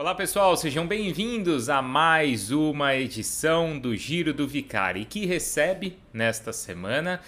Olá 0.00 0.14
pessoal, 0.14 0.56
sejam 0.56 0.86
bem-vindos 0.86 1.68
a 1.68 1.82
mais 1.82 2.50
uma 2.50 2.96
edição 2.96 3.78
do 3.78 3.94
Giro 3.94 4.32
do 4.32 4.48
Vicari, 4.48 5.04
que 5.04 5.26
recebe 5.26 5.98
nesta 6.10 6.54
semana 6.54 7.20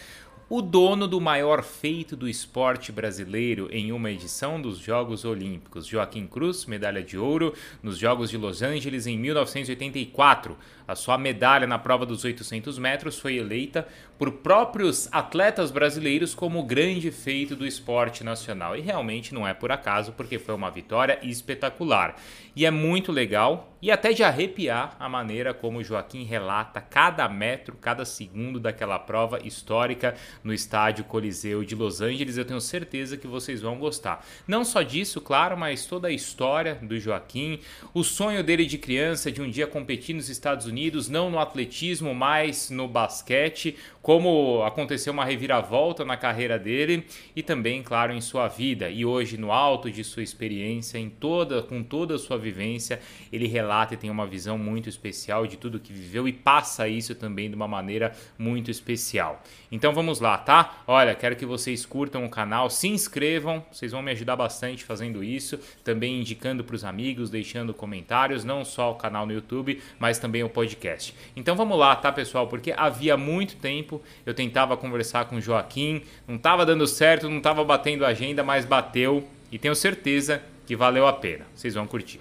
o 0.49 0.63
dono 0.63 1.07
do 1.07 1.21
maior 1.21 1.63
feito 1.63 2.17
do 2.17 2.27
esporte 2.27 2.91
brasileiro 2.91 3.69
em 3.71 3.93
uma 3.93 4.11
edição 4.11 4.61
dos 4.61 4.79
Jogos 4.79 5.23
Olímpicos, 5.25 5.87
Joaquim 5.87 6.27
Cruz, 6.27 6.65
medalha 6.65 7.03
de 7.03 7.19
ouro 7.19 7.55
nos 7.83 7.99
Jogos 7.99 8.31
de 8.31 8.39
Los 8.39 8.63
Angeles 8.63 9.07
em 9.07 9.19
1984. 9.19 10.57
A 10.89 10.95
sua 10.95 11.19
medalha 11.19 11.67
na 11.67 11.79
prova 11.79 12.07
dos 12.07 12.25
800 12.25 12.79
metros 12.79 13.19
foi 13.19 13.37
eleita 13.37 13.87
por 14.23 14.31
próprios 14.31 15.09
atletas 15.11 15.73
brasileiros 15.73 16.33
como 16.33 16.61
o 16.61 16.63
grande 16.63 17.11
feito 17.11 17.57
do 17.57 17.67
esporte 17.67 18.23
nacional. 18.23 18.77
E 18.77 18.81
realmente 18.81 19.35
não 19.35 19.49
é 19.49 19.53
por 19.53 19.73
acaso, 19.73 20.13
porque 20.13 20.39
foi 20.39 20.55
uma 20.55 20.71
vitória 20.71 21.19
espetacular. 21.25 22.15
E 22.55 22.65
é 22.65 22.71
muito 22.71 23.11
legal 23.11 23.77
e 23.83 23.91
até 23.91 24.13
de 24.13 24.23
arrepiar 24.23 24.95
a 25.01 25.09
maneira 25.09 25.53
como 25.53 25.83
Joaquim 25.83 26.23
relata 26.23 26.81
cada 26.81 27.29
metro, 27.29 27.77
cada 27.81 28.05
segundo 28.05 28.61
daquela 28.61 28.97
prova 28.97 29.41
histórica 29.45 30.15
no 30.45 30.55
estádio 30.55 31.03
Coliseu 31.03 31.65
de 31.65 31.75
Los 31.75 32.01
Angeles. 32.01 32.37
Eu 32.37 32.45
tenho 32.45 32.61
certeza 32.61 33.17
que 33.17 33.27
vocês 33.27 33.61
vão 33.61 33.77
gostar. 33.77 34.25
Não 34.47 34.65
só 34.65 34.83
disso, 34.83 35.21
claro, 35.21 35.57
mas 35.57 35.85
toda 35.85 36.07
a 36.07 36.13
história 36.13 36.77
do 36.81 36.97
Joaquim, 37.01 37.59
o 37.93 38.05
sonho 38.05 38.45
dele 38.45 38.67
de 38.67 38.79
criança 38.79 39.33
de 39.33 39.43
um 39.43 39.51
dia 39.51 39.67
competir 39.67 40.15
nos 40.15 40.29
Estados 40.29 40.67
Unidos, 40.67 41.09
não 41.09 41.29
no 41.29 41.41
atletismo, 41.41 42.15
mas 42.15 42.71
no 42.71 42.87
basquete, 42.87 43.77
como 44.03 44.63
aconteceu 44.65 45.13
uma 45.13 45.25
reviravolta 45.25 46.05
na 46.05 46.17
carreira 46.17 46.59
dele 46.59 47.07
e 47.37 47.43
também, 47.43 47.83
claro, 47.83 48.13
em 48.13 48.21
sua 48.21 48.49
vida. 48.49 48.91
E 48.91 49.05
hoje, 49.05 49.39
no 49.39 49.53
alto 49.53 49.91
de 49.91 50.03
sua 50.03 50.25
experiência, 50.25 50.99
em 50.99 51.09
toda, 51.09 51.63
com 51.63 51.83
toda 51.83 52.17
a 52.17 52.19
sua 52.19 52.37
vivência, 52.37 53.01
ele 53.33 53.47
relata 53.47 53.95
e 53.95 53.97
tem 53.97 54.11
uma 54.11 54.27
visão 54.27 54.59
muito 54.59 54.89
especial 54.89 55.47
de 55.47 55.57
tudo 55.57 55.79
que 55.79 55.93
viveu 55.93 56.27
e 56.27 56.33
passa 56.33 56.89
isso 56.89 57.15
também 57.15 57.49
de 57.49 57.55
uma 57.55 57.69
maneira 57.69 58.13
muito 58.37 58.71
especial. 58.71 59.41
Então 59.71 59.93
vamos 59.93 60.19
lá, 60.19 60.37
tá? 60.37 60.83
Olha, 60.87 61.15
quero 61.15 61.37
que 61.37 61.47
vocês 61.47 61.87
curtam 61.87 62.25
o 62.25 62.31
canal, 62.31 62.69
se 62.69 62.89
inscrevam, 62.89 63.65
vocês 63.71 63.93
vão 63.93 64.03
me 64.03 64.11
ajudar 64.11 64.35
bastante 64.35 64.85
fazendo 64.85 65.23
isso, 65.23 65.59
também 65.85 66.21
indicando 66.21 66.65
para 66.65 66.75
os 66.75 66.85
amigos, 66.85 67.31
deixando 67.31 67.73
comentários, 67.73 68.45
não 68.45 68.65
só 68.65 68.91
o 68.91 68.97
canal 68.97 69.25
no 69.25 69.33
YouTube, 69.33 69.81
mas 69.99 70.19
também 70.19 70.43
o 70.43 70.49
podcast. 70.49 71.15
Então 71.37 71.55
vamos 71.55 71.79
lá, 71.79 71.95
tá, 71.95 72.11
pessoal? 72.11 72.49
Porque 72.49 72.75
havia 72.77 73.17
muito 73.17 73.57
tempo 73.57 73.92
tempo. 73.93 74.03
Eu 74.25 74.35
tentava 74.35 74.77
conversar 74.77 75.27
com 75.27 75.37
o 75.37 75.41
Joaquim, 75.41 76.03
não 76.27 76.37
estava 76.37 76.65
dando 76.65 76.87
certo, 76.87 77.29
não 77.29 77.39
estava 77.39 77.63
batendo 77.65 78.05
a 78.05 78.09
agenda, 78.09 78.43
mas 78.43 78.65
bateu 78.65 79.25
e 79.51 79.59
tenho 79.59 79.75
certeza 79.75 80.43
que 80.67 80.77
valeu 80.77 81.07
a 81.07 81.13
pena. 81.13 81.47
Vocês 81.55 81.75
vão 81.75 81.87
curtir. 81.87 82.21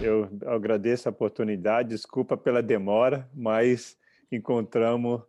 Eu 0.00 0.28
agradeço 0.46 1.08
a 1.08 1.12
oportunidade, 1.12 1.90
desculpa 1.90 2.36
pela 2.36 2.60
demora, 2.60 3.28
mas 3.32 3.96
encontramos 4.30 5.22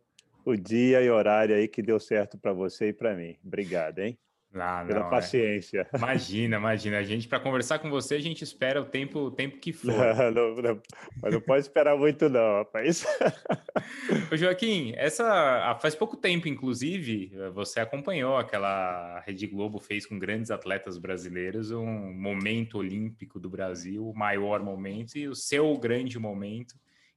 o 0.44 0.56
dia 0.56 1.02
e 1.02 1.10
horário 1.10 1.56
aí 1.56 1.68
que 1.68 1.82
deu 1.82 2.00
certo 2.00 2.38
para 2.38 2.52
você 2.52 2.88
e 2.90 2.94
para 2.94 3.16
mim. 3.16 3.36
Obrigado, 3.46 4.00
hein? 4.00 4.18
Ah, 4.56 4.84
pela 4.86 5.00
não, 5.00 5.08
é. 5.08 5.10
paciência. 5.10 5.88
É. 5.92 5.98
Imagina, 5.98 6.58
imagina. 6.58 6.98
A 7.00 7.04
gente, 7.04 7.28
para 7.28 7.40
conversar 7.40 7.80
com 7.80 7.90
você, 7.90 8.16
a 8.16 8.20
gente 8.20 8.44
espera 8.44 8.82
o 8.82 8.86
tempo, 8.86 9.20
o 9.20 9.32
tempo 9.32 9.58
que 9.58 9.74
for. 9.74 9.94
Não, 10.34 10.56
não, 10.56 10.82
mas 11.22 11.34
não 11.34 11.42
pode 11.42 11.62
esperar 11.62 11.98
muito, 11.98 12.30
não, 12.30 12.58
rapaz. 12.58 13.06
Ô, 14.32 14.38
Joaquim, 14.38 14.94
essa 14.96 15.78
faz 15.82 15.96
pouco 15.96 16.16
tempo, 16.16 16.48
inclusive, 16.48 17.32
você 17.54 17.80
acompanhou 17.80 18.38
aquela 18.38 19.20
Rede 19.22 19.48
Globo 19.48 19.80
fez 19.80 20.06
com 20.06 20.18
grandes 20.20 20.52
atletas 20.52 20.98
brasileiros 20.98 21.72
um 21.72 22.14
momento 22.14 22.78
olímpico 22.78 23.40
do 23.40 23.50
Brasil, 23.50 24.08
o 24.08 24.16
maior 24.16 24.62
momento, 24.62 25.18
e 25.18 25.28
o 25.28 25.36
seu 25.36 25.76
grande 25.78 26.20
momento 26.20 26.76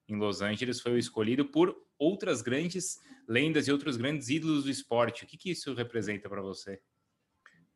em 0.08 0.16
Los 0.16 0.40
Angeles 0.40 0.80
foi 0.80 0.92
o 0.92 0.98
escolhido 0.98 1.44
por 1.44 1.76
outras 1.98 2.42
grandes 2.42 2.98
lendas 3.28 3.66
e 3.66 3.72
outros 3.72 3.96
grandes 3.96 4.28
ídolos 4.28 4.64
do 4.64 4.70
esporte. 4.70 5.24
O 5.24 5.26
que, 5.26 5.36
que 5.36 5.50
isso 5.50 5.74
representa 5.74 6.28
para 6.28 6.42
você? 6.42 6.80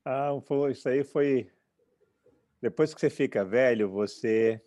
Ah, 0.05 0.31
isso 0.71 0.89
aí 0.89 1.05
foi. 1.05 1.51
Depois 2.61 2.95
que 2.95 3.01
você 3.01 3.11
fica 3.11 3.45
velho, 3.45 3.89
você. 3.89 4.63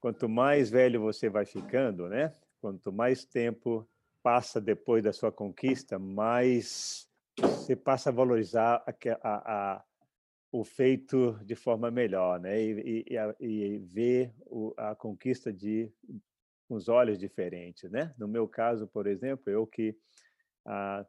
Quanto 0.00 0.28
mais 0.28 0.70
velho 0.70 1.00
você 1.00 1.28
vai 1.28 1.44
ficando, 1.44 2.08
né? 2.08 2.34
Quanto 2.60 2.92
mais 2.92 3.24
tempo 3.24 3.88
passa 4.22 4.60
depois 4.60 5.02
da 5.02 5.12
sua 5.12 5.30
conquista, 5.30 5.98
mais 5.98 7.08
você 7.38 7.76
passa 7.76 8.10
a 8.10 8.12
valorizar 8.12 8.82
a, 8.86 8.92
a, 9.22 9.74
a, 9.74 9.84
o 10.50 10.64
feito 10.64 11.38
de 11.44 11.54
forma 11.54 11.90
melhor, 11.90 12.40
né? 12.40 12.60
E, 12.60 13.04
e, 13.08 13.16
e 13.40 13.78
ver 13.78 14.32
o, 14.46 14.74
a 14.76 14.94
conquista 14.94 15.52
de 15.52 15.92
os 16.68 16.88
olhos 16.88 17.18
diferentes, 17.18 17.90
né? 17.90 18.14
No 18.18 18.26
meu 18.26 18.48
caso, 18.48 18.86
por 18.86 19.06
exemplo, 19.06 19.50
eu 19.50 19.66
que 19.66 19.96
ah, 20.64 21.04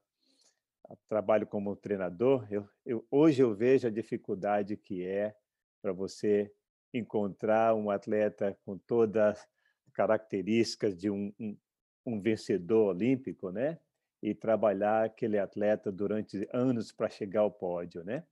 trabalho 1.08 1.48
como 1.48 1.76
treinador, 1.76 2.48
eu, 2.52 2.68
eu, 2.86 3.06
hoje 3.10 3.42
eu 3.42 3.54
vejo 3.54 3.88
a 3.88 3.92
dificuldade 3.92 4.78
que 4.78 5.06
é 5.06 5.36
para 5.82 5.92
você 5.92 6.54
encontrar 6.94 7.76
um 7.76 7.90
atleta 7.90 8.58
com 8.66 8.78
todas 8.78 9.38
as 9.38 9.48
características 9.94 10.96
de 10.96 11.10
um, 11.10 11.34
um, 11.40 11.58
um 12.06 12.22
vencedor 12.22 12.90
olímpico, 12.90 13.52
né? 13.52 13.80
E 14.22 14.34
trabalhar 14.34 15.06
aquele 15.06 15.38
atleta 15.38 15.92
durante 15.92 16.48
anos 16.54 16.92
para 16.92 17.10
chegar 17.10 17.42
ao 17.42 17.52
pódio, 17.52 18.04
né? 18.04 18.26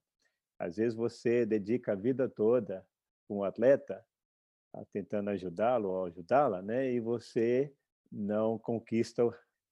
Às 0.57 0.78
vezes 0.78 0.93
você 0.93 1.45
dedica 1.45 1.93
a 1.93 1.95
vida 1.95 2.29
toda 2.29 2.85
com 3.28 3.39
um 3.39 3.43
atleta 3.43 4.05
tentando 4.93 5.29
ajudá-lo 5.29 5.89
ou 5.89 6.05
ajudá-la, 6.05 6.61
né? 6.61 6.91
E 6.91 6.99
você 6.99 7.73
não 8.11 8.57
conquista 8.57 9.23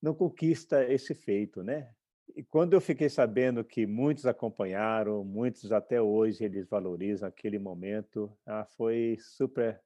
não 0.01 0.15
conquista 0.15 0.83
esse 0.85 1.13
feito, 1.13 1.61
né? 1.61 1.93
E 2.35 2.43
quando 2.43 2.73
eu 2.73 2.81
fiquei 2.81 3.09
sabendo 3.09 3.63
que 3.63 3.85
muitos 3.85 4.25
acompanharam, 4.25 5.23
muitos 5.23 5.71
até 5.71 6.01
hoje 6.01 6.43
eles 6.43 6.67
valorizam 6.67 7.27
aquele 7.27 7.59
momento, 7.59 8.31
ah, 8.45 8.65
foi 8.65 9.17
super, 9.19 9.81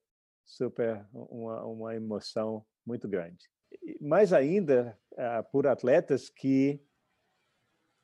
super 0.45 1.05
uma, 1.13 1.63
uma 1.65 1.95
emoção 1.95 2.65
muito 2.85 3.07
grande. 3.07 3.49
Mais 3.99 4.33
ainda 4.33 4.97
ah, 5.17 5.43
por 5.43 5.67
atletas 5.67 6.29
que 6.29 6.79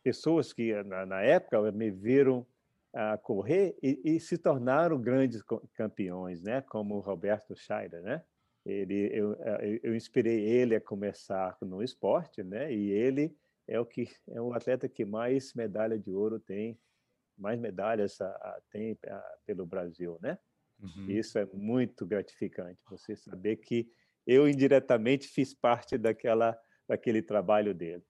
pessoas 0.03 0.53
que 0.53 0.81
na, 0.83 1.05
na 1.05 1.21
época 1.21 1.71
me 1.71 1.91
viram 1.91 2.45
a 2.93 3.17
correr 3.17 3.77
e, 3.83 3.99
e, 4.03 4.19
se 4.19 4.37
tornaram 4.37 4.99
grandes 4.99 5.43
campeões, 5.75 6.41
né? 6.41 6.61
Como 6.61 6.95
o 6.95 6.99
Roberto 6.99 7.55
Scheider, 7.55 8.01
né? 8.01 8.23
Ele, 8.65 9.09
eu, 9.13 9.33
eh, 9.41 9.79
eu 9.83 9.95
inspirei 9.95 10.39
ele 10.39 10.75
a 10.75 10.81
começar 10.81 11.55
no 11.61 11.83
esporte, 11.83 12.43
né? 12.43 12.73
E 12.73 12.89
ele 12.89 13.35
é 13.69 13.79
o 13.79 13.85
que 13.85 14.09
é 14.29 14.41
o 14.41 14.53
atleta 14.53 14.89
que 14.89 15.05
mais 15.05 15.53
medalha 15.53 15.97
de 15.97 16.11
ouro 16.11 16.39
tem, 16.39 16.77
mais 17.37 17.59
medalhas 17.59 18.19
a, 18.19 18.27
a, 18.27 18.61
tem 18.71 18.97
a, 19.07 19.37
pelo 19.45 19.65
Brasil, 19.65 20.17
né? 20.21 20.37
Uhum. 20.79 21.09
Isso 21.09 21.37
é 21.37 21.45
muito 21.53 22.05
gratificante, 22.05 22.83
você 22.89 23.15
saber 23.15 23.57
que 23.57 23.87
eu 24.25 24.49
indiretamente 24.49 25.27
fiz 25.27 25.53
parte 25.53 25.97
daquela 25.97 26.57
daquele 26.87 27.21
trabalho 27.21 27.73
dele. 27.73 28.03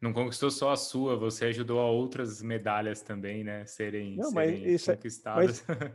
Não 0.00 0.12
conquistou 0.12 0.48
só 0.48 0.70
a 0.70 0.76
sua, 0.76 1.16
você 1.16 1.46
ajudou 1.46 1.80
a 1.80 1.90
outras 1.90 2.40
medalhas 2.40 3.02
também, 3.02 3.42
né? 3.42 3.66
Serem, 3.66 4.16
Não, 4.16 4.30
serem 4.30 4.68
isso 4.68 4.92
conquistadas. 4.92 5.68
É, 5.68 5.74
mas, 5.74 5.92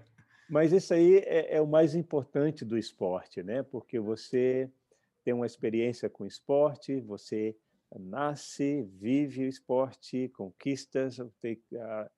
mas, 0.49 0.73
isso 0.73 0.93
aí 0.93 1.19
é, 1.19 1.55
é 1.55 1.61
o 1.61 1.67
mais 1.67 1.95
importante 1.95 2.65
do 2.65 2.77
esporte, 2.77 3.41
né? 3.41 3.63
Porque 3.63 3.97
você 3.97 4.69
tem 5.23 5.33
uma 5.33 5.45
experiência 5.45 6.09
com 6.09 6.25
esporte, 6.25 6.99
você 6.99 7.55
nasce, 7.97 8.83
vive 8.99 9.45
o 9.45 9.49
esporte, 9.49 10.29
conquistas, 10.29 11.17
tem, 11.41 11.55
uh, 11.73 12.09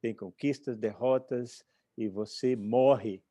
tem 0.00 0.14
conquistas, 0.14 0.76
derrotas, 0.76 1.64
e 1.96 2.08
você 2.08 2.54
morre. 2.54 3.22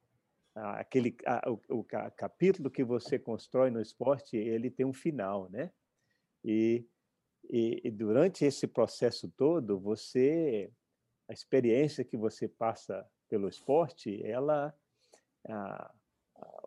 Aquele, 0.53 1.15
o, 1.47 1.79
o, 1.79 1.83
capítulo 1.83 2.71
que 2.71 2.83
você 2.83 3.19
constrói 3.19 3.69
no 3.69 3.79
esporte, 3.79 4.35
ele 4.35 4.71
tem 4.71 4.85
um 4.85 4.93
final, 4.93 5.49
né? 5.49 5.71
E, 6.43 6.83
e, 7.49 7.81
e 7.83 7.91
durante 7.91 8.43
esse 8.43 8.67
processo 8.67 9.31
todo, 9.37 9.79
você, 9.79 10.71
a 11.29 11.33
experiência 11.33 12.03
que 12.03 12.17
você 12.17 12.47
passa 12.47 13.07
pelo 13.29 13.47
esporte, 13.47 14.21
ela, 14.23 14.75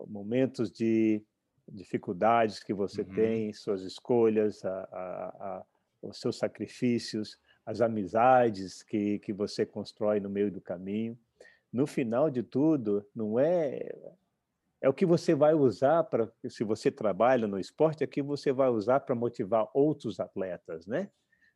momentos 0.06 0.70
de 0.70 1.25
dificuldades 1.70 2.62
que 2.62 2.75
você 2.75 3.02
uhum. 3.02 3.14
tem, 3.14 3.52
suas 3.52 3.82
escolhas, 3.82 4.64
a, 4.64 4.70
a, 4.70 5.26
a, 5.40 5.64
os 6.02 6.20
seus 6.20 6.38
sacrifícios, 6.38 7.38
as 7.64 7.81
amizades 7.81 8.82
que, 8.82 9.19
que 9.20 9.32
você 9.32 9.64
constrói 9.64 10.20
no 10.20 10.31
meio 10.31 10.50
do 10.50 10.61
caminho. 10.61 11.19
No 11.72 11.87
final 11.87 12.31
de 12.31 12.43
tudo, 12.43 13.06
não 13.14 13.38
é 13.38 13.88
é 14.82 14.88
o 14.88 14.94
que 14.94 15.05
você 15.05 15.34
vai 15.34 15.52
usar 15.52 16.05
para 16.05 16.32
se 16.49 16.64
você 16.64 16.90
trabalha 16.90 17.46
no 17.46 17.58
esporte, 17.58 18.02
é 18.02 18.06
o 18.06 18.11
que 18.11 18.22
você 18.22 18.50
vai 18.50 18.70
usar 18.70 19.00
para 19.00 19.14
motivar 19.14 19.69
outros 19.75 20.19
atletas, 20.19 20.87
né? 20.87 21.11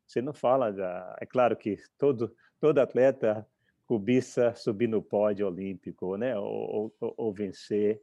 Você 0.07 0.21
não 0.21 0.35
fala 0.35 0.71
da, 0.71 1.17
é 1.19 1.25
claro 1.25 1.57
que 1.57 1.79
todo 1.99 2.35
todo 2.61 2.79
atleta 2.79 3.47
cobiça 3.87 4.55
subir 4.55 4.89
no 4.89 5.03
pódio 5.03 5.47
olímpico, 5.47 6.17
né? 6.17 6.39
Ou, 6.39 6.93
ou, 7.01 7.15
ou, 7.17 7.33
vencer 7.33 8.01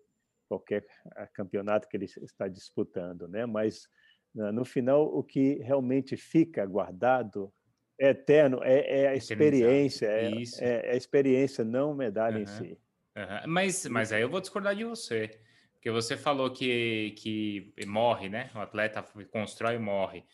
qualquer 0.51 0.85
campeonato 1.33 1.87
que 1.87 1.95
ele 1.95 2.05
está 2.05 2.49
disputando, 2.49 3.25
né? 3.25 3.45
Mas 3.45 3.87
no 4.33 4.65
final 4.65 5.05
o 5.05 5.23
que 5.23 5.55
realmente 5.63 6.17
fica 6.17 6.65
guardado 6.65 7.53
é 7.97 8.09
eterno 8.09 8.59
é, 8.63 9.03
é 9.03 9.07
a 9.07 9.15
experiência, 9.15 10.07
é, 10.07 10.31
é, 10.59 10.91
a 10.91 10.95
experiência, 10.95 11.63
não 11.63 11.93
medalha 11.93 12.37
uhum. 12.37 12.43
em 12.43 12.47
si. 12.47 12.77
Uhum. 13.15 13.47
Mas, 13.47 13.85
mas 13.85 14.11
aí 14.11 14.21
eu 14.21 14.29
vou 14.29 14.41
discordar 14.41 14.75
de 14.75 14.83
você, 14.83 15.39
porque 15.73 15.89
você 15.89 16.17
falou 16.17 16.51
que, 16.51 17.11
que 17.17 17.73
morre, 17.85 18.27
né? 18.27 18.49
O 18.53 18.59
atleta 18.59 19.05
constrói 19.31 19.75
e 19.75 19.79
morre. 19.79 20.25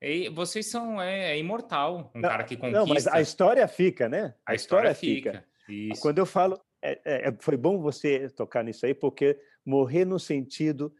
E 0.00 0.28
vocês 0.30 0.66
são 0.66 1.02
é, 1.02 1.32
é 1.32 1.38
imortal, 1.38 2.10
um 2.14 2.20
não, 2.20 2.28
cara 2.28 2.44
que 2.44 2.56
conquista. 2.56 2.78
Não, 2.78 2.86
mas 2.86 3.06
a 3.06 3.20
história 3.20 3.66
fica, 3.68 4.08
né? 4.08 4.34
A, 4.46 4.52
a 4.52 4.54
história, 4.54 4.92
história, 4.92 4.94
fica. 4.94 5.44
fica. 5.66 6.00
Quando 6.00 6.18
eu 6.18 6.26
falo, 6.26 6.60
é, 6.80 7.00
é, 7.04 7.28
é, 7.28 7.36
foi 7.40 7.56
bom 7.56 7.80
você 7.80 8.28
tocar 8.30 8.62
nisso 8.62 8.86
aí, 8.86 8.94
porque 8.94 9.38
morrer 9.68 10.06
no 10.06 10.18
sentido 10.18 10.92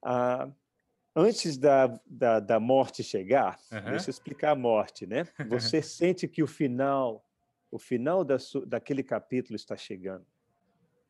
ah, 0.00 0.48
antes 1.14 1.58
da, 1.58 2.00
da, 2.06 2.38
da, 2.38 2.60
morte 2.60 3.02
chegar, 3.02 3.58
uhum. 3.70 3.90
deixa 3.90 4.08
eu 4.08 4.12
explicar 4.12 4.52
a 4.52 4.54
morte, 4.54 5.06
né? 5.06 5.26
Você 5.50 5.82
sente 5.82 6.28
que 6.28 6.42
o 6.42 6.46
final, 6.46 7.24
o 7.70 7.78
final 7.78 8.24
da, 8.24 8.36
daquele 8.66 9.02
capítulo 9.02 9.56
está 9.56 9.76
chegando, 9.76 10.24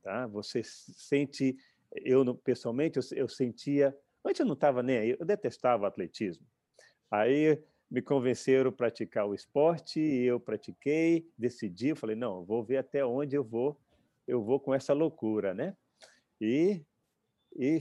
tá? 0.02 0.26
Você 0.28 0.62
sente, 0.64 1.56
eu 1.94 2.34
pessoalmente 2.34 2.98
eu, 2.98 3.04
eu 3.16 3.28
sentia, 3.28 3.96
antes 4.24 4.40
eu 4.40 4.46
não 4.46 4.54
estava 4.54 4.82
nem 4.82 4.96
aí, 4.96 5.16
eu 5.18 5.26
detestava 5.26 5.86
atletismo. 5.86 6.46
Aí 7.10 7.62
me 7.90 8.00
convenceram 8.00 8.70
a 8.70 8.72
praticar 8.72 9.26
o 9.26 9.34
esporte 9.34 10.00
e 10.00 10.24
eu 10.24 10.40
pratiquei, 10.40 11.30
decidi, 11.36 11.88
eu 11.88 11.96
falei, 11.96 12.16
não, 12.16 12.42
vou 12.42 12.64
ver 12.64 12.78
até 12.78 13.04
onde 13.04 13.36
eu 13.36 13.44
vou, 13.44 13.78
eu 14.26 14.42
vou 14.42 14.58
com 14.58 14.72
essa 14.72 14.94
loucura, 14.94 15.52
né? 15.52 15.76
E, 16.40 16.82
e, 17.54 17.78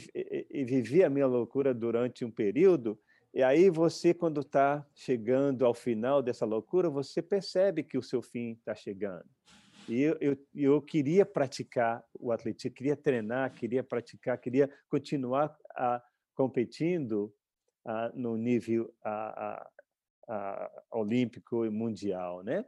e, 0.49 0.63
vivi 0.63 1.03
a 1.03 1.09
minha 1.09 1.27
loucura 1.27 1.73
durante 1.73 2.25
um 2.25 2.31
período, 2.31 2.99
e 3.33 3.41
aí 3.41 3.69
você, 3.69 4.13
quando 4.13 4.41
está 4.41 4.85
chegando 4.93 5.65
ao 5.65 5.73
final 5.73 6.21
dessa 6.21 6.45
loucura, 6.45 6.89
você 6.89 7.21
percebe 7.21 7.83
que 7.83 7.97
o 7.97 8.03
seu 8.03 8.21
fim 8.21 8.51
está 8.51 8.75
chegando. 8.75 9.25
E 9.87 10.01
eu, 10.01 10.17
eu, 10.19 10.37
eu, 10.53 10.81
queria 10.81 11.25
praticar 11.25 12.03
o 12.19 12.31
atletismo, 12.31 12.75
queria 12.75 12.95
treinar, 12.95 13.53
queria 13.53 13.83
praticar, 13.83 14.37
queria 14.37 14.69
continuar 14.89 15.55
a, 15.75 16.03
competindo 16.35 17.33
ah, 17.85 18.11
no 18.13 18.35
nível 18.37 18.93
ah, 19.03 19.67
olímpico 20.91 21.65
e 21.65 21.69
mundial, 21.69 22.43
né? 22.43 22.65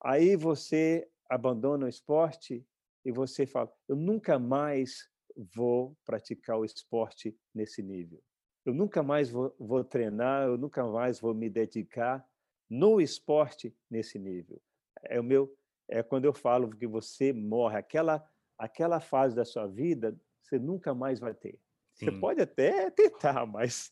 aí 0.00 0.36
você 0.36 1.08
abandona 1.28 1.86
o 1.86 1.88
esporte 1.88 2.64
e 3.04 3.10
você 3.10 3.44
fala: 3.46 3.72
eu 3.88 3.96
nunca 3.96 4.38
mais 4.38 5.08
vou 5.54 5.96
praticar 6.04 6.58
o 6.58 6.64
esporte 6.64 7.36
nesse 7.54 7.82
nível. 7.82 8.22
Eu 8.64 8.72
nunca 8.72 9.02
mais 9.02 9.30
vou, 9.30 9.54
vou 9.58 9.84
treinar, 9.84 10.46
eu 10.46 10.56
nunca 10.56 10.86
mais 10.86 11.20
vou 11.20 11.34
me 11.34 11.50
dedicar 11.50 12.26
no 12.68 13.00
esporte 13.00 13.76
nesse 13.90 14.18
nível. 14.18 14.60
É 15.02 15.20
o 15.20 15.24
meu 15.24 15.54
é 15.86 16.02
quando 16.02 16.24
eu 16.24 16.32
falo 16.32 16.70
que 16.70 16.86
você 16.86 17.32
morre, 17.32 17.76
aquela 17.76 18.26
aquela 18.56 19.00
fase 19.00 19.34
da 19.34 19.44
sua 19.44 19.66
vida, 19.66 20.16
você 20.42 20.58
nunca 20.58 20.94
mais 20.94 21.18
vai 21.18 21.34
ter. 21.34 21.58
Sim. 21.94 22.06
Você 22.06 22.12
pode 22.12 22.40
até 22.40 22.90
tentar, 22.90 23.44
mas 23.46 23.90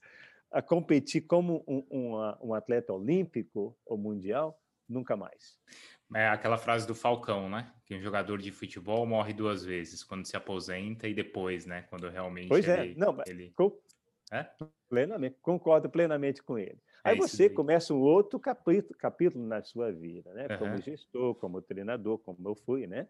a 0.51 0.61
competir 0.61 1.23
como 1.23 1.65
um, 1.67 1.85
um, 1.91 2.49
um, 2.49 2.55
atleta 2.55 2.93
olímpico 2.93 3.77
ou 3.87 3.97
mundial, 3.97 4.61
nunca 4.89 5.17
mais. 5.17 5.59
É 6.15 6.29
aquela 6.29 6.59
frase 6.59 6.87
do 6.87 6.95
Falcão, 6.95 7.49
né? 7.49 7.73
Que 7.85 7.95
um 7.95 8.01
jogador 8.01 8.39
de 8.39 8.51
futebol 8.51 9.07
morre 9.07 9.33
duas 9.33 9.65
vezes, 9.65 10.03
quando 10.03 10.27
se 10.27 10.37
aposenta 10.37 11.09
e 11.09 11.15
depois, 11.15 11.67
né? 11.67 11.83
Quando 11.89 12.09
realmente 12.09 12.49
pois 12.49 12.67
é. 12.69 12.85
ele... 12.85 12.93
é, 12.93 12.97
não, 12.97 13.17
ele... 13.27 13.51
Com... 13.57 13.79
É? 14.31 14.49
Plenamente, 14.89 15.37
concordo 15.43 15.91
plenamente 15.91 16.43
com 16.43 16.59
ele. 16.59 16.79
É 17.05 17.11
Aí 17.11 17.17
você 17.17 17.51
começa 17.51 17.93
um 17.93 18.01
outro 18.01 18.39
capítulo, 18.39 18.97
capítulo 18.99 19.47
na 19.47 19.63
sua 19.63 19.93
vida, 19.93 20.33
né? 20.33 20.57
Como 20.57 20.73
uhum. 20.73 20.81
gestor, 20.81 21.35
como 21.35 21.61
treinador, 21.61 22.19
como 22.19 22.49
eu 22.49 22.55
fui, 22.55 22.87
né? 22.87 23.09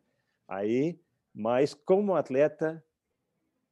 Aí, 0.49 0.99
mas 1.35 1.75
como 1.75 2.17
atleta, 2.17 2.83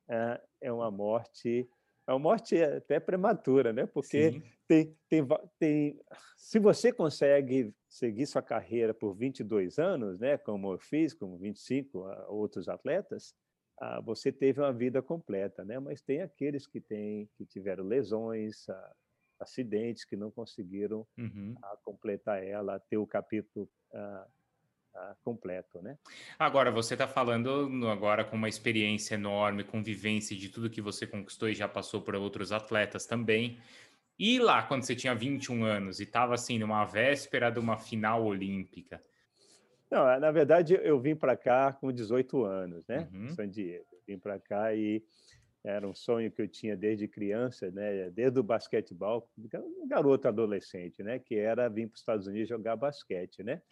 é, 0.08 0.40
é 0.60 0.72
uma 0.72 0.90
morte 0.90 1.68
é 2.06 2.12
uma 2.12 2.18
morte 2.18 2.60
até 2.60 2.98
prematura, 2.98 3.72
né? 3.72 3.86
Porque 3.86 4.42
tem, 4.66 4.96
tem, 5.08 5.26
tem, 5.58 6.00
se 6.36 6.58
você 6.58 6.92
consegue 6.92 7.72
seguir 7.90 8.24
sua 8.24 8.40
carreira 8.40 8.94
por 8.94 9.12
22 9.12 9.78
anos, 9.78 10.18
né? 10.20 10.38
Como 10.38 10.72
eu 10.72 10.78
fiz, 10.78 11.12
como 11.12 11.36
25 11.36 11.98
outros 12.28 12.68
atletas, 12.68 13.34
ah, 13.80 14.00
você 14.00 14.30
teve 14.30 14.60
uma 14.60 14.72
vida 14.72 15.02
completa, 15.02 15.64
né? 15.64 15.78
Mas 15.80 16.00
tem 16.00 16.22
aqueles 16.22 16.66
que 16.66 16.80
têm, 16.80 17.28
que 17.36 17.44
tiveram 17.44 17.84
lesões, 17.84 18.68
ah, 18.68 18.92
acidentes, 19.40 20.04
que 20.04 20.16
não 20.16 20.30
conseguiram 20.30 21.04
uhum. 21.18 21.54
Ah, 21.60 21.76
completar 21.82 22.42
ela, 22.44 22.78
ter 22.78 22.96
o 22.96 23.06
capítulo 23.06 23.68
completo, 25.22 25.80
né? 25.80 25.96
Agora, 26.38 26.70
você 26.70 26.94
está 26.94 27.06
falando 27.06 27.88
agora 27.88 28.24
com 28.24 28.36
uma 28.36 28.48
experiência 28.48 29.14
enorme, 29.14 29.64
com 29.64 29.82
vivência 29.82 30.36
de 30.36 30.48
tudo 30.48 30.70
que 30.70 30.80
você 30.80 31.06
conquistou 31.06 31.48
e 31.48 31.54
já 31.54 31.68
passou 31.68 32.02
por 32.02 32.14
outros 32.16 32.52
atletas 32.52 33.06
também. 33.06 33.58
E 34.22 34.38
lá, 34.38 34.62
quando 34.62 34.82
você 34.82 34.94
tinha 34.94 35.14
21 35.14 35.64
anos 35.64 35.98
e 35.98 36.02
estava 36.02 36.34
assim, 36.34 36.58
numa 36.58 36.84
véspera 36.84 37.48
de 37.48 37.58
uma 37.58 37.78
final 37.78 38.22
olímpica? 38.22 39.02
Não, 39.90 40.20
na 40.20 40.30
verdade, 40.30 40.78
eu 40.82 41.00
vim 41.00 41.16
para 41.16 41.34
cá 41.34 41.72
com 41.72 41.90
18 41.90 42.44
anos, 42.44 42.86
né? 42.86 43.08
Uhum. 43.14 43.30
San 43.30 43.48
Diego. 43.48 43.86
Vim 44.06 44.18
para 44.18 44.38
cá 44.38 44.74
e 44.74 45.02
era 45.64 45.88
um 45.88 45.94
sonho 45.94 46.30
que 46.30 46.42
eu 46.42 46.46
tinha 46.46 46.76
desde 46.76 47.08
criança, 47.08 47.70
né? 47.70 48.10
Desde 48.10 48.38
o 48.38 48.42
basquetebol, 48.42 49.26
um 49.38 49.88
garoto 49.88 50.28
adolescente, 50.28 51.02
né? 51.02 51.18
Que 51.18 51.36
era 51.36 51.66
vir 51.70 51.86
para 51.86 51.94
os 51.94 52.00
Estados 52.00 52.26
Unidos 52.26 52.50
jogar 52.50 52.76
basquete, 52.76 53.42
né? 53.42 53.62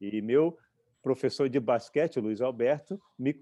E 0.00 0.22
meu 0.22 0.56
professor 1.02 1.46
de 1.46 1.60
basquete, 1.60 2.18
Luiz 2.20 2.40
Alberto, 2.40 2.98
me, 3.18 3.38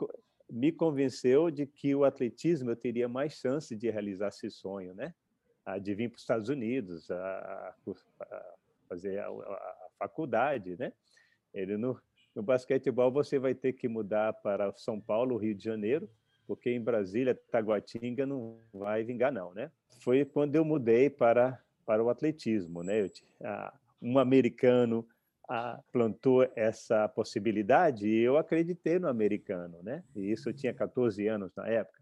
me 0.50 0.72
convenceu 0.72 1.52
de 1.52 1.66
que 1.66 1.94
o 1.94 2.02
atletismo 2.02 2.72
eu 2.72 2.76
teria 2.76 3.08
mais 3.08 3.34
chance 3.34 3.76
de 3.76 3.88
realizar 3.90 4.28
esse 4.30 4.50
sonho, 4.50 4.92
né? 4.92 5.14
De 5.76 5.94
vir 5.94 6.08
para 6.08 6.16
os 6.16 6.22
Estados 6.22 6.48
Unidos, 6.48 7.10
a, 7.10 7.74
a 7.84 8.44
fazer 8.88 9.18
a, 9.18 9.28
a, 9.28 9.88
faculdade, 9.98 10.76
né? 10.78 10.92
Ele 11.52 11.76
no, 11.76 12.00
no 12.34 12.42
basquetebol 12.42 13.10
você 13.10 13.38
vai 13.38 13.54
ter 13.54 13.74
que 13.74 13.88
mudar 13.88 14.32
para 14.34 14.72
São 14.76 15.00
Paulo, 15.00 15.36
Rio 15.36 15.54
de 15.54 15.64
Janeiro, 15.64 16.08
porque 16.46 16.70
em 16.70 16.80
Brasília, 16.80 17.34
Taguatinga 17.50 18.24
não 18.24 18.58
vai 18.72 19.04
vingar 19.04 19.32
não, 19.32 19.52
né? 19.52 19.70
Foi 20.00 20.24
quando 20.24 20.56
eu 20.56 20.64
mudei 20.64 21.10
para 21.10 21.60
para 21.84 22.04
o 22.04 22.10
atletismo, 22.10 22.82
né? 22.82 23.00
Eu, 23.00 23.10
um 24.00 24.18
americano 24.18 25.08
plantou 25.90 26.46
essa 26.54 27.08
possibilidade 27.08 28.06
e 28.06 28.20
eu 28.20 28.36
acreditei 28.36 28.98
no 28.98 29.08
americano, 29.08 29.82
né? 29.82 30.04
E 30.14 30.30
isso 30.30 30.50
eu 30.50 30.52
tinha 30.52 30.74
14 30.74 31.26
anos 31.26 31.50
na 31.56 31.66
época. 31.66 31.98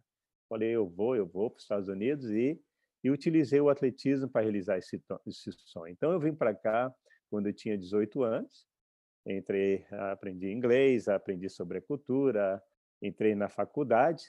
Falei, 0.49 0.71
eu 0.71 0.89
vou, 0.89 1.15
eu 1.15 1.27
vou 1.27 1.49
para 1.51 1.59
os 1.59 1.63
Estados 1.63 1.89
Unidos 1.89 2.29
e, 2.31 2.61
e 3.07 3.11
utilizei 3.11 3.61
o 3.61 3.69
atletismo 3.69 4.29
para 4.29 4.43
realizar 4.43 4.79
esse, 4.79 5.01
esse 5.25 5.53
sonho. 5.53 5.93
Então 5.93 6.11
eu 6.11 6.19
vim 6.19 6.35
para 6.35 6.53
cá 6.53 6.93
quando 7.31 7.47
eu 7.47 7.53
tinha 7.53 7.79
18 7.79 8.25
anos, 8.25 8.67
entrei, 9.25 9.87
aprendi 10.11 10.51
inglês, 10.51 11.07
aprendi 11.07 11.49
sobre 11.49 11.79
a 11.79 11.83
cultura, 11.83 12.61
entrei 13.01 13.37
na 13.37 13.49
faculdade 13.49 14.25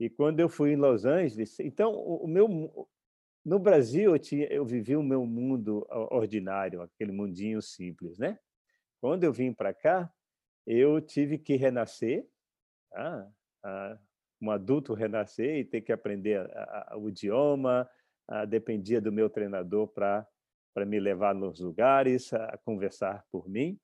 e 0.00 0.08
quando 0.08 0.40
eu 0.40 0.48
fui 0.48 0.72
em 0.72 0.76
Los 0.76 1.04
Angeles, 1.04 1.60
então 1.60 1.92
o, 1.92 2.26
meu 2.26 2.88
no 3.44 3.58
Brasil 3.58 4.12
eu 4.12 4.18
tinha 4.18 4.46
eu 4.46 4.64
vivi 4.64 4.96
o 4.96 5.02
meu 5.02 5.26
mundo 5.26 5.86
ordinário, 6.10 6.80
aquele 6.80 7.12
mundinho 7.12 7.60
simples, 7.60 8.18
né? 8.18 8.38
Quando 9.02 9.24
eu 9.24 9.32
vim 9.34 9.52
para 9.52 9.74
cá, 9.74 10.10
eu 10.66 10.98
tive 10.98 11.36
que 11.36 11.56
renascer, 11.56 12.26
tá? 12.90 13.30
ah, 13.62 13.98
um 14.40 14.50
adulto 14.50 14.94
renascer 14.94 15.58
e 15.58 15.64
ter 15.64 15.82
que 15.82 15.92
aprender 15.92 16.40
a, 16.40 16.86
a, 16.92 16.96
o 16.96 17.10
idioma, 17.10 17.86
ah, 18.28 18.44
dependia 18.44 19.00
do 19.00 19.12
meu 19.12 19.28
treinador 19.28 19.88
para 19.88 20.26
para 20.72 20.84
me 20.84 20.98
levar 20.98 21.36
nos 21.36 21.60
lugares, 21.60 22.32
a 22.32 22.58
conversar 22.64 23.24
por 23.30 23.48
mim 23.48 23.78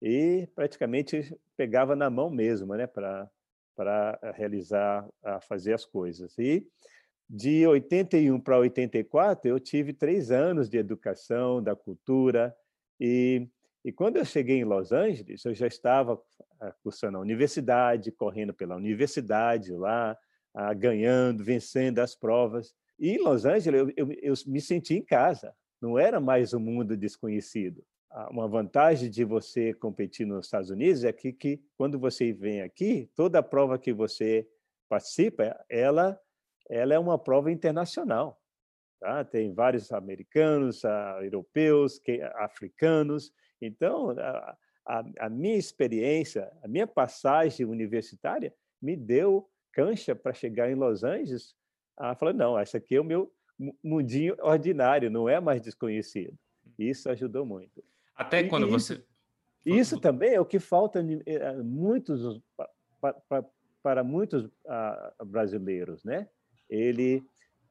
e 0.00 0.48
praticamente 0.54 1.36
pegava 1.56 1.96
na 1.96 2.08
mão 2.08 2.30
mesmo, 2.30 2.74
né, 2.74 2.86
para 2.86 3.28
para 3.76 4.18
realizar, 4.34 5.08
a 5.24 5.40
fazer 5.40 5.72
as 5.72 5.86
coisas. 5.86 6.38
E 6.38 6.66
de 7.28 7.66
81 7.66 8.38
para 8.38 8.58
84 8.58 9.48
eu 9.48 9.58
tive 9.58 9.92
três 9.92 10.30
anos 10.30 10.68
de 10.68 10.76
educação 10.76 11.62
da 11.62 11.74
cultura 11.74 12.54
e 13.00 13.48
e 13.84 13.90
quando 13.90 14.18
eu 14.18 14.24
cheguei 14.26 14.58
em 14.58 14.64
Los 14.64 14.92
Angeles, 14.92 15.42
eu 15.44 15.54
já 15.54 15.66
estava 15.66 16.20
ah, 16.60 16.74
cursando 16.82 17.16
a 17.16 17.20
universidade, 17.20 18.12
correndo 18.12 18.52
pela 18.52 18.76
universidade 18.76 19.72
lá, 19.72 20.16
ah, 20.54 20.74
ganhando, 20.74 21.42
vencendo 21.42 21.98
as 22.00 22.14
provas. 22.14 22.74
E 23.00 23.12
em 23.12 23.18
Los 23.18 23.46
Angeles 23.46 23.80
eu, 23.80 23.92
eu, 23.96 24.12
eu 24.20 24.34
me 24.46 24.60
senti 24.60 24.94
em 24.94 25.02
casa, 25.02 25.56
não 25.80 25.98
era 25.98 26.20
mais 26.20 26.52
um 26.52 26.60
mundo 26.60 26.94
desconhecido. 26.94 27.82
uma 28.30 28.46
vantagem 28.46 29.08
de 29.08 29.24
você 29.24 29.72
competir 29.72 30.26
nos 30.26 30.44
Estados 30.44 30.68
Unidos 30.68 31.02
é 31.04 31.12
que, 31.12 31.32
que 31.32 31.64
quando 31.78 31.98
você 31.98 32.30
vem 32.30 32.60
aqui, 32.60 33.10
toda 33.16 33.42
prova 33.42 33.78
que 33.78 33.90
você 33.90 34.46
participa, 34.86 35.58
ela, 35.70 36.20
ela 36.68 36.92
é 36.92 36.98
uma 36.98 37.18
prova 37.18 37.50
internacional. 37.50 38.38
Tá? 39.00 39.24
Tem 39.24 39.54
vários 39.54 39.90
americanos, 39.92 40.82
europeus, 41.22 41.98
que, 41.98 42.20
africanos. 42.34 43.32
Então, 43.62 44.10
a, 44.10 44.56
a, 44.86 45.04
a 45.20 45.28
minha 45.30 45.56
experiência, 45.56 46.52
a 46.62 46.68
minha 46.68 46.86
passagem 46.86 47.64
universitária 47.64 48.54
me 48.82 48.94
deu 48.94 49.48
cancha 49.72 50.14
para 50.14 50.34
chegar 50.34 50.70
em 50.70 50.74
Los 50.74 51.02
Angeles. 51.02 51.54
Ah, 52.02 52.14
falei, 52.14 52.32
não, 52.32 52.58
esse 52.58 52.74
aqui 52.78 52.96
é 52.96 53.00
o 53.00 53.04
meu 53.04 53.30
mundinho 53.84 54.34
ordinário, 54.40 55.10
não 55.10 55.28
é 55.28 55.38
mais 55.38 55.60
desconhecido. 55.60 56.32
Isso 56.78 57.10
ajudou 57.10 57.44
muito. 57.44 57.84
Até 58.16 58.42
quando 58.44 58.66
e 58.66 58.70
você. 58.70 59.04
Isso, 59.66 59.78
isso 59.78 60.00
também 60.00 60.32
é 60.32 60.40
o 60.40 60.46
que 60.46 60.58
falta 60.58 61.04
eh, 61.26 61.62
muitos, 61.62 62.40
para 63.82 64.02
muitos 64.02 64.48
ah, 64.66 65.12
brasileiros, 65.26 66.02
né? 66.02 66.26
Ele 66.70 67.22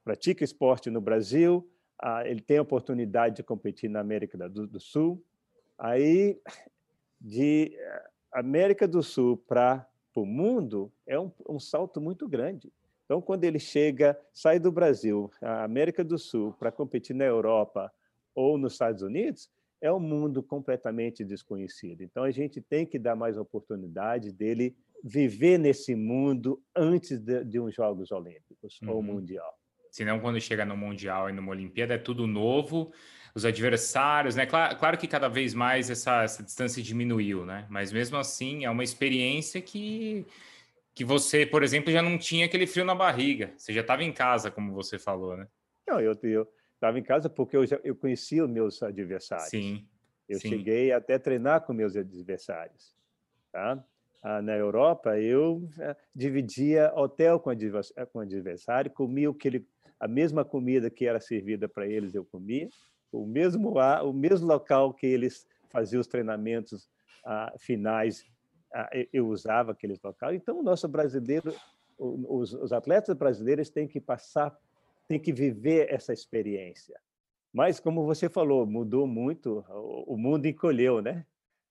pratica 0.03 0.43
esporte 0.43 0.91
no 0.91 1.01
Brasil, 1.01 1.67
ah, 1.97 2.21
ele 2.23 2.41
tem 2.41 2.59
a 2.59 2.61
oportunidade 2.61 3.37
de 3.37 3.43
competir 3.43 3.89
na 3.89 3.99
América 3.99 4.37
do 4.47 4.79
Sul. 4.79 5.25
Aí, 5.75 6.39
de 7.19 7.75
eh, 7.75 8.09
América 8.31 8.87
do 8.87 9.01
Sul 9.01 9.37
para 9.37 9.89
o 10.13 10.23
mundo, 10.23 10.93
é 11.07 11.19
um, 11.19 11.31
um 11.49 11.59
salto 11.59 11.99
muito 11.99 12.27
grande. 12.27 12.71
Então, 13.09 13.19
quando 13.19 13.43
ele 13.43 13.57
chega, 13.57 14.15
sai 14.31 14.59
do 14.59 14.71
Brasil, 14.71 15.31
a 15.41 15.63
América 15.63 16.03
do 16.03 16.15
Sul, 16.19 16.53
para 16.59 16.71
competir 16.71 17.15
na 17.15 17.25
Europa 17.25 17.91
ou 18.35 18.55
nos 18.55 18.73
Estados 18.73 19.01
Unidos, 19.01 19.49
é 19.81 19.91
um 19.91 19.99
mundo 19.99 20.43
completamente 20.43 21.23
desconhecido. 21.25 22.03
Então, 22.03 22.23
a 22.23 22.29
gente 22.29 22.61
tem 22.61 22.85
que 22.85 22.99
dar 22.99 23.15
mais 23.15 23.35
oportunidade 23.35 24.31
dele 24.31 24.75
viver 25.03 25.57
nesse 25.57 25.95
mundo 25.95 26.61
antes 26.75 27.19
de, 27.19 27.43
de 27.45 27.59
uns 27.59 27.73
Jogos 27.73 28.11
Olímpicos 28.11 28.79
uhum. 28.83 28.91
ou 28.91 29.01
Mundial. 29.01 29.57
Senão, 29.89 30.19
quando 30.19 30.39
chega 30.39 30.63
no 30.63 30.77
Mundial 30.77 31.31
e 31.31 31.33
numa 31.33 31.49
Olimpíada, 31.49 31.95
é 31.95 31.97
tudo 31.97 32.27
novo, 32.27 32.91
os 33.33 33.43
adversários, 33.43 34.35
né? 34.35 34.45
Claro, 34.45 34.77
claro 34.77 34.97
que 34.99 35.07
cada 35.07 35.27
vez 35.27 35.55
mais 35.55 35.89
essa, 35.89 36.21
essa 36.21 36.43
distância 36.43 36.83
diminuiu, 36.83 37.43
né? 37.43 37.65
Mas 37.71 37.91
mesmo 37.91 38.17
assim, 38.17 38.65
é 38.65 38.69
uma 38.69 38.83
experiência 38.83 39.59
que 39.59 40.27
que 40.99 41.05
você, 41.05 41.45
por 41.45 41.63
exemplo, 41.63 41.93
já 41.93 42.01
não 42.01 42.17
tinha 42.17 42.45
aquele 42.45 42.67
frio 42.67 42.83
na 42.83 42.93
barriga. 42.93 43.53
Você 43.55 43.71
já 43.71 43.79
estava 43.79 44.03
em 44.03 44.11
casa, 44.11 44.51
como 44.51 44.73
você 44.73 44.99
falou, 44.99 45.37
né? 45.37 45.47
Não, 45.87 46.01
eu 46.01 46.11
estava 46.11 46.99
em 46.99 47.03
casa 47.03 47.29
porque 47.29 47.55
eu, 47.55 47.65
já, 47.65 47.79
eu 47.85 47.95
conhecia 47.95 48.43
os 48.43 48.51
meus 48.51 48.83
adversários. 48.83 49.47
Sim. 49.47 49.87
Eu 50.27 50.41
sim. 50.41 50.49
cheguei 50.49 50.91
até 50.91 51.13
a 51.13 51.19
treinar 51.19 51.61
com 51.61 51.71
meus 51.71 51.95
adversários. 51.95 52.93
Tá? 53.49 53.81
Ah, 54.21 54.41
na 54.41 54.57
Europa, 54.57 55.17
eu 55.17 55.69
ah, 55.79 55.95
dividia 56.13 56.91
hotel 56.93 57.39
com 57.39 57.49
o 57.49 58.21
adversário, 58.21 58.91
comia 58.91 59.29
o 59.29 59.33
que 59.33 59.47
ele, 59.47 59.65
a 59.97 60.05
mesma 60.05 60.43
comida 60.43 60.89
que 60.89 61.05
era 61.05 61.21
servida 61.21 61.69
para 61.69 61.87
eles, 61.87 62.13
eu 62.13 62.25
comia. 62.25 62.67
O 63.09 63.25
mesmo, 63.25 63.79
o 63.79 64.11
mesmo 64.11 64.45
local 64.45 64.93
que 64.93 65.07
eles 65.07 65.47
faziam 65.69 66.01
os 66.01 66.07
treinamentos 66.07 66.89
ah, 67.23 67.53
finais 67.57 68.25
eu 69.11 69.27
usava 69.27 69.71
aqueles 69.71 69.99
locais. 70.01 70.35
Então, 70.35 70.59
o 70.59 70.63
nosso 70.63 70.87
brasileiro, 70.87 71.53
os, 71.97 72.53
os 72.53 72.71
atletas 72.71 73.15
brasileiros 73.15 73.69
têm 73.69 73.87
que 73.87 73.99
passar, 73.99 74.57
têm 75.07 75.19
que 75.19 75.33
viver 75.33 75.91
essa 75.91 76.13
experiência. 76.13 76.99
Mas, 77.51 77.79
como 77.79 78.05
você 78.05 78.29
falou, 78.29 78.65
mudou 78.65 79.07
muito, 79.07 79.65
o 80.07 80.15
mundo 80.15 80.45
encolheu, 80.45 81.01
né? 81.01 81.25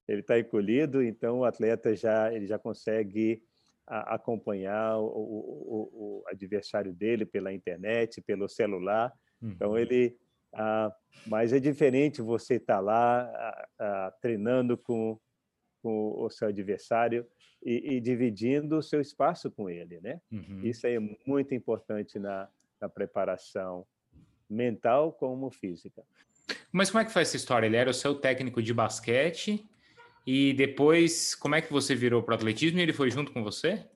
Ele 0.08 0.20
está 0.20 0.38
encolhido, 0.38 1.02
então 1.02 1.40
o 1.40 1.44
atleta 1.44 1.94
já 1.94 2.32
ele 2.32 2.46
já 2.46 2.58
consegue 2.58 3.42
acompanhar 3.86 4.98
o, 4.98 5.04
o, 5.06 5.90
o, 5.92 6.24
adversário 6.26 6.92
dele 6.92 7.24
pela 7.24 7.52
internet, 7.52 8.20
pelo 8.20 8.48
celular. 8.48 9.12
Então 9.42 9.70
uhum. 9.70 9.78
ele, 9.78 10.16
ah, 10.54 10.92
mas 11.26 11.52
é 11.52 11.60
diferente 11.60 12.20
você 12.20 12.54
estar 12.54 12.76
tá 12.76 12.80
lá 12.80 13.20
ah, 13.20 13.68
ah, 13.78 14.14
treinando 14.20 14.76
com 14.76 15.18
com 15.82 16.14
o 16.20 16.30
seu 16.30 16.48
adversário 16.48 17.26
e, 17.62 17.96
e 17.96 18.00
dividindo 18.00 18.76
o 18.76 18.82
seu 18.82 19.00
espaço 19.00 19.50
com 19.50 19.68
ele, 19.68 20.00
né? 20.00 20.20
Uhum. 20.30 20.60
Isso 20.62 20.86
é 20.86 20.98
muito 21.26 21.54
importante 21.54 22.18
na, 22.18 22.48
na 22.80 22.88
preparação 22.88 23.86
mental 24.48 25.12
como 25.12 25.50
física. 25.50 26.02
Mas 26.72 26.90
como 26.90 27.02
é 27.02 27.04
que 27.04 27.12
foi 27.12 27.22
essa 27.22 27.36
história? 27.36 27.66
Ele 27.66 27.76
era 27.76 27.90
o 27.90 27.94
seu 27.94 28.14
técnico 28.14 28.62
de 28.62 28.72
basquete 28.72 29.68
e 30.26 30.52
depois 30.52 31.34
como 31.34 31.54
é 31.54 31.60
que 31.60 31.72
você 31.72 31.94
virou 31.94 32.22
para 32.22 32.32
o 32.32 32.36
atletismo 32.36 32.78
e 32.78 32.82
ele 32.82 32.92
foi 32.92 33.10
junto 33.10 33.32
com 33.32 33.42
você? 33.42 33.86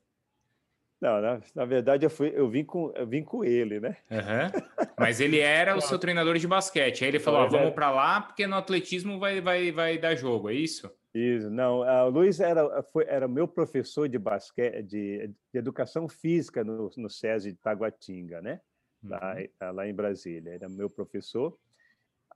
Não, 1.01 1.21
na, 1.21 1.41
na, 1.53 1.65
verdade 1.65 2.07
eu 2.07 2.11
fui, 2.11 2.33
eu 2.33 2.49
vim 2.49 2.65
com, 2.65 2.93
eu 2.95 3.05
vim 3.05 3.25
com 3.25 3.45
ele, 3.45 3.81
né? 3.81 3.97
Uhum. 4.09 4.87
Mas 4.97 5.21
ele 5.21 5.41
era 5.41 5.77
o 5.77 5.81
seu 5.81 5.99
treinador 6.01 6.39
de 6.39 6.47
basquete. 6.47 7.03
Aí 7.03 7.11
ele 7.11 7.19
falou: 7.19 7.51
vamos 7.51 7.75
para 7.75 7.91
lá 7.91 8.21
porque 8.21 8.47
no 8.47 8.55
atletismo 8.55 9.19
vai, 9.19 9.41
vai, 9.41 9.73
vai 9.73 9.99
dar 9.99 10.15
jogo, 10.15 10.49
é 10.49 10.55
isso? 10.55 10.89
Isso, 11.15 11.51
não. 11.51 11.81
O 11.81 12.09
Luiz 12.09 12.41
era, 12.41 12.83
foi, 12.85 13.05
era 13.07 13.29
meu 13.29 13.47
professor 13.47 14.09
de 14.09 14.19
basquete, 14.19 14.83
de, 14.83 15.29
de 15.29 15.59
educação 15.59 16.09
física 16.09 16.65
no, 16.65 16.91
no 16.97 17.11
SESI 17.11 17.53
de 17.53 17.59
Taguatinga, 17.59 18.41
né? 18.41 18.61
Lá, 19.05 19.35
uhum. 19.35 19.73
lá 19.73 19.87
em 19.87 19.95
Brasília. 19.95 20.55
Era 20.55 20.69
meu 20.69 20.89
professor. 20.89 21.59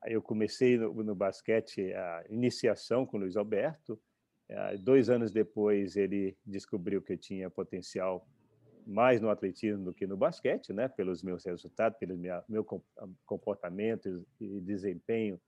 Eu 0.05 0.21
comecei 0.21 0.77
no, 0.77 0.93
no 1.03 1.15
basquete 1.15 1.93
a 1.95 2.25
iniciação 2.29 3.07
com 3.07 3.17
o 3.17 3.21
Luiz 3.21 3.37
Alberto. 3.37 3.99
Dois 4.81 5.09
anos 5.09 5.33
depois, 5.33 5.97
ele 5.97 6.37
descobriu 6.45 7.01
que 7.01 7.15
eu 7.15 7.19
tinha 7.19 7.51
potencial 7.51 8.29
mais 8.87 9.21
no 9.21 9.31
atletismo 9.31 9.85
do 9.85 9.95
que 9.95 10.07
no 10.07 10.17
basquete, 10.17 10.73
né? 10.73 10.87
Pelos 10.87 11.23
meus 11.23 11.45
resultados, 11.47 11.99
pelo 11.99 12.17
meu 12.47 12.65
comportamento 13.25 14.25
e 14.39 14.61
desempenho 14.61 15.41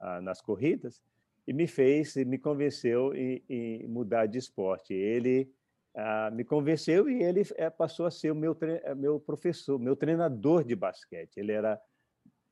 ah, 0.00 0.20
nas 0.20 0.40
corridas 0.40 1.00
e 1.46 1.52
me 1.52 1.66
fez, 1.66 2.14
me 2.16 2.38
convenceu 2.38 3.14
em, 3.14 3.42
em 3.48 3.88
mudar 3.88 4.26
de 4.26 4.38
esporte. 4.38 4.94
Ele 4.94 5.50
ah, 5.94 6.30
me 6.30 6.44
convenceu 6.44 7.08
e 7.08 7.22
ele 7.22 7.42
é, 7.56 7.68
passou 7.68 8.06
a 8.06 8.10
ser 8.10 8.30
o 8.30 8.34
meu, 8.34 8.56
eh, 8.62 8.94
meu 8.94 9.18
professor, 9.18 9.78
meu 9.78 9.96
treinador 9.96 10.62
de 10.62 10.76
basquete. 10.76 11.38
Ele 11.38 11.52
era 11.52 11.80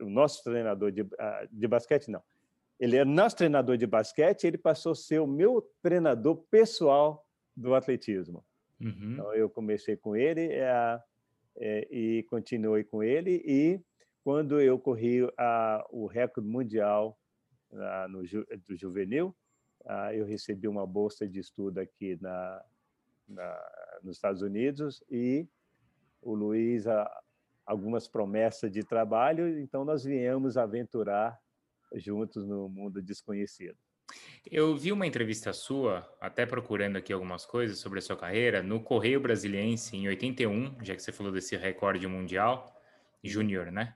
o 0.01 0.11
nosso 0.11 0.43
treinador 0.43 0.91
de, 0.91 1.07
ah, 1.19 1.47
de 1.51 1.69
basquete, 1.69 2.11
não. 2.11 2.23
Ele 2.79 2.97
era 2.97 3.05
nosso 3.05 3.37
treinador 3.37 3.77
de 3.77 3.87
basquete, 3.87 4.45
ele 4.45 4.59
passou 4.59 4.93
a 4.93 4.95
ser 4.95 5.21
o 5.21 5.27
meu 5.27 5.69
treinador 5.83 6.45
pessoal 6.51 7.25
do 7.57 7.75
atletismo. 7.75 8.45
Uhum. 8.81 9.13
Então, 9.13 9.35
eu 9.35 9.51
comecei 9.51 9.97
com 9.97 10.17
ele 10.17 10.53
é, 10.53 11.01
é, 11.57 11.89
e 11.91 12.23
continuei 12.25 12.85
com 12.85 13.03
ele. 13.03 13.43
E 13.45 13.81
quando 14.23 14.61
eu 14.61 14.79
corri 14.79 15.29
a, 15.37 15.85
o 15.91 16.07
recorde 16.07 16.49
mundial 16.49 17.19
no, 17.71 18.23
do 18.67 18.77
juvenil, 18.77 19.35
eu 20.15 20.25
recebi 20.25 20.69
uma 20.69 20.87
bolsa 20.87 21.27
de 21.27 21.41
estudo 21.41 21.79
aqui 21.79 22.19
na, 22.21 22.65
na, 23.29 23.99
nos 24.03 24.17
Estados 24.17 24.43
Unidos 24.43 25.03
e 25.11 25.47
o 26.21 26.35
Luiz 26.35 26.85
algumas 27.65 28.09
promessas 28.09 28.71
de 28.71 28.83
trabalho, 28.83 29.59
então 29.61 29.85
nós 29.85 30.03
viemos 30.03 30.57
aventurar 30.57 31.39
juntos 31.95 32.47
no 32.47 32.69
mundo 32.69 33.03
desconhecido. 33.03 33.77
Eu 34.51 34.75
vi 34.75 34.91
uma 34.91 35.07
entrevista 35.07 35.53
sua, 35.53 36.09
até 36.19 36.47
procurando 36.47 36.97
aqui 36.97 37.13
algumas 37.13 37.45
coisas 37.45 37.79
sobre 37.79 37.99
a 37.99 38.03
sua 38.03 38.17
carreira, 38.17 38.63
no 38.63 38.83
Correio 38.83 39.21
Brasiliense, 39.21 39.95
em 39.95 40.09
81, 40.09 40.83
já 40.83 40.95
que 40.95 41.03
você 41.03 41.13
falou 41.13 41.31
desse 41.31 41.57
recorde 41.57 42.07
mundial, 42.07 42.75
júnior, 43.23 43.71
né? 43.71 43.95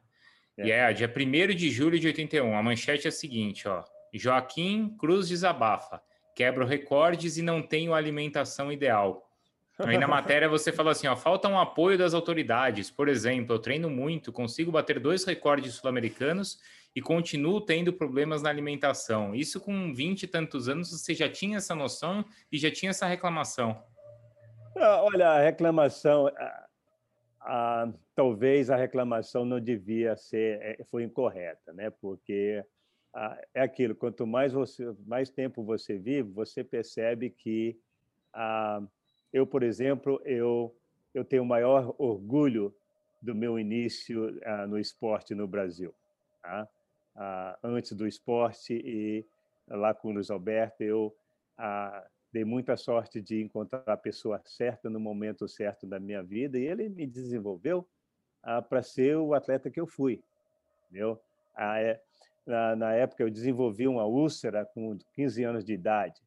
É. 0.58 0.66
E 0.66 0.70
é, 0.70 0.92
dia 0.92 1.12
1 1.14 1.54
de 1.54 1.70
julho 1.70 1.98
de 1.98 2.06
81. 2.06 2.56
A 2.56 2.62
manchete 2.62 3.06
é 3.06 3.08
a 3.08 3.12
seguinte, 3.12 3.68
ó. 3.68 3.84
Joaquim 4.12 4.94
Cruz 4.98 5.28
desabafa. 5.28 6.02
Quebra 6.34 6.64
recordes 6.64 7.36
e 7.36 7.42
não 7.42 7.62
tenho 7.62 7.94
alimentação 7.94 8.70
ideal. 8.70 9.28
Aí 9.78 9.98
na 9.98 10.06
matéria 10.08 10.48
você 10.48 10.72
fala 10.72 10.92
assim, 10.92 11.06
ó, 11.06 11.16
falta 11.16 11.48
um 11.48 11.58
apoio 11.58 11.96
das 11.96 12.14
autoridades. 12.14 12.90
Por 12.90 13.08
exemplo, 13.08 13.54
eu 13.54 13.58
treino 13.58 13.88
muito, 13.88 14.32
consigo 14.32 14.70
bater 14.70 14.98
dois 15.00 15.24
recordes 15.24 15.74
sul-americanos 15.74 16.58
e 16.94 17.00
continuo 17.00 17.60
tendo 17.60 17.92
problemas 17.92 18.42
na 18.42 18.50
alimentação. 18.50 19.34
Isso 19.34 19.60
com 19.60 19.94
20 19.94 20.24
e 20.24 20.26
tantos 20.26 20.68
anos, 20.68 20.90
você 20.90 21.14
já 21.14 21.28
tinha 21.28 21.56
essa 21.56 21.74
noção 21.74 22.24
e 22.50 22.58
já 22.58 22.70
tinha 22.70 22.90
essa 22.90 23.06
reclamação. 23.06 23.82
Ah, 24.76 25.02
olha, 25.02 25.28
a 25.28 25.40
reclamação, 25.42 26.30
talvez 28.14 28.70
a 28.70 28.76
reclamação 28.76 29.44
não 29.44 29.60
devia 29.60 30.16
ser, 30.16 30.60
é, 30.62 30.84
foi 30.84 31.02
incorreta, 31.04 31.72
né? 31.72 31.90
Porque 31.90 32.64
é 33.52 33.60
aquilo, 33.60 33.94
quanto 33.94 34.26
mais 34.26 34.52
você, 34.52 34.94
mais 35.06 35.28
tempo 35.28 35.62
você 35.62 35.98
vive, 35.98 36.30
você 36.30 36.64
percebe 36.64 37.28
que 37.28 37.78
eu, 39.32 39.46
por 39.46 39.62
exemplo, 39.62 40.20
eu 40.24 40.74
eu 41.14 41.24
tenho 41.24 41.44
maior 41.44 41.94
orgulho 41.98 42.74
do 43.20 43.34
meu 43.34 43.58
início 43.58 44.34
no 44.66 44.78
esporte 44.78 45.34
no 45.34 45.46
Brasil, 45.46 45.94
tá? 46.42 46.66
Antes 47.62 47.92
do 47.92 48.06
esporte 48.06 48.72
e 48.72 49.24
lá 49.68 49.92
com 49.92 50.08
o 50.08 50.12
Luiz 50.12 50.30
Alberto, 50.30 50.82
eu 50.82 51.14
dei 52.32 52.44
muita 52.44 52.76
sorte 52.76 53.20
de 53.20 53.42
encontrar 53.42 53.84
a 53.86 53.96
pessoa 53.96 54.40
certa 54.44 54.88
no 54.88 54.98
momento 54.98 55.46
certo 55.46 55.86
da 55.86 56.00
minha 56.00 56.22
vida 56.22 56.58
e 56.58 56.66
ele 56.66 56.88
me 56.88 57.06
desenvolveu 57.06 57.86
ah, 58.42 58.62
para 58.62 58.82
ser 58.82 59.16
o 59.16 59.34
atleta 59.34 59.70
que 59.70 59.80
eu 59.80 59.86
fui. 59.86 60.22
Entendeu? 60.86 61.20
Ah, 61.54 61.78
é, 61.78 62.00
na, 62.46 62.74
na, 62.74 62.92
época, 62.94 63.22
eu 63.22 63.30
desenvolvi 63.30 63.86
uma 63.86 64.06
úlcera 64.06 64.64
com 64.64 64.96
15 65.14 65.44
anos 65.44 65.64
de 65.64 65.74
idade. 65.74 66.20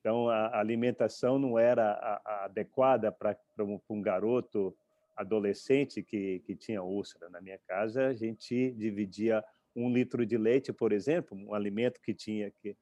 Então, 0.00 0.28
a 0.28 0.58
alimentação 0.58 1.38
não 1.38 1.58
era 1.58 1.92
a, 1.92 2.22
a 2.24 2.44
adequada 2.44 3.10
para 3.10 3.36
um, 3.58 3.80
um 3.88 4.02
garoto 4.02 4.76
adolescente 5.16 6.02
que, 6.02 6.40
que 6.40 6.54
tinha 6.54 6.82
úlcera. 6.82 7.28
Na 7.30 7.40
minha 7.40 7.58
casa, 7.66 8.06
a 8.06 8.14
gente 8.14 8.72
dividia 8.72 9.42
um 9.74 9.92
litro 9.92 10.24
de 10.24 10.36
leite, 10.36 10.72
por 10.72 10.92
exemplo, 10.92 11.36
um 11.36 11.54
alimento 11.54 12.00
que 12.00 12.14
tinha 12.14 12.50
que, 12.50 12.76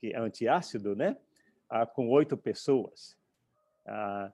que 0.00 0.12
é 0.12 0.18
antiácido, 0.18 0.96
né? 0.96 1.16
Ah, 1.68 1.86
com 1.86 2.08
oito 2.08 2.36
pessoas. 2.36 3.16
Ah, 3.86 4.32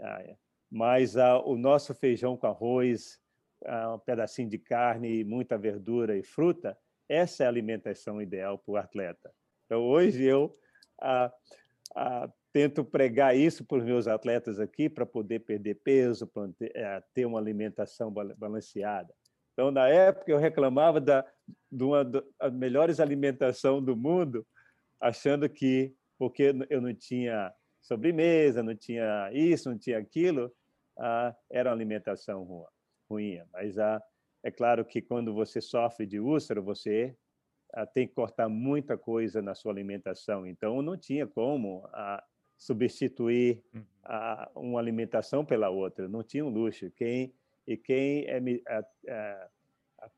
ah, 0.00 0.36
mas 0.70 1.16
ah, 1.16 1.38
o 1.38 1.56
nosso 1.56 1.94
feijão 1.94 2.36
com 2.36 2.46
arroz, 2.46 3.20
ah, 3.64 3.94
um 3.94 3.98
pedacinho 3.98 4.48
de 4.48 4.58
carne, 4.58 5.24
muita 5.24 5.58
verdura 5.58 6.16
e 6.16 6.22
fruta, 6.22 6.76
essa 7.08 7.42
é 7.42 7.46
a 7.46 7.48
alimentação 7.48 8.22
ideal 8.22 8.58
para 8.58 8.72
o 8.72 8.76
atleta. 8.76 9.32
Então, 9.66 9.82
hoje 9.82 10.24
eu 10.24 10.56
ah, 11.00 11.32
tento 12.52 12.84
pregar 12.84 13.36
isso 13.36 13.64
para 13.64 13.78
os 13.78 13.84
meus 13.84 14.06
atletas 14.06 14.60
aqui, 14.60 14.88
para 14.88 15.06
poder 15.06 15.40
perder 15.40 15.74
peso, 15.76 16.26
para 16.26 16.48
ter, 16.58 16.72
ter 17.12 17.24
uma 17.26 17.38
alimentação 17.38 18.12
balanceada. 18.12 19.12
Então, 19.52 19.70
na 19.70 19.88
época, 19.88 20.30
eu 20.30 20.38
reclamava 20.38 21.00
da, 21.00 21.24
de 21.70 21.84
uma 21.84 22.04
das 22.04 22.24
melhores 22.52 22.98
alimentação 22.98 23.82
do 23.82 23.96
mundo, 23.96 24.46
achando 25.00 25.48
que, 25.48 25.94
porque 26.20 26.54
eu 26.68 26.82
não 26.82 26.92
tinha 26.92 27.50
sobremesa, 27.80 28.62
não 28.62 28.76
tinha 28.76 29.30
isso, 29.32 29.70
não 29.70 29.78
tinha 29.78 29.96
aquilo, 29.96 30.52
ah, 30.98 31.34
era 31.48 31.70
uma 31.70 31.74
alimentação 31.74 32.66
ruim. 33.08 33.40
Mas 33.50 33.78
ah, 33.78 34.02
é 34.42 34.50
claro 34.50 34.84
que 34.84 35.00
quando 35.00 35.32
você 35.32 35.62
sofre 35.62 36.04
de 36.04 36.20
úlcera, 36.20 36.60
você 36.60 37.16
ah, 37.72 37.86
tem 37.86 38.06
que 38.06 38.12
cortar 38.12 38.50
muita 38.50 38.98
coisa 38.98 39.40
na 39.40 39.54
sua 39.54 39.72
alimentação. 39.72 40.46
Então, 40.46 40.82
não 40.82 40.94
tinha 40.94 41.26
como 41.26 41.88
substituir 42.54 43.64
uhum. 43.74 43.82
uma 44.54 44.78
alimentação 44.78 45.42
pela 45.42 45.70
outra. 45.70 46.06
Não 46.06 46.22
tinha 46.22 46.44
um 46.44 46.50
luxo. 46.50 46.90
Quem 46.90 47.32
e 47.66 47.78
quem 47.78 48.26
é, 48.26 49.48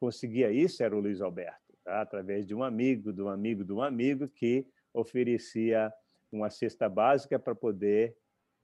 conseguia 0.01 0.51
isso 0.51 0.83
era 0.83 0.97
o 0.97 1.01
Luiz 1.01 1.21
Alberto, 1.21 1.77
tá? 1.85 2.01
através 2.01 2.45
de 2.45 2.57
um 2.57 2.65
amigo, 2.65 3.13
de 3.13 3.23
um 3.23 3.29
amigo, 3.29 3.65
de 3.65 3.73
um 3.73 3.83
amigo 3.83 4.27
que 4.27 4.67
oferecia 4.95 5.93
uma 6.31 6.51
cesta 6.51 6.89
básica 6.89 7.39
para 7.39 7.55
poder 7.55 8.17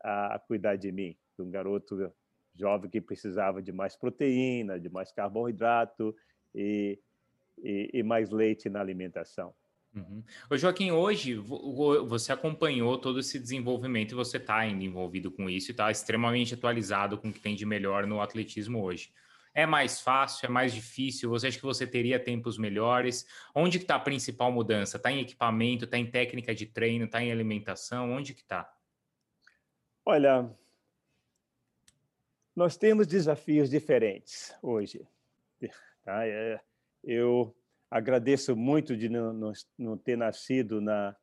a, 0.03 0.39
cuidar 0.47 0.77
de 0.77 0.91
mim, 0.91 1.17
de 1.37 1.43
um 1.43 1.51
garoto 1.51 2.13
jovem 2.55 2.91
que 2.91 3.01
precisava 3.01 3.63
de 3.63 3.73
mais 3.73 3.97
proteína, 3.97 4.81
de 4.81 4.89
mais 4.89 5.13
carboidrato 5.13 6.15
e, 6.55 6.99
e, 7.59 7.91
e 7.95 8.03
mais 8.03 8.31
leite 8.31 8.69
na 8.69 8.81
alimentação. 8.81 9.55
Uhum. 9.95 10.23
Ô 10.51 10.57
Joaquim, 10.57 10.91
hoje 10.91 11.35
você 11.37 12.33
acompanhou 12.33 12.99
todo 12.99 13.21
esse 13.21 13.39
desenvolvimento 13.39 14.13
e 14.13 14.15
você 14.15 14.37
está 14.37 14.57
ainda 14.57 14.85
envolvido 14.85 15.31
com 15.31 15.49
isso 15.49 15.71
e 15.71 15.73
está 15.73 15.91
extremamente 15.91 16.55
atualizado 16.55 17.17
com 17.17 17.29
o 17.29 17.33
que 17.33 17.41
tem 17.41 17.55
de 17.55 17.65
melhor 17.65 18.07
no 18.07 18.21
atletismo 18.21 18.83
hoje. 18.83 19.11
É 19.59 19.67
mais 19.67 20.01
fácil, 20.01 20.47
é 20.47 20.49
mais 20.49 20.73
difícil? 20.73 21.31
Você 21.31 21.49
acha 21.49 21.59
que 21.59 21.65
você 21.65 21.85
teria 21.85 22.23
tempos 22.23 22.57
melhores? 22.57 23.27
Onde 23.53 23.77
que 23.77 23.83
está 23.83 23.97
a 23.97 23.99
principal 23.99 24.53
mudança? 24.53 24.99
Está 24.99 25.11
em 25.11 25.19
equipamento, 25.19 25.85
está 25.85 25.99
em 25.99 26.09
técnica 26.09 26.55
de 26.55 26.65
treino, 26.65 27.07
está 27.07 27.21
em 27.21 27.33
alimentação? 27.33 28.13
Onde 28.13 28.35
que 28.35 28.43
está? 28.43 28.73
Olha, 30.07 30.49
nós 32.55 32.77
temos 32.77 33.09
desafios 33.09 33.69
diferentes 33.69 34.55
hoje. 34.63 35.05
Tá? 36.05 36.25
É, 36.25 36.61
eu 37.03 37.53
agradeço 37.91 38.55
muito 38.55 38.97
de 38.97 39.09
não, 39.09 39.33
não, 39.33 39.53
não 39.77 39.99
ter 39.99 40.17
nascido 40.17 40.81
na, 40.81 41.17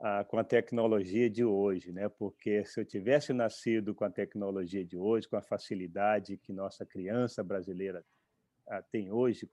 a, 0.00 0.24
com 0.24 0.38
a 0.38 0.44
tecnologia 0.44 1.28
de 1.28 1.44
hoje, 1.44 1.92
né? 1.92 2.08
Porque 2.08 2.64
se 2.64 2.80
eu 2.80 2.84
tivesse 2.84 3.32
nascido 3.32 3.94
com 3.94 4.04
a 4.04 4.10
tecnologia 4.10 4.84
de 4.84 4.96
hoje, 4.96 5.28
com 5.28 5.36
a 5.36 5.42
facilidade 5.42 6.36
que 6.36 6.52
nossa 6.52 6.84
criança 6.84 7.42
brasileira 7.42 8.04
a, 8.68 8.82
tem 8.82 9.10
hoje, 9.10 9.48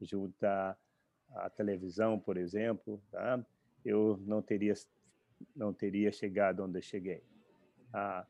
junto 0.00 0.44
à, 0.44 0.76
televisão, 1.56 2.18
por 2.18 2.36
exemplo, 2.36 3.02
tá? 3.10 3.44
eu 3.84 4.16
não 4.24 4.40
teria 4.40 4.74
não 5.54 5.72
teria 5.72 6.10
chegado 6.12 6.64
onde 6.64 6.78
eu 6.78 6.82
cheguei. 6.82 7.22
A, 7.92 8.26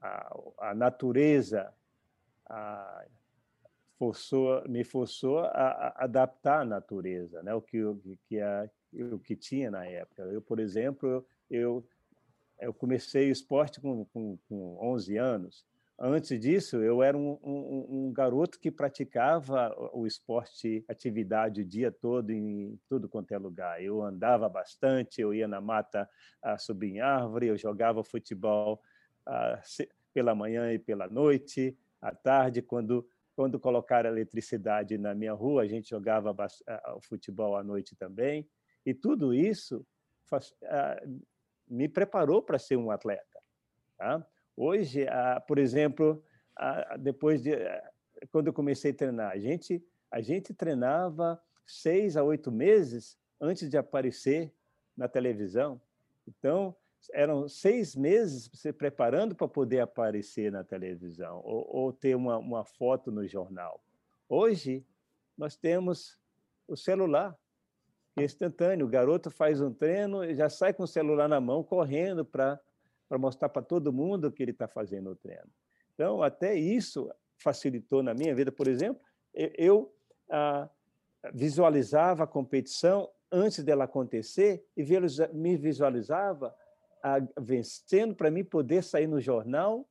a, 0.00 0.36
a 0.58 0.74
natureza 0.74 1.72
a, 2.46 3.06
forçou, 3.98 4.66
me 4.68 4.84
forçou 4.84 5.40
a, 5.40 5.46
a 5.46 6.04
adaptar 6.04 6.60
a 6.60 6.64
natureza, 6.64 7.42
né? 7.42 7.54
o 7.54 7.62
que, 7.62 7.78
que, 8.26 8.40
a, 8.40 8.68
o 8.92 9.18
que 9.18 9.36
tinha 9.36 9.70
na 9.70 9.86
época. 9.86 10.22
Eu, 10.22 10.42
por 10.42 10.58
exemplo, 10.58 11.24
eu, 11.50 11.86
eu 12.58 12.72
comecei 12.72 13.30
esporte 13.30 13.80
com, 13.80 14.04
com, 14.06 14.38
com 14.48 14.78
11 14.80 15.16
anos. 15.16 15.64
Antes 16.02 16.40
disso, 16.40 16.78
eu 16.78 17.02
era 17.02 17.16
um, 17.16 17.38
um, 17.42 17.86
um, 17.90 18.12
garoto 18.12 18.58
que 18.58 18.70
praticava 18.70 19.74
o 19.92 20.06
esporte, 20.06 20.82
atividade 20.88 21.60
o 21.60 21.64
dia 21.64 21.92
todo, 21.92 22.30
em 22.30 22.80
tudo 22.88 23.06
quanto 23.06 23.32
é 23.32 23.38
lugar. 23.38 23.82
Eu 23.82 24.02
andava 24.02 24.48
bastante, 24.48 25.20
eu 25.20 25.34
ia 25.34 25.46
na 25.46 25.60
mata 25.60 26.08
a 26.42 26.56
subir 26.56 26.94
em 26.94 27.00
árvore, 27.00 27.48
eu 27.48 27.58
jogava 27.58 28.02
futebol 28.02 28.80
a, 29.26 29.60
pela 30.14 30.34
manhã 30.34 30.72
e 30.72 30.78
pela 30.78 31.06
noite, 31.06 31.76
à 32.00 32.14
tarde, 32.14 32.62
quando 32.62 33.06
quando 33.40 33.58
colocaram 33.58 34.10
eletricidade 34.10 34.98
na 34.98 35.14
minha 35.14 35.32
rua, 35.32 35.62
a 35.62 35.66
gente 35.66 35.88
jogava 35.88 36.36
o 36.94 37.00
futebol 37.00 37.56
à 37.56 37.64
noite 37.64 37.96
também. 37.96 38.46
E 38.84 38.94
tudo 38.94 39.34
isso 39.34 39.86
faz, 40.24 40.54
me 41.68 41.88
preparou 41.88 42.42
para 42.42 42.58
ser 42.58 42.76
um 42.76 42.90
atleta. 42.90 43.40
Tá? 43.96 44.26
Hoje, 44.56 45.06
por 45.46 45.58
exemplo, 45.58 46.22
depois 46.98 47.42
de 47.42 47.52
quando 48.30 48.48
eu 48.48 48.52
comecei 48.52 48.90
a 48.90 48.94
treinar, 48.94 49.32
a 49.32 49.38
gente 49.38 49.82
a 50.10 50.20
gente 50.20 50.52
treinava 50.52 51.40
seis 51.64 52.16
a 52.16 52.24
oito 52.24 52.50
meses 52.50 53.16
antes 53.40 53.70
de 53.70 53.78
aparecer 53.78 54.52
na 54.96 55.08
televisão. 55.08 55.80
Então, 56.26 56.74
eram 57.12 57.48
seis 57.48 57.94
meses 57.94 58.50
se 58.52 58.72
preparando 58.72 59.34
para 59.34 59.48
poder 59.48 59.80
aparecer 59.80 60.50
na 60.50 60.64
televisão 60.64 61.40
ou, 61.44 61.66
ou 61.74 61.92
ter 61.92 62.14
uma, 62.14 62.38
uma 62.38 62.64
foto 62.64 63.10
no 63.10 63.26
jornal. 63.26 63.82
Hoje, 64.28 64.84
nós 65.38 65.56
temos 65.56 66.18
o 66.68 66.76
celular, 66.76 67.38
instantâneo. 68.24 68.86
O 68.86 68.88
garoto 68.88 69.30
faz 69.30 69.60
um 69.60 69.72
treino 69.72 70.24
e 70.24 70.34
já 70.34 70.48
sai 70.48 70.72
com 70.72 70.84
o 70.84 70.88
celular 70.88 71.28
na 71.28 71.40
mão, 71.40 71.62
correndo 71.62 72.24
para 72.24 72.60
mostrar 73.12 73.48
para 73.48 73.62
todo 73.62 73.92
mundo 73.92 74.30
que 74.30 74.42
ele 74.42 74.52
está 74.52 74.68
fazendo 74.68 75.10
o 75.10 75.16
treino. 75.16 75.50
Então, 75.94 76.22
até 76.22 76.54
isso 76.54 77.10
facilitou 77.36 78.02
na 78.02 78.14
minha 78.14 78.34
vida. 78.34 78.50
Por 78.50 78.68
exemplo, 78.68 79.02
eu 79.34 79.94
ah, 80.30 80.68
visualizava 81.32 82.24
a 82.24 82.26
competição 82.26 83.10
antes 83.30 83.62
dela 83.62 83.84
acontecer 83.84 84.64
e 84.76 84.84
me 85.32 85.56
visualizava 85.56 86.54
a, 87.02 87.18
vencendo 87.38 88.14
para 88.14 88.30
mim 88.30 88.44
poder 88.44 88.82
sair 88.82 89.06
no 89.06 89.20
jornal 89.20 89.88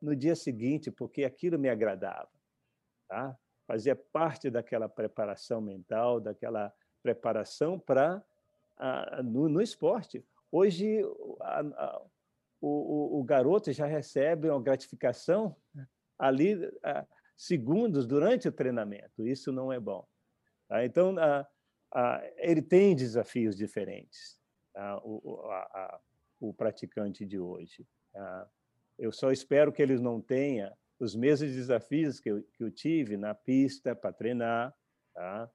no 0.00 0.14
dia 0.14 0.36
seguinte, 0.36 0.90
porque 0.90 1.24
aquilo 1.24 1.58
me 1.58 1.68
agradava. 1.68 2.30
Tá? 3.08 3.36
Fazia 3.66 3.96
parte 3.96 4.48
daquela 4.48 4.88
preparação 4.88 5.60
mental, 5.60 6.20
daquela 6.20 6.72
preparação 7.14 7.78
para 7.78 8.22
no, 9.24 9.48
no, 9.48 9.62
esporte. 9.62 10.24
Hoje, 10.52 11.02
a, 11.40 11.60
a, 11.60 12.02
o, 12.60 13.18
o, 13.18 13.24
garoto 13.24 13.72
já 13.72 13.86
recebe 13.86 14.50
uma 14.50 14.60
gratificação 14.60 15.56
ali 16.18 16.56
segundos 17.36 18.06
durante 18.06 18.48
o 18.48 18.52
treinamento. 18.52 19.26
Isso 19.26 19.50
não 19.52 19.72
é 19.72 19.80
bom. 19.80 20.06
Tá? 20.68 20.84
Então, 20.84 21.16
ele 22.36 22.60
tem 22.62 22.94
desafios 22.94 23.56
diferentes. 23.56 24.38
Tá? 24.74 25.00
O, 25.02 25.40
a, 25.50 26.00
o 26.40 26.52
praticante 26.52 27.24
de 27.24 27.38
hoje. 27.38 27.86
Ah, 28.14 28.46
eu 28.98 29.10
só 29.12 29.32
espero 29.32 29.72
que 29.72 29.82
eles 29.82 30.00
não 30.00 30.20
tenham 30.20 30.72
os 31.00 31.14
mesmos 31.14 31.52
desafios 31.52 32.20
que 32.20 32.30
eu, 32.30 32.42
que 32.52 32.62
eu 32.62 32.70
tive 32.70 33.16
na 33.16 33.34
pista 33.34 33.94
para 33.94 34.12
treinar. 34.12 34.74
Tá? 35.14 35.50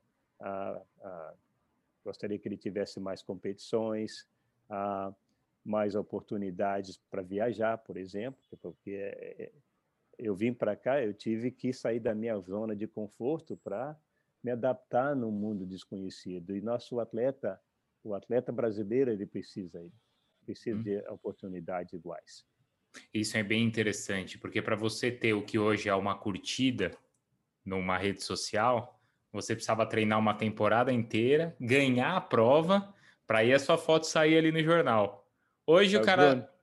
Ah, 2.03 2.09
ah, 2.09 2.09
gostaria 2.09 2.39
que 2.39 2.47
ele 2.47 2.57
tivesse 2.57 2.99
mais 2.99 3.23
competições, 3.23 4.27
mais 5.63 5.95
oportunidades 5.95 6.99
para 7.09 7.21
viajar, 7.21 7.77
por 7.77 7.97
exemplo, 7.97 8.41
porque 8.61 8.91
é, 8.91 9.43
é, 9.43 9.51
eu 10.17 10.35
vim 10.35 10.53
para 10.53 10.75
cá, 10.75 11.01
eu 11.01 11.13
tive 11.13 11.51
que 11.51 11.71
sair 11.71 11.99
da 11.99 12.13
minha 12.13 12.37
zona 12.39 12.75
de 12.75 12.87
conforto 12.87 13.57
para 13.57 13.97
me 14.43 14.51
adaptar 14.51 15.15
num 15.15 15.31
mundo 15.31 15.65
desconhecido. 15.65 16.55
E 16.55 16.61
nosso 16.61 16.99
atleta 16.99 17.59
o 18.03 18.13
atleta 18.13 18.51
brasileiro 18.51 19.09
ele 19.11 19.25
precisa, 19.25 19.79
ele 19.79 19.93
precisa 20.45 20.77
hum. 20.77 20.83
de 20.83 20.97
oportunidades 21.07 21.93
iguais. 21.93 22.45
Isso 23.13 23.37
é 23.37 23.43
bem 23.43 23.63
interessante, 23.63 24.37
porque 24.37 24.61
para 24.61 24.75
você 24.75 25.09
ter 25.09 25.33
o 25.33 25.45
que 25.45 25.57
hoje 25.57 25.87
é 25.87 25.95
uma 25.95 26.15
curtida 26.17 26.91
numa 27.65 27.97
rede 27.97 28.21
social, 28.21 29.01
você 29.34 29.56
precisava 29.56 29.86
treinar 29.86 30.19
uma 30.19 30.34
temporada 30.34 30.93
inteira, 30.93 31.56
ganhar 31.60 32.15
a 32.15 32.22
prova, 32.22 32.93
para 33.26 33.39
aí 33.39 33.52
a 33.52 33.60
sua 33.60 33.78
foto 33.78 34.06
sair 34.06 34.38
ali 34.38 34.52
no 34.52 34.63
jornal. 34.63 35.28
Hoje 35.65 35.96
tá 35.96 36.02
o 36.02 36.06
cara. 36.06 36.54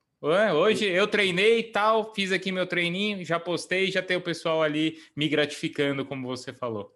Hoje 0.54 0.86
eu 0.86 1.08
treinei 1.08 1.60
e 1.60 1.64
tal, 1.64 2.14
fiz 2.14 2.30
aqui 2.30 2.52
meu 2.52 2.66
treininho, 2.66 3.24
já 3.24 3.40
postei, 3.40 3.90
já 3.90 4.02
tem 4.02 4.16
o 4.16 4.22
pessoal 4.22 4.62
ali 4.62 4.98
me 5.16 5.28
gratificando, 5.28 6.04
como 6.04 6.28
você 6.28 6.52
falou. 6.52 6.94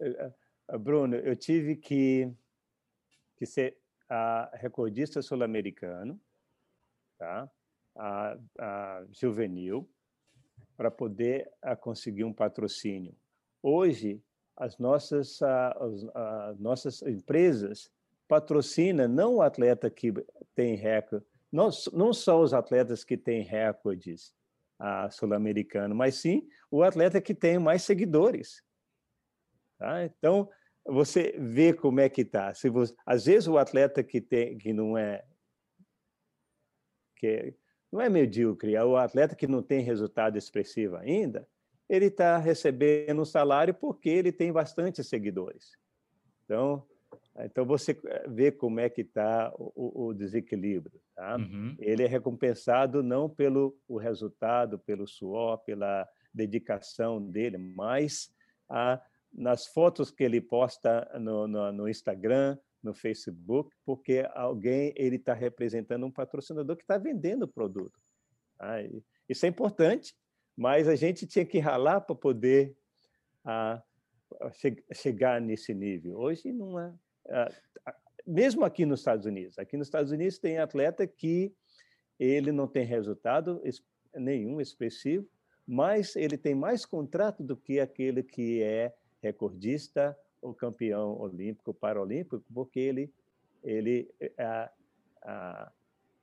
É, 0.00 0.32
é, 0.70 0.78
Bruno, 0.78 1.16
eu 1.16 1.36
tive 1.36 1.76
que, 1.76 2.32
que 3.36 3.44
ser 3.46 3.78
a 4.08 4.50
recordista 4.54 5.20
sul-americano, 5.20 6.18
tá? 7.18 7.50
a, 7.96 8.38
a 8.58 9.04
juvenil, 9.10 9.88
para 10.76 10.90
poder 10.90 11.50
a, 11.62 11.74
conseguir 11.74 12.24
um 12.24 12.32
patrocínio. 12.32 13.16
Hoje, 13.62 14.22
as 14.56 14.78
nossas, 14.78 15.40
as, 15.42 16.04
as 16.14 16.58
nossas 16.58 17.02
empresas 17.02 17.90
patrocinam 18.26 19.06
não 19.06 19.36
o 19.36 19.42
atleta 19.42 19.90
que 19.90 20.12
tem 20.54 20.74
recorde, 20.74 21.24
não, 21.52 21.70
não 21.92 22.12
só 22.12 22.40
os 22.40 22.52
atletas 22.52 23.04
que 23.04 23.16
têm 23.16 23.42
recordes 23.42 24.34
ah, 24.78 25.08
sul-americano, 25.10 25.94
mas 25.94 26.16
sim 26.16 26.48
o 26.70 26.82
atleta 26.82 27.20
que 27.20 27.34
tem 27.34 27.58
mais 27.58 27.82
seguidores. 27.82 28.62
Tá? 29.78 30.04
Então, 30.04 30.50
você 30.84 31.34
vê 31.38 31.72
como 31.72 32.00
é 32.00 32.08
que 32.08 32.22
está. 32.22 32.52
Às 33.04 33.24
vezes 33.26 33.48
o 33.48 33.58
atleta 33.58 34.02
que 34.02 34.20
tem 34.20 34.56
que 34.56 34.72
não 34.72 34.96
é 34.96 35.24
que 37.16 37.54
não 37.90 38.00
é 38.00 38.08
medíocre, 38.08 38.74
é 38.74 38.84
o 38.84 38.96
atleta 38.96 39.34
que 39.34 39.46
não 39.46 39.62
tem 39.62 39.80
resultado 39.80 40.36
expressivo 40.36 40.96
ainda, 40.96 41.48
ele 41.88 42.06
está 42.06 42.38
recebendo 42.38 43.22
um 43.22 43.24
salário 43.24 43.74
porque 43.74 44.08
ele 44.08 44.32
tem 44.32 44.52
bastante 44.52 45.02
seguidores. 45.04 45.72
Então, 46.44 46.84
então 47.38 47.64
você 47.64 47.98
vê 48.28 48.50
como 48.50 48.80
é 48.80 48.88
que 48.88 49.02
está 49.02 49.52
o, 49.56 50.06
o, 50.06 50.14
desequilíbrio. 50.14 51.00
Tá? 51.14 51.36
Uhum. 51.36 51.76
Ele 51.78 52.02
é 52.02 52.06
recompensado 52.06 53.02
não 53.02 53.28
pelo 53.28 53.76
o 53.86 53.98
resultado, 53.98 54.78
pelo 54.78 55.06
suor, 55.06 55.58
pela 55.58 56.08
dedicação 56.32 57.22
dele, 57.22 57.58
mas 57.58 58.30
a, 58.68 59.00
nas 59.32 59.66
fotos 59.66 60.10
que 60.10 60.24
ele 60.24 60.40
posta 60.40 61.08
no, 61.20 61.46
no, 61.46 61.72
no 61.72 61.88
Instagram, 61.88 62.58
no 62.82 62.94
Facebook, 62.94 63.74
porque 63.84 64.26
alguém 64.34 64.92
ele 64.96 65.16
está 65.16 65.34
representando 65.34 66.06
um 66.06 66.10
patrocinador 66.10 66.76
que 66.76 66.82
está 66.82 66.98
vendendo 66.98 67.42
o 67.42 67.48
produto. 67.48 67.98
Tá? 68.58 68.76
Isso 69.28 69.44
é 69.44 69.48
importante, 69.48 70.14
mas 70.56 70.88
a 70.88 70.96
gente 70.96 71.26
tinha 71.26 71.44
que 71.44 71.58
ralar 71.58 72.00
para 72.00 72.16
poder 72.16 72.74
a, 73.44 73.82
a 74.40 74.50
che 74.52 74.82
chegar 74.92 75.40
nesse 75.40 75.74
nível. 75.74 76.18
Hoje 76.18 76.52
não 76.52 76.78
é. 76.80 76.94
A, 77.28 77.94
mesmo 78.26 78.64
aqui 78.64 78.84
nos 78.84 79.00
Estados 79.00 79.26
Unidos, 79.26 79.58
aqui 79.58 79.76
nos 79.76 79.86
Estados 79.86 80.10
Unidos 80.10 80.38
tem 80.38 80.58
atleta 80.58 81.06
que 81.06 81.54
ele 82.18 82.50
não 82.50 82.66
tem 82.66 82.84
resultado 82.84 83.62
nenhum 84.14 84.60
expressivo, 84.60 85.28
mas 85.66 86.16
ele 86.16 86.36
tem 86.36 86.54
mais 86.54 86.84
contrato 86.84 87.42
do 87.42 87.56
que 87.56 87.78
aquele 87.78 88.22
que 88.22 88.62
é 88.62 88.94
recordista 89.20 90.18
ou 90.40 90.54
campeão 90.54 91.18
olímpico, 91.20 91.74
paralímpico, 91.74 92.44
porque 92.52 92.80
ele 92.80 93.12
ele 93.62 94.08
é, 94.20 94.70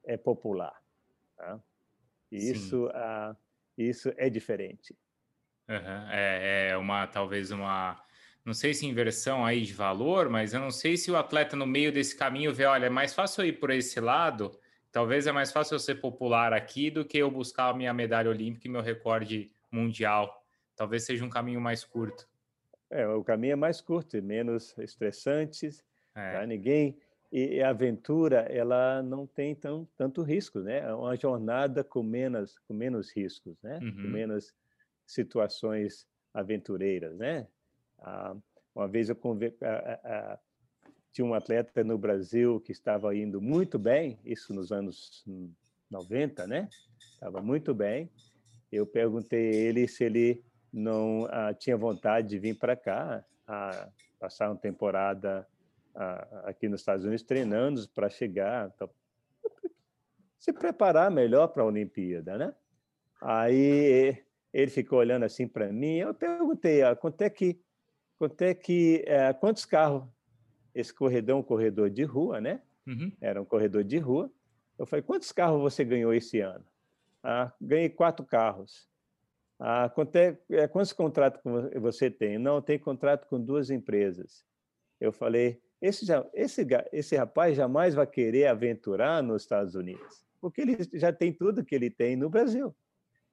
é 0.06 0.18
popular. 0.18 0.82
Tá? 1.36 1.62
E 2.32 2.38
isso 2.38 2.90
isso 3.78 4.14
é 4.18 4.30
diferente. 4.30 4.96
Uhum. 5.68 6.10
É, 6.12 6.70
é 6.72 6.78
uma 6.78 7.08
talvez 7.08 7.52
uma 7.52 8.04
não 8.46 8.54
sei 8.54 8.74
se 8.74 8.86
inversão 8.86 9.46
aí 9.46 9.62
de 9.62 9.74
valor, 9.74 10.30
mas 10.30 10.54
eu 10.54 10.60
não 10.60 10.72
sei 10.72 10.98
se 10.98 11.10
o 11.10 11.16
atleta 11.16 11.56
no 11.56 11.66
meio 11.66 11.92
desse 11.92 12.16
caminho 12.16 12.54
vê, 12.54 12.66
olha, 12.66 12.88
é 12.88 12.90
mais 12.90 13.14
fácil 13.14 13.44
eu 13.44 13.48
ir 13.48 13.54
por 13.54 13.70
esse 13.70 14.00
lado, 14.02 14.60
talvez 14.92 15.28
é 15.28 15.32
mais 15.32 15.52
fácil 15.52 15.76
eu 15.76 15.80
ser 15.80 15.96
popular 15.96 16.52
aqui 16.52 16.90
do 16.92 17.06
que 17.06 17.18
eu 17.18 17.32
buscar 17.32 17.70
a 17.70 17.74
minha 17.74 17.94
medalha 17.94 18.30
olímpica 18.30 18.68
e 18.68 18.72
meu 18.72 18.82
recorde 18.82 19.50
mundial. 19.72 20.44
Talvez 20.76 21.06
seja 21.06 21.24
um 21.24 21.30
caminho 21.30 21.62
mais 21.62 21.86
curto. 21.86 22.28
É, 22.90 23.08
o 23.08 23.24
caminho 23.24 23.54
é 23.54 23.56
mais 23.56 23.80
curto 23.80 24.18
e 24.18 24.22
menos 24.22 24.78
estressante. 24.78 25.70
É. 26.14 26.34
Tá? 26.34 26.46
Ninguém 26.46 26.98
e 27.36 27.64
a 27.64 27.70
aventura 27.70 28.42
ela 28.42 29.02
não 29.02 29.26
tem 29.26 29.56
tão, 29.56 29.88
tanto 29.98 30.22
risco, 30.22 30.60
né? 30.60 30.82
É 30.82 30.94
uma 30.94 31.16
jornada 31.16 31.84
com 31.84 32.04
menos 32.04 32.60
com 32.68 32.76
menos 32.76 33.12
riscos, 33.12 33.60
né? 33.64 33.80
Uhum. 33.82 33.92
Com 33.92 34.08
menos 34.10 34.54
situações 35.04 36.08
aventureiras, 36.32 37.18
né? 37.18 37.48
Ah, 37.98 38.36
uma 38.76 38.88
vez 38.88 39.10
eu 39.10 39.16
conver... 39.16 39.56
ah, 39.64 40.00
ah, 40.04 40.40
tinha 41.12 41.26
um 41.26 41.34
atleta 41.34 41.84
no 41.84 41.98
Brasil 41.98 42.60
que 42.60 42.72
estava 42.72 43.16
indo 43.16 43.42
muito 43.42 43.80
bem, 43.80 44.20
isso 44.24 44.54
nos 44.54 44.72
anos 44.72 45.26
90, 45.90 46.46
né? 46.46 46.70
Estava 47.16 47.42
muito 47.42 47.74
bem. 47.74 48.12
Eu 48.72 48.86
perguntei 48.86 49.50
a 49.50 49.56
ele 49.56 49.88
se 49.88 50.04
ele 50.04 50.44
não 50.72 51.28
ah, 51.32 51.52
tinha 51.52 51.76
vontade 51.76 52.28
de 52.28 52.38
vir 52.38 52.60
para 52.60 52.76
cá, 52.76 53.26
a 53.48 53.90
passar 54.20 54.52
uma 54.52 54.58
temporada 54.58 55.48
aqui 56.44 56.68
nos 56.68 56.82
Estados 56.82 57.06
Unidos 57.06 57.24
treinando 57.24 57.88
para 57.90 58.10
chegar, 58.10 58.72
então, 58.76 58.90
se 60.40 60.52
preparar 60.52 61.12
melhor 61.12 61.48
para 61.48 61.64
a 61.64 61.66
Olimpíada, 61.66 62.38
né? 62.38 62.54
Aí 63.22 64.24
ele 64.52 64.72
ficou 64.72 65.00
olhando 65.00 65.24
assim 65.24 65.48
para 65.48 65.72
mim, 65.72 65.98
eu 65.98 66.14
perguntei, 66.14 66.84
ah, 66.84 66.96
quanto 66.96 67.22
é 67.22 67.30
que, 67.30 67.62
quanto 68.18 68.42
é 68.42 68.54
que, 68.54 69.04
é, 69.08 69.32
quantos 69.34 69.66
carros 69.66 70.04
esse 70.74 70.94
corredor 70.94 71.38
um 71.38 71.44
corredor 71.44 71.90
de 71.90 72.04
rua, 72.04 72.42
né? 72.42 72.62
Uhum. 72.86 73.12
Era 73.22 73.42
um 73.42 73.46
corredor 73.46 73.84
de 73.84 73.98
rua. 73.98 74.32
Eu 74.78 74.86
falei, 74.86 75.04
quantos 75.04 75.32
carros 75.32 75.62
você 75.62 75.86
ganhou 75.86 76.14
esse 76.14 76.40
ano? 76.40 76.66
Ah, 77.22 77.54
ganhei 77.62 77.90
quatro 77.90 78.26
carros. 78.26 78.90
Ah, 79.60 79.90
quanto 79.90 80.16
é, 80.16 80.38
é, 80.50 80.68
quantos 80.68 80.92
contratos 80.92 81.40
você 81.80 82.10
tem? 82.10 82.38
Não, 82.38 82.62
tem 82.62 82.78
contrato 82.78 83.28
com 83.28 83.40
duas 83.40 83.70
empresas. 83.70 84.44
Eu 85.00 85.12
falei, 85.14 85.62
esse, 85.84 86.06
esse, 86.34 86.66
esse 86.94 87.16
rapaz 87.18 87.58
jamais 87.58 87.94
vai 87.94 88.08
querer 88.08 88.48
aventurar 88.48 89.22
nos 89.22 89.42
Estados 89.42 89.76
Unidos, 89.76 90.26
porque 90.40 90.62
ele 90.62 90.78
já 90.94 91.12
tem 91.12 91.34
tudo 91.34 91.66
que 91.66 91.76
ele 91.76 91.90
tem 91.90 92.16
no 92.16 92.30
Brasil. 92.30 92.74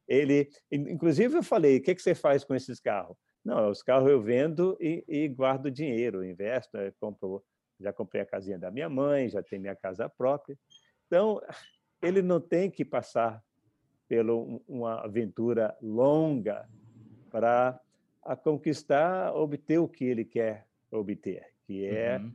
Ele, 0.08 0.50
inclusive, 0.72 1.36
eu 1.36 1.44
falei: 1.44 1.76
o 1.76 1.82
que, 1.82 1.94
que 1.94 2.02
você 2.02 2.12
faz 2.12 2.42
com 2.42 2.52
esses 2.52 2.80
carros? 2.80 3.16
Não, 3.44 3.70
os 3.70 3.84
carros 3.84 4.10
eu 4.10 4.20
vendo 4.20 4.76
e, 4.80 5.04
e 5.06 5.28
guardo 5.28 5.70
dinheiro, 5.70 6.24
investo, 6.24 6.76
compro, 6.98 7.40
já 7.78 7.92
comprei 7.92 8.22
a 8.22 8.26
casinha 8.26 8.58
da 8.58 8.68
minha 8.68 8.88
mãe, 8.88 9.28
já 9.28 9.40
tenho 9.44 9.62
minha 9.62 9.76
casa 9.76 10.08
própria. 10.08 10.58
Então, 11.06 11.40
ele 12.02 12.20
não 12.20 12.40
tem 12.40 12.68
que 12.68 12.84
passar 12.84 13.40
por 14.08 14.60
uma 14.66 15.04
aventura 15.04 15.76
longa 15.80 16.68
para 17.30 17.80
conquistar, 18.42 19.32
obter 19.36 19.78
o 19.78 19.86
que 19.86 20.04
ele 20.04 20.24
quer 20.24 20.66
obter, 20.90 21.46
que 21.70 21.86
é 21.86 22.18
uhum 22.18 22.32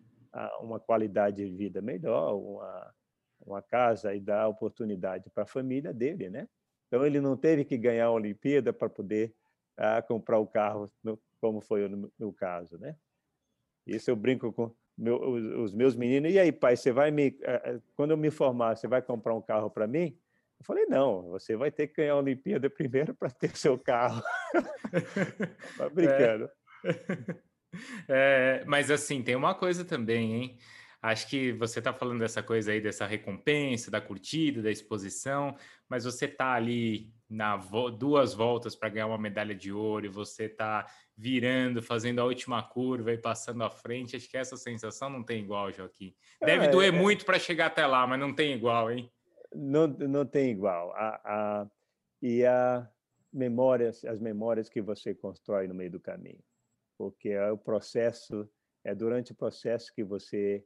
uma 0.61 0.79
qualidade 0.79 1.37
de 1.37 1.49
vida 1.55 1.81
melhor, 1.81 2.35
uma, 2.35 2.93
uma 3.45 3.61
casa 3.61 4.13
e 4.13 4.19
dar 4.19 4.47
oportunidade 4.47 5.29
para 5.29 5.43
a 5.43 5.47
família 5.47 5.93
dele, 5.93 6.29
né? 6.29 6.47
Então 6.87 7.05
ele 7.05 7.21
não 7.21 7.37
teve 7.37 7.63
que 7.65 7.77
ganhar 7.77 8.07
a 8.07 8.11
Olimpíada 8.11 8.73
para 8.73 8.89
poder 8.89 9.33
ah, 9.77 10.01
comprar 10.01 10.39
o 10.39 10.47
carro, 10.47 10.91
no, 11.03 11.19
como 11.39 11.61
foi 11.61 11.87
no 11.87 12.11
meu 12.19 12.33
caso, 12.33 12.77
né? 12.77 12.95
Isso 13.85 14.09
eu 14.09 14.15
brinco 14.15 14.51
com 14.51 14.73
meu, 14.97 15.21
os, 15.21 15.43
os, 15.69 15.73
meus 15.73 15.95
meninos. 15.95 16.31
E 16.31 16.39
aí, 16.39 16.51
pai, 16.51 16.75
você 16.75 16.91
vai 16.91 17.11
me, 17.11 17.37
quando 17.95 18.11
eu 18.11 18.17
me 18.17 18.31
formar, 18.31 18.75
você 18.75 18.87
vai 18.87 19.01
comprar 19.01 19.33
um 19.33 19.41
carro 19.41 19.69
para 19.69 19.87
mim? 19.87 20.17
Eu 20.59 20.65
falei 20.65 20.85
não, 20.85 21.29
você 21.29 21.55
vai 21.55 21.69
ter 21.71 21.87
que 21.87 21.95
ganhar 21.95 22.13
a 22.13 22.17
Olimpíada 22.17 22.69
primeiro 22.69 23.13
para 23.13 23.29
ter 23.29 23.55
seu 23.55 23.77
carro. 23.77 24.23
brincando. 25.93 26.49
É. 26.83 27.54
É, 28.07 28.63
mas 28.65 28.91
assim, 28.91 29.21
tem 29.21 29.35
uma 29.35 29.55
coisa 29.55 29.83
também, 29.83 30.33
hein? 30.33 30.57
Acho 31.05 31.29
que 31.29 31.51
você 31.51 31.77
está 31.77 31.93
falando 31.93 32.21
dessa 32.21 32.41
coisa 32.41 32.71
aí, 32.71 32.81
dessa 32.81 33.05
recompensa, 33.05 33.91
da 33.91 34.01
curtida, 34.01 34.59
da 34.59 34.71
exposição, 34.71 35.55
mas 35.87 36.03
você 36.03 36.27
tá 36.27 36.53
ali 36.53 37.13
na 37.29 37.55
vo 37.55 37.91
duas 37.91 38.33
voltas 38.33 38.75
para 38.75 38.89
ganhar 38.89 39.05
uma 39.05 39.17
medalha 39.17 39.53
de 39.53 39.71
ouro 39.71 40.07
e 40.07 40.09
você 40.09 40.49
tá 40.49 40.87
virando, 41.15 41.79
fazendo 41.79 42.21
a 42.21 42.25
última 42.25 42.63
curva 42.63 43.13
e 43.13 43.19
passando 43.19 43.63
à 43.63 43.69
frente. 43.69 44.15
Acho 44.15 44.27
que 44.27 44.35
essa 44.35 44.57
sensação 44.57 45.07
não 45.07 45.23
tem 45.23 45.43
igual, 45.43 45.71
Joaquim. 45.71 46.15
Deve 46.41 46.65
é, 46.65 46.69
doer 46.69 46.91
é... 46.91 46.97
muito 46.97 47.23
para 47.23 47.37
chegar 47.37 47.67
até 47.67 47.85
lá, 47.85 48.07
mas 48.07 48.19
não 48.19 48.33
tem 48.33 48.53
igual, 48.53 48.91
hein? 48.91 49.07
Não, 49.53 49.85
não 49.85 50.25
tem 50.25 50.49
igual. 50.49 50.91
A, 50.93 51.21
a, 51.23 51.67
e 52.19 52.43
a 52.43 52.89
memórias, 53.31 54.03
as 54.05 54.19
memórias 54.19 54.69
que 54.69 54.81
você 54.81 55.13
constrói 55.13 55.67
no 55.67 55.75
meio 55.75 55.91
do 55.91 55.99
caminho 55.99 56.43
porque 56.97 57.29
é 57.29 57.51
o 57.51 57.57
processo, 57.57 58.49
é 58.83 58.93
durante 58.93 59.31
o 59.31 59.35
processo 59.35 59.93
que 59.93 60.03
você 60.03 60.65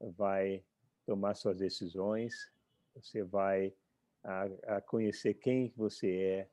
vai 0.00 0.64
tomar 1.06 1.34
suas 1.34 1.58
decisões, 1.58 2.52
você 2.94 3.22
vai 3.22 3.74
a, 4.22 4.76
a 4.76 4.80
conhecer 4.80 5.34
quem 5.34 5.72
você 5.76 6.16
é 6.16 6.48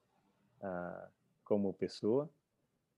a, 0.61 1.09
como 1.43 1.73
pessoa. 1.73 2.29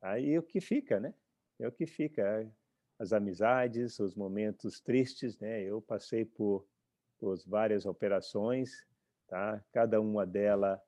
Aí 0.01 0.37
o 0.37 0.43
que 0.43 0.59
fica, 0.59 0.99
né? 0.99 1.13
É 1.59 1.67
o 1.67 1.71
que 1.71 1.85
fica. 1.85 2.51
As 2.99 3.11
amizades, 3.11 3.99
os 3.99 4.15
momentos 4.15 4.79
tristes, 4.79 5.37
né? 5.39 5.63
Eu 5.63 5.81
passei 5.81 6.25
por, 6.25 6.65
por 7.19 7.37
várias 7.45 7.85
operações, 7.85 8.85
tá? 9.27 9.63
Cada 9.71 9.99
uma 9.99 10.25
delas, 10.25 10.79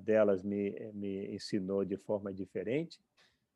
delas 0.00 0.42
me, 0.42 0.70
me 0.92 1.34
ensinou 1.34 1.84
de 1.84 1.96
forma 1.96 2.32
diferente. 2.32 3.00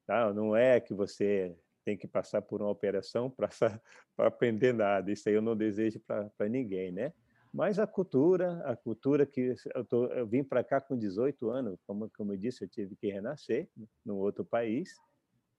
Tá? 0.07 0.33
Não 0.33 0.55
é 0.55 0.81
que 0.81 0.93
você 0.93 1.57
tem 1.85 1.97
que 1.97 2.07
passar 2.07 2.43
por 2.43 2.62
uma 2.62 2.71
operação 2.71 3.31
para 3.31 3.49
aprender 4.19 4.73
nada. 4.73 5.12
Isso 5.12 5.29
aí 5.29 5.35
eu 5.35 5.43
não 5.43 5.57
desejo 5.57 6.01
para 6.01 6.49
ninguém, 6.49 6.90
né? 6.90 7.12
Mas 7.53 7.79
a 7.79 7.87
cultura, 7.87 8.61
a 8.64 8.75
cultura 8.75 9.25
que 9.25 9.55
eu, 9.75 9.85
tô, 9.85 10.07
eu 10.07 10.27
vim 10.27 10.43
para 10.43 10.64
cá 10.64 10.81
com 10.81 10.99
18 10.99 11.51
anos, 11.51 11.79
como, 11.87 12.11
como 12.17 12.33
eu 12.33 12.37
disse, 12.37 12.64
eu 12.64 12.69
tive 12.69 12.97
que 12.97 13.07
renascer 13.09 13.69
num 14.05 14.17
outro 14.17 14.45
país. 14.45 14.97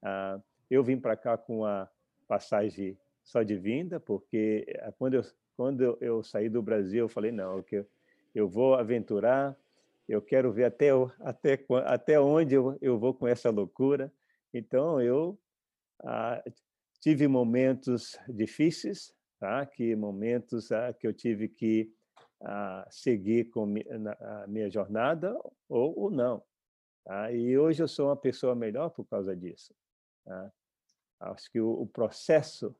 Ah, 0.03 0.41
eu 0.69 0.83
vim 0.83 0.99
para 0.99 1.15
cá 1.15 1.37
com 1.37 1.63
a 1.63 1.89
passagem 2.27 2.97
só 3.23 3.43
de 3.43 3.55
vinda, 3.55 3.97
porque 3.97 4.65
ah, 4.81 4.91
quando 4.91 5.13
eu, 5.13 5.21
quando 5.55 5.97
eu 6.01 6.21
saí 6.21 6.49
do 6.49 6.61
Brasil, 6.61 7.05
eu 7.05 7.09
falei, 7.09 7.31
não, 7.31 7.63
eu, 7.71 7.87
eu 8.33 8.49
vou 8.49 8.75
aventurar, 8.75 9.55
eu 10.07 10.21
quero 10.21 10.51
ver 10.51 10.65
até, 10.65 10.89
até, 11.21 11.65
até 11.85 12.19
onde 12.19 12.55
eu, 12.55 12.77
eu 12.81 12.99
vou 12.99 13.13
com 13.13 13.25
essa 13.25 13.49
loucura. 13.49 14.11
Então, 14.57 15.01
eu 15.01 15.37
ah, 16.01 16.41
tive 17.01 17.27
momentos 17.27 18.17
difíceis, 18.29 19.13
tá? 19.37 19.65
que 19.65 19.93
momentos 19.97 20.71
ah, 20.71 20.93
que 20.93 21.05
eu 21.05 21.13
tive 21.13 21.49
que 21.49 21.93
ah, 22.41 22.87
seguir 22.89 23.49
com 23.49 23.65
a 23.65 24.47
minha 24.47 24.69
jornada 24.69 25.37
ou, 25.67 25.99
ou 25.99 26.09
não. 26.09 26.41
Tá? 27.03 27.33
E 27.33 27.57
hoje 27.57 27.83
eu 27.83 27.87
sou 27.87 28.07
uma 28.07 28.15
pessoa 28.15 28.55
melhor 28.55 28.91
por 28.91 29.05
causa 29.05 29.35
disso. 29.35 29.75
Tá? 30.23 30.49
Acho 31.19 31.51
que 31.51 31.59
o, 31.59 31.81
o 31.81 31.85
processo 31.85 32.73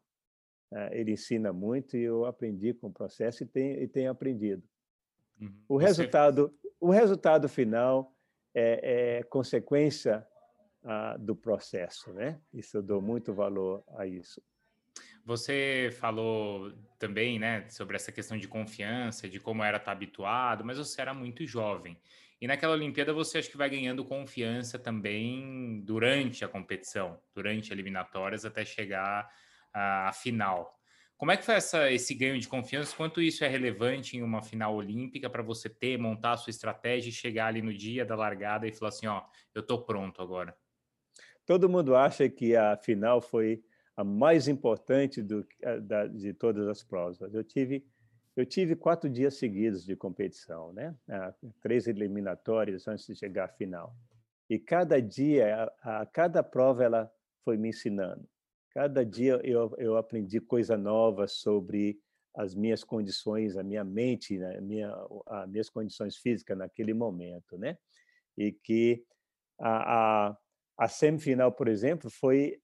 ah, 0.74 0.96
ele 0.96 1.12
ensina 1.12 1.52
muito 1.52 1.98
e 1.98 2.04
eu 2.04 2.24
aprendi 2.24 2.74
com 2.74 2.88
o 2.88 2.94
processo 2.94 3.44
e 3.44 3.46
tenho, 3.46 3.84
e 3.84 3.88
tenho 3.88 4.10
aprendido. 4.10 4.64
Uhum. 5.42 5.62
O 5.68 5.76
resultado, 5.76 6.58
o 6.80 6.90
resultado 6.90 7.50
final 7.50 8.16
é, 8.54 9.18
é 9.18 9.24
consequência 9.24 10.26
ah, 10.86 11.18
do 11.18 11.36
processo, 11.36 12.14
né? 12.14 12.40
Isso 12.54 12.78
eu 12.78 12.84
dou 12.84 13.02
muito 13.02 13.34
valor 13.34 13.84
a 13.98 14.06
isso. 14.06 14.42
Você 15.26 15.90
falou 16.00 16.72
também, 17.00 17.40
né, 17.40 17.68
sobre 17.70 17.96
essa 17.96 18.12
questão 18.12 18.38
de 18.38 18.48
confiança, 18.48 19.28
de 19.28 19.40
como 19.40 19.64
era 19.64 19.78
estar 19.78 19.92
habituado, 19.92 20.64
mas 20.64 20.78
você 20.78 21.02
era 21.02 21.14
muito 21.14 21.44
jovem. 21.48 22.00
E 22.40 22.46
naquela 22.46 22.74
Olimpíada 22.74 23.12
você 23.12 23.40
acha 23.40 23.50
que 23.50 23.58
vai 23.58 23.68
ganhando 23.68 24.06
confiança 24.06 24.78
também 24.78 25.82
durante 25.84 26.46
a 26.46 26.48
competição, 26.48 27.20
durante 27.34 27.74
eliminatórias, 27.74 28.46
até 28.46 28.64
chegar 28.64 29.28
à 29.74 30.12
final. 30.14 30.80
Como 31.18 31.32
é 31.32 31.38
que 31.38 31.46
foi 31.46 31.56
essa, 31.56 31.92
esse 31.92 32.14
ganho 32.14 32.40
de 32.40 32.48
confiança? 32.48 32.96
Quanto 32.96 33.20
isso 33.22 33.44
é 33.44 33.48
relevante 33.48 34.16
em 34.18 34.22
uma 34.22 34.44
final 34.44 34.76
olímpica 34.76 35.30
para 35.30 35.42
você 35.42 35.68
ter, 35.68 35.98
montar 35.98 36.34
a 36.34 36.38
sua 36.38 36.52
estratégia 36.52 37.10
e 37.10 37.14
chegar 37.14 37.48
ali 37.48 37.64
no 37.64 37.74
dia 37.74 38.06
da 38.06 38.16
largada 38.16 38.68
e 38.68 38.72
falar 38.72 38.90
assim, 38.90 39.08
ó, 39.08 39.24
eu 39.56 39.62
estou 39.62 39.82
pronto 39.84 40.22
agora? 40.22 40.56
Todo 41.46 41.70
mundo 41.70 41.96
acha 41.96 42.28
que 42.30 42.56
a 42.56 42.76
final 42.76 43.22
foi 43.22 43.64
a 43.96 44.04
mais 44.04 44.48
importante 44.48 45.22
do, 45.22 45.46
da, 45.84 46.08
de 46.08 46.34
todas 46.34 46.68
as 46.68 46.84
provas. 46.84 47.34
Eu 47.34 47.44
tive 47.44 47.86
eu 48.36 48.46
tive 48.46 48.76
quatro 48.76 49.10
dias 49.10 49.36
seguidos 49.36 49.86
de 49.86 49.96
competição, 49.96 50.74
né? 50.74 50.94
Três 51.62 51.88
eliminatórias 51.88 52.86
antes 52.86 53.08
de 53.08 53.16
chegar 53.16 53.46
à 53.46 53.48
final. 53.48 53.96
E 54.50 54.60
cada 54.60 55.02
dia, 55.02 55.72
a, 55.82 56.02
a 56.02 56.06
cada 56.06 56.44
prova, 56.44 56.84
ela 56.84 57.12
foi 57.46 57.56
me 57.56 57.70
ensinando. 57.70 58.28
Cada 58.72 59.06
dia 59.06 59.40
eu, 59.42 59.74
eu 59.78 59.96
aprendi 59.96 60.42
coisa 60.42 60.76
nova 60.76 61.28
sobre 61.28 61.98
as 62.36 62.54
minhas 62.54 62.84
condições, 62.84 63.56
a 63.56 63.64
minha 63.64 63.86
mente, 63.86 64.38
né? 64.38 64.60
minha, 64.60 64.94
as 65.28 65.50
minhas 65.50 65.70
condições 65.70 66.18
físicas 66.18 66.58
naquele 66.58 66.94
momento, 66.94 67.58
né? 67.58 67.78
E 68.38 68.52
que 68.52 69.06
a, 69.58 70.28
a 70.28 70.38
a 70.78 70.88
semifinal, 70.88 71.52
por 71.52 71.68
exemplo, 71.68 72.10
foi 72.10 72.60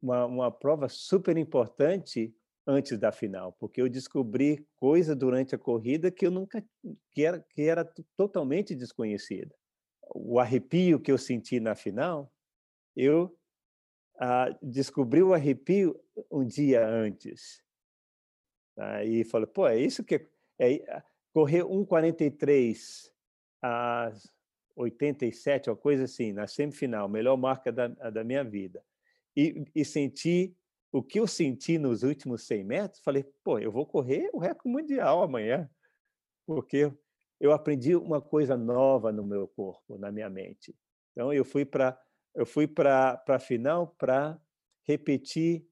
uma, 0.00 0.26
uma 0.26 0.50
prova 0.50 0.88
super 0.88 1.36
importante 1.36 2.34
antes 2.66 2.98
da 2.98 3.10
final, 3.10 3.52
porque 3.54 3.80
eu 3.80 3.88
descobri 3.88 4.66
coisa 4.76 5.16
durante 5.16 5.54
a 5.54 5.58
corrida 5.58 6.10
que 6.10 6.26
eu 6.26 6.30
nunca 6.30 6.64
que 7.10 7.24
era 7.24 7.40
que 7.40 7.62
era 7.62 7.84
totalmente 8.16 8.74
desconhecida. 8.74 9.54
O 10.14 10.38
arrepio 10.38 11.00
que 11.00 11.10
eu 11.10 11.18
senti 11.18 11.58
na 11.58 11.74
final, 11.74 12.32
eu 12.94 13.36
ah, 14.18 14.56
descobri 14.62 15.22
o 15.22 15.34
arrepio 15.34 15.98
um 16.30 16.44
dia 16.44 16.86
antes. 16.86 17.62
Aí 18.78 19.24
falei, 19.24 19.46
pô, 19.46 19.66
é 19.66 19.78
isso 19.78 20.04
que 20.04 20.14
é, 20.14 20.74
é 20.74 21.02
correr 21.32 21.64
1:43 21.64 23.10
às 23.60 24.31
87, 24.76 25.70
uma 25.70 25.76
coisa 25.76 26.04
assim, 26.04 26.32
na 26.32 26.46
semifinal, 26.46 27.08
melhor 27.08 27.36
marca 27.36 27.70
da, 27.70 27.88
da 27.88 28.24
minha 28.24 28.42
vida. 28.42 28.82
E, 29.36 29.64
e 29.74 29.84
senti 29.84 30.54
o 30.92 31.02
que 31.02 31.18
eu 31.18 31.26
senti 31.26 31.78
nos 31.78 32.02
últimos 32.02 32.46
100 32.46 32.64
metros, 32.64 33.02
falei, 33.02 33.24
pô, 33.42 33.58
eu 33.58 33.72
vou 33.72 33.86
correr 33.86 34.28
o 34.32 34.38
recorde 34.38 34.68
mundial 34.68 35.22
amanhã, 35.22 35.68
porque 36.46 36.92
eu 37.40 37.52
aprendi 37.52 37.96
uma 37.96 38.20
coisa 38.20 38.56
nova 38.56 39.10
no 39.10 39.24
meu 39.24 39.48
corpo, 39.48 39.96
na 39.98 40.12
minha 40.12 40.28
mente. 40.28 40.76
Então 41.12 41.32
eu 41.32 41.44
fui 41.44 41.64
para 41.64 41.98
eu 42.34 42.46
fui 42.46 42.66
para 42.66 43.22
a 43.28 43.38
final 43.38 43.88
para 43.98 44.40
repetir 44.86 45.66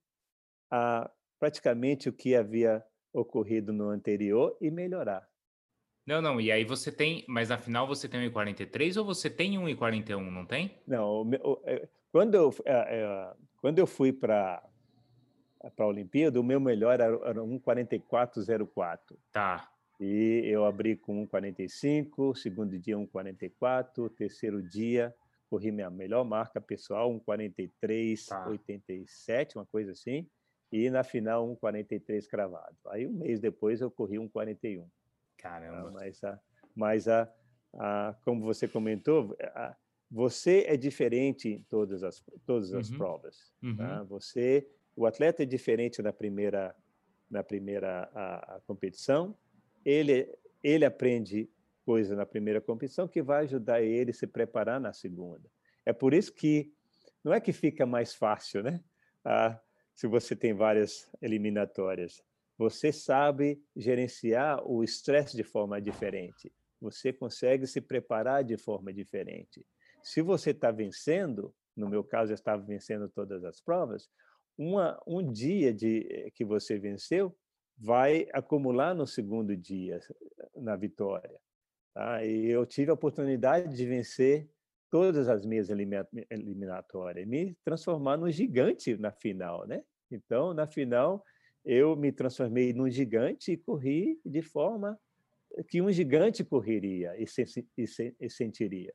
a, 0.70 1.10
praticamente 1.38 2.08
o 2.08 2.12
que 2.12 2.34
havia 2.34 2.84
ocorrido 3.12 3.72
no 3.72 3.88
anterior 3.88 4.56
e 4.60 4.70
melhorar. 4.70 5.26
Não, 6.06 6.20
não, 6.20 6.40
e 6.40 6.50
aí 6.50 6.64
você 6.64 6.90
tem, 6.90 7.24
mas 7.28 7.50
afinal 7.50 7.86
você 7.86 8.08
tem 8.08 8.28
1,43 8.30 8.96
ou 8.96 9.04
você 9.04 9.30
tem 9.30 9.58
1,41, 9.58 10.30
não 10.30 10.46
tem? 10.46 10.78
Não, 10.86 11.28
é, 11.64 11.88
quando 12.10 12.34
eu, 12.34 12.54
é, 12.64 12.72
é, 12.72 13.32
quando 13.60 13.78
eu 13.78 13.86
fui 13.86 14.12
para 14.12 14.62
a 15.78 15.86
Olimpíada, 15.86 16.40
o 16.40 16.44
meu 16.44 16.58
melhor 16.58 17.00
era, 17.00 17.04
era 17.04 17.40
1,44,04. 17.40 18.98
Tá. 19.30 19.70
E 20.00 20.42
eu 20.46 20.64
abri 20.64 20.96
com 20.96 21.26
1,45, 21.26 22.34
segundo 22.34 22.78
dia 22.78 22.96
1,44, 22.96 24.10
terceiro 24.10 24.62
dia 24.62 25.14
corri 25.50 25.72
minha 25.72 25.90
melhor 25.90 26.24
marca 26.24 26.60
pessoal, 26.60 27.12
1,43,87, 27.26 29.52
tá. 29.52 29.58
uma 29.58 29.66
coisa 29.66 29.90
assim, 29.90 30.24
e 30.70 30.88
na 30.88 31.02
final 31.02 31.44
1,43 31.60 32.28
cravado. 32.28 32.76
Aí 32.86 33.04
um 33.04 33.12
mês 33.12 33.40
depois 33.40 33.80
eu 33.80 33.90
corri 33.90 34.16
1,41. 34.16 34.86
Caramba. 35.40 35.90
Mas, 35.90 36.22
a, 36.22 36.40
mas 36.74 37.08
a, 37.08 37.32
a, 37.74 38.14
como 38.24 38.42
você 38.44 38.68
comentou, 38.68 39.36
a, 39.40 39.76
você 40.10 40.64
é 40.66 40.76
diferente 40.76 41.48
em 41.48 41.62
todas 41.62 42.02
as, 42.02 42.24
todas 42.44 42.72
as 42.74 42.90
uhum. 42.90 42.98
provas. 42.98 43.52
Uhum. 43.62 43.76
Tá? 43.76 44.02
Você, 44.04 44.68
o 44.96 45.06
atleta 45.06 45.42
é 45.42 45.46
diferente 45.46 46.02
na 46.02 46.12
primeira, 46.12 46.74
na 47.30 47.42
primeira 47.42 48.10
a, 48.14 48.56
a 48.56 48.60
competição. 48.60 49.36
Ele, 49.84 50.28
ele 50.62 50.84
aprende 50.84 51.48
coisa 51.84 52.14
na 52.14 52.26
primeira 52.26 52.60
competição 52.60 53.08
que 53.08 53.22
vai 53.22 53.44
ajudar 53.44 53.82
ele 53.82 54.10
a 54.10 54.14
se 54.14 54.26
preparar 54.26 54.80
na 54.80 54.92
segunda. 54.92 55.48
É 55.86 55.92
por 55.92 56.12
isso 56.12 56.32
que 56.32 56.72
não 57.22 57.32
é 57.32 57.40
que 57.40 57.52
fica 57.52 57.86
mais 57.86 58.14
fácil, 58.14 58.62
né? 58.62 58.82
Ah, 59.24 59.60
se 59.94 60.06
você 60.06 60.34
tem 60.34 60.54
várias 60.54 61.10
eliminatórias 61.20 62.22
você 62.60 62.92
sabe 62.92 63.58
gerenciar 63.74 64.62
o 64.66 64.84
estresse 64.84 65.34
de 65.34 65.42
forma 65.42 65.80
diferente. 65.80 66.52
Você 66.78 67.10
consegue 67.10 67.66
se 67.66 67.80
preparar 67.80 68.44
de 68.44 68.58
forma 68.58 68.92
diferente. 68.92 69.66
Se 70.02 70.20
você 70.20 70.50
está 70.50 70.70
vencendo, 70.70 71.54
no 71.74 71.88
meu 71.88 72.04
caso, 72.04 72.32
eu 72.32 72.34
estava 72.34 72.62
vencendo 72.62 73.08
todas 73.08 73.44
as 73.44 73.62
provas, 73.62 74.10
uma, 74.58 75.00
um 75.06 75.32
dia 75.32 75.72
de 75.72 76.30
que 76.34 76.44
você 76.44 76.78
venceu 76.78 77.34
vai 77.78 78.28
acumular 78.30 78.94
no 78.94 79.06
segundo 79.06 79.56
dia 79.56 79.98
na 80.54 80.76
vitória. 80.76 81.40
Tá? 81.94 82.22
E 82.22 82.44
eu 82.44 82.66
tive 82.66 82.90
a 82.90 82.94
oportunidade 82.94 83.74
de 83.74 83.86
vencer 83.86 84.46
todas 84.90 85.30
as 85.30 85.46
minhas 85.46 85.70
eliminatórias, 85.70 87.26
me 87.26 87.56
transformar 87.64 88.18
num 88.18 88.30
gigante 88.30 88.98
na 88.98 89.12
final, 89.12 89.66
né? 89.66 89.82
Então, 90.10 90.52
na 90.52 90.66
final, 90.66 91.24
eu 91.64 91.96
me 91.96 92.12
transformei 92.12 92.72
num 92.72 92.90
gigante 92.90 93.52
e 93.52 93.56
corri 93.56 94.18
de 94.24 94.42
forma 94.42 94.98
que 95.68 95.82
um 95.82 95.90
gigante 95.90 96.44
correria 96.44 97.14
e, 97.18 97.26
se, 97.26 97.44
e, 97.76 97.86
se, 97.86 98.14
e 98.20 98.30
sentiria. 98.30 98.94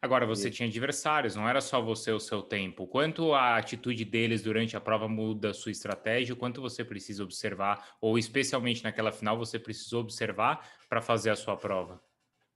Agora, 0.00 0.26
você 0.26 0.48
e... 0.48 0.50
tinha 0.50 0.68
adversários, 0.68 1.34
não 1.34 1.48
era 1.48 1.60
só 1.60 1.80
você 1.80 2.12
o 2.12 2.20
seu 2.20 2.42
tempo. 2.42 2.86
Quanto 2.86 3.32
a 3.34 3.56
atitude 3.56 4.04
deles 4.04 4.42
durante 4.42 4.76
a 4.76 4.80
prova 4.80 5.08
muda 5.08 5.50
a 5.50 5.54
sua 5.54 5.72
estratégia? 5.72 6.36
Quanto 6.36 6.60
você 6.60 6.84
precisa 6.84 7.22
observar, 7.22 7.96
ou 8.00 8.16
especialmente 8.18 8.84
naquela 8.84 9.10
final, 9.10 9.36
você 9.36 9.58
precisou 9.58 10.02
observar 10.02 10.68
para 10.88 11.02
fazer 11.02 11.30
a 11.30 11.36
sua 11.36 11.56
prova? 11.56 12.00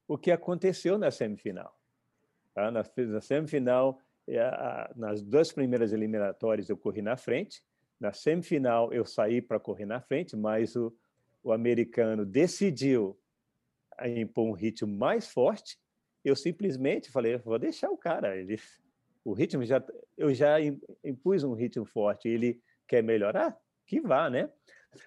O 0.06 0.16
que 0.16 0.30
aconteceu 0.30 0.96
na 0.98 1.10
semifinal. 1.10 1.76
Tá? 2.54 2.70
Na, 2.70 2.84
na 2.96 3.20
semifinal, 3.20 4.00
é, 4.28 4.92
nas 4.94 5.22
duas 5.22 5.52
primeiras 5.52 5.92
eliminatórias 5.92 6.68
eu 6.68 6.76
corri 6.76 7.02
na 7.02 7.16
frente, 7.16 7.62
na 7.98 8.12
semifinal 8.12 8.92
eu 8.92 9.04
saí 9.04 9.40
para 9.40 9.60
correr 9.60 9.86
na 9.86 10.00
frente, 10.00 10.36
mas 10.36 10.76
o, 10.76 10.94
o 11.42 11.52
americano 11.52 12.24
decidiu 12.24 13.18
impor 14.04 14.46
um 14.46 14.52
ritmo 14.52 14.94
mais 14.94 15.28
forte 15.28 15.78
eu 16.26 16.34
simplesmente 16.34 17.08
falei, 17.08 17.38
vou 17.38 17.56
deixar 17.56 17.88
o 17.88 17.96
cara. 17.96 18.36
Ele, 18.36 18.58
o 19.24 19.32
ritmo 19.32 19.64
já, 19.64 19.80
eu 20.18 20.34
já 20.34 20.56
impus 21.04 21.44
um 21.44 21.54
ritmo 21.54 21.84
forte. 21.84 22.28
Ele 22.28 22.60
quer 22.88 23.00
melhorar, 23.00 23.56
que 23.86 24.00
vá, 24.00 24.28
né? 24.28 24.50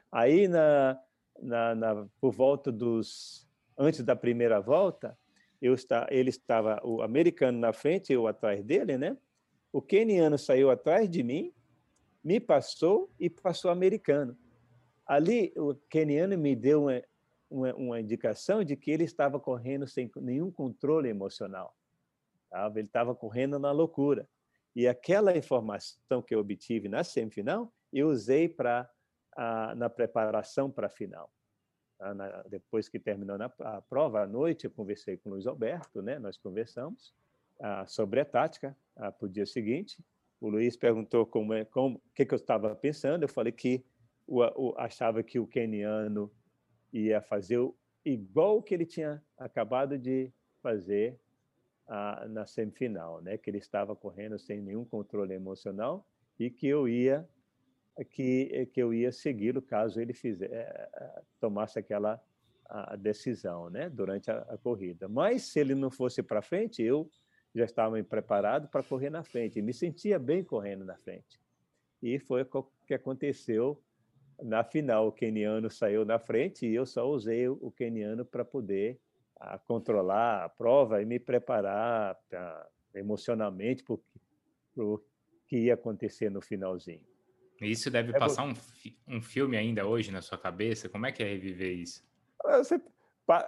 Aí 0.10 0.48
na, 0.48 0.98
na, 1.42 1.76
na 1.76 2.08
por 2.22 2.32
volta 2.32 2.72
dos 2.72 3.46
antes 3.78 4.02
da 4.02 4.16
primeira 4.16 4.62
volta, 4.62 5.18
eu 5.62 5.74
está, 5.74 6.08
ele 6.10 6.30
estava 6.30 6.80
o 6.86 7.02
americano 7.02 7.60
na 7.60 7.74
frente, 7.74 8.14
eu 8.14 8.26
atrás 8.26 8.64
dele, 8.64 8.98
né? 8.98 9.18
O 9.74 9.82
keniano 9.82 10.38
saiu 10.38 10.72
atrás 10.72 11.10
de 11.10 11.22
mim, 11.22 11.54
me 12.24 12.40
passou 12.40 13.10
e 13.20 13.30
passou 13.30 13.72
americano. 13.72 14.38
Ali 15.06 15.54
o 15.58 15.74
keniano 15.90 16.38
me 16.38 16.56
deu 16.56 16.84
uma, 16.84 17.04
uma, 17.50 17.76
uma 17.76 18.00
indicação 18.00 18.64
de 18.64 18.76
que 18.76 18.92
ele 18.92 19.04
estava 19.04 19.40
correndo 19.40 19.88
sem 19.88 20.12
nenhum 20.18 20.52
controle 20.52 21.10
emocional. 21.10 21.76
Tá? 22.50 22.72
Ele 22.76 22.82
estava 22.82 23.16
correndo 23.16 23.58
na 23.58 23.72
loucura. 23.72 24.28
E 24.76 24.88
aquela 24.88 25.36
informação 25.36 26.22
que 26.22 26.36
eu 26.36 26.40
obtive 26.40 26.88
na 26.88 27.04
semifinal, 27.04 27.74
eu 27.92 28.08
usei 28.10 28.48
para 28.48 28.90
na 29.78 29.90
preparação 29.90 30.70
para 30.70 30.88
a 30.88 30.90
final. 30.90 31.32
Tá? 31.98 32.14
Na, 32.14 32.44
depois 32.44 32.90
que 32.90 33.00
terminou 33.00 33.38
na, 33.38 33.52
a 33.60 33.82
prova 33.82 34.22
à 34.22 34.28
noite, 34.28 34.66
eu 34.66 34.72
conversei 34.72 35.18
com 35.18 35.30
o 35.30 35.34
Luiz 35.34 35.48
Alberto, 35.48 36.02
né? 36.02 36.20
Nós 36.20 36.38
conversamos 36.38 37.14
ah, 37.62 37.86
sobre 37.88 38.20
a 38.20 38.26
tática 38.26 38.76
ah, 38.96 39.12
para 39.12 39.26
o 39.26 39.30
dia 39.30 39.46
seguinte. 39.46 40.04
O 40.40 40.50
Luiz 40.50 40.78
perguntou 40.78 41.26
como 41.26 41.54
é, 41.54 41.66
como, 41.66 42.02
que, 42.16 42.26
que 42.26 42.34
eu 42.34 42.38
estava 42.38 42.76
pensando. 42.76 43.24
Eu 43.24 43.30
falei 43.30 43.52
que 43.52 43.84
o, 44.26 44.42
o, 44.42 44.76
achava 44.78 45.22
que 45.22 45.40
o 45.40 45.48
keniano 45.48 46.32
ia 46.94 47.22
fazer 47.22 47.60
igual 48.06 48.58
o 48.58 48.64
que 48.64 48.74
ele 48.74 48.86
tinha 48.86 49.22
acabado 49.38 49.98
de 49.98 50.32
fazer 50.62 51.20
na 52.30 52.46
semifinal, 52.46 53.20
né? 53.22 53.38
Que 53.38 53.50
ele 53.50 53.58
estava 53.58 53.96
correndo 53.96 54.38
sem 54.38 54.62
nenhum 54.62 54.86
controle 54.86 55.34
emocional 55.34 56.08
e 56.38 56.50
que 56.50 56.68
eu 56.68 56.88
ia 56.88 57.28
que 58.12 58.70
que 58.72 58.82
eu 58.82 58.94
ia 58.94 59.12
segui-lo 59.12 59.62
caso 59.62 60.00
ele 60.00 60.14
fizer 60.14 60.52
eh, 60.52 60.90
eh, 60.94 61.22
tomasse 61.40 61.80
aquela 61.80 62.22
decisão, 63.00 63.70
né? 63.72 63.90
Durante 63.90 64.30
a, 64.30 64.38
a 64.42 64.58
corrida. 64.58 65.08
Mas 65.08 65.44
se 65.44 65.60
ele 65.60 65.74
não 65.74 65.90
fosse 65.90 66.22
para 66.22 66.44
frente, 66.44 66.84
eu 66.84 67.10
já 67.54 67.66
estava 67.66 68.02
preparado 68.04 68.68
para 68.68 68.84
correr 68.84 69.10
na 69.10 69.24
frente. 69.24 69.62
Me 69.62 69.74
sentia 69.74 70.20
bem 70.20 70.44
correndo 70.44 70.86
na 70.86 70.98
frente. 70.98 71.40
E 72.02 72.20
foi 72.20 72.44
o 72.44 72.64
que 72.86 72.94
aconteceu 72.94 73.82
na 74.42 74.64
final, 74.64 75.08
o 75.08 75.12
keniano 75.12 75.70
saiu 75.70 76.06
na 76.06 76.18
frente 76.18 76.66
e 76.66 76.74
eu 76.74 76.86
só 76.86 77.10
usei 77.10 77.48
o 77.50 77.72
keniano 77.72 78.24
para 78.24 78.46
poder 78.46 78.98
a, 79.38 79.56
ah, 79.56 79.60
controlar 79.60 80.46
a 80.46 80.50
prova 80.50 81.02
e 81.02 81.06
me 81.06 81.20
preparar 81.20 82.18
pra, 82.30 82.68
emocionalmente 82.96 83.84
para 83.84 83.96
o 84.84 85.04
que 85.48 85.58
ia 85.58 85.74
acontecer 85.74 86.30
no 86.30 86.42
finalzinho. 86.42 87.04
Isso 87.62 87.92
deve 87.92 88.16
é 88.16 88.20
passar 88.20 88.46
um, 88.46 88.54
um 89.08 89.22
filme 89.22 89.58
ainda 89.58 89.86
hoje 89.86 90.12
na 90.12 90.22
sua 90.22 90.38
cabeça? 90.38 90.88
Como 90.88 91.06
é 91.06 91.12
que 91.12 91.22
é 91.22 91.28
reviver 91.28 91.78
isso? 91.78 92.08
Ah, 92.46 92.60
você, 92.60 92.82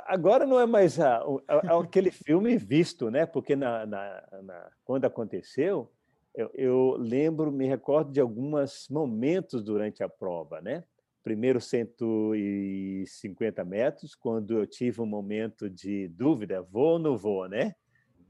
agora 0.05 0.45
não 0.45 0.59
é 0.59 0.65
mais 0.65 0.99
a, 0.99 1.23
a, 1.47 1.79
aquele 1.79 2.11
filme 2.11 2.57
visto, 2.57 3.09
né? 3.09 3.25
Porque 3.25 3.55
na, 3.55 3.85
na, 3.85 4.23
na 4.43 4.69
quando 4.83 5.05
aconteceu, 5.05 5.91
eu, 6.35 6.51
eu, 6.53 6.95
lembro, 6.97 7.51
me 7.51 7.67
recordo 7.67 8.11
de 8.11 8.21
alguns 8.21 8.87
momentos 8.89 9.63
durante 9.63 10.03
a 10.03 10.09
prova, 10.09 10.61
né? 10.61 10.83
Primeiro 11.23 11.59
150 11.59 13.65
metros, 13.65 14.15
quando 14.15 14.57
eu 14.57 14.65
tive 14.65 15.01
um 15.01 15.05
momento 15.05 15.69
de 15.69 16.07
dúvida, 16.07 16.61
vou 16.61 16.93
ou 16.93 16.99
não 16.99 17.17
vou, 17.17 17.47
né? 17.47 17.75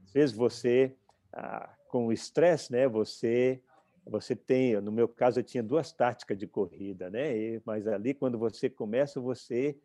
Às 0.04 0.12
vezes 0.12 0.34
você, 0.34 0.94
ah, 1.32 1.72
com 1.88 2.06
o 2.06 2.12
estresse, 2.12 2.72
né? 2.72 2.88
Você, 2.88 3.62
você 4.06 4.34
tem, 4.34 4.80
no 4.80 4.90
meu 4.90 5.06
caso, 5.06 5.40
eu 5.40 5.44
tinha 5.44 5.62
duas 5.62 5.92
táticas 5.92 6.36
de 6.36 6.46
corrida, 6.46 7.08
né? 7.08 7.36
E, 7.36 7.62
mas 7.64 7.86
ali, 7.86 8.14
quando 8.14 8.38
você 8.38 8.68
começa, 8.68 9.20
você 9.20 9.78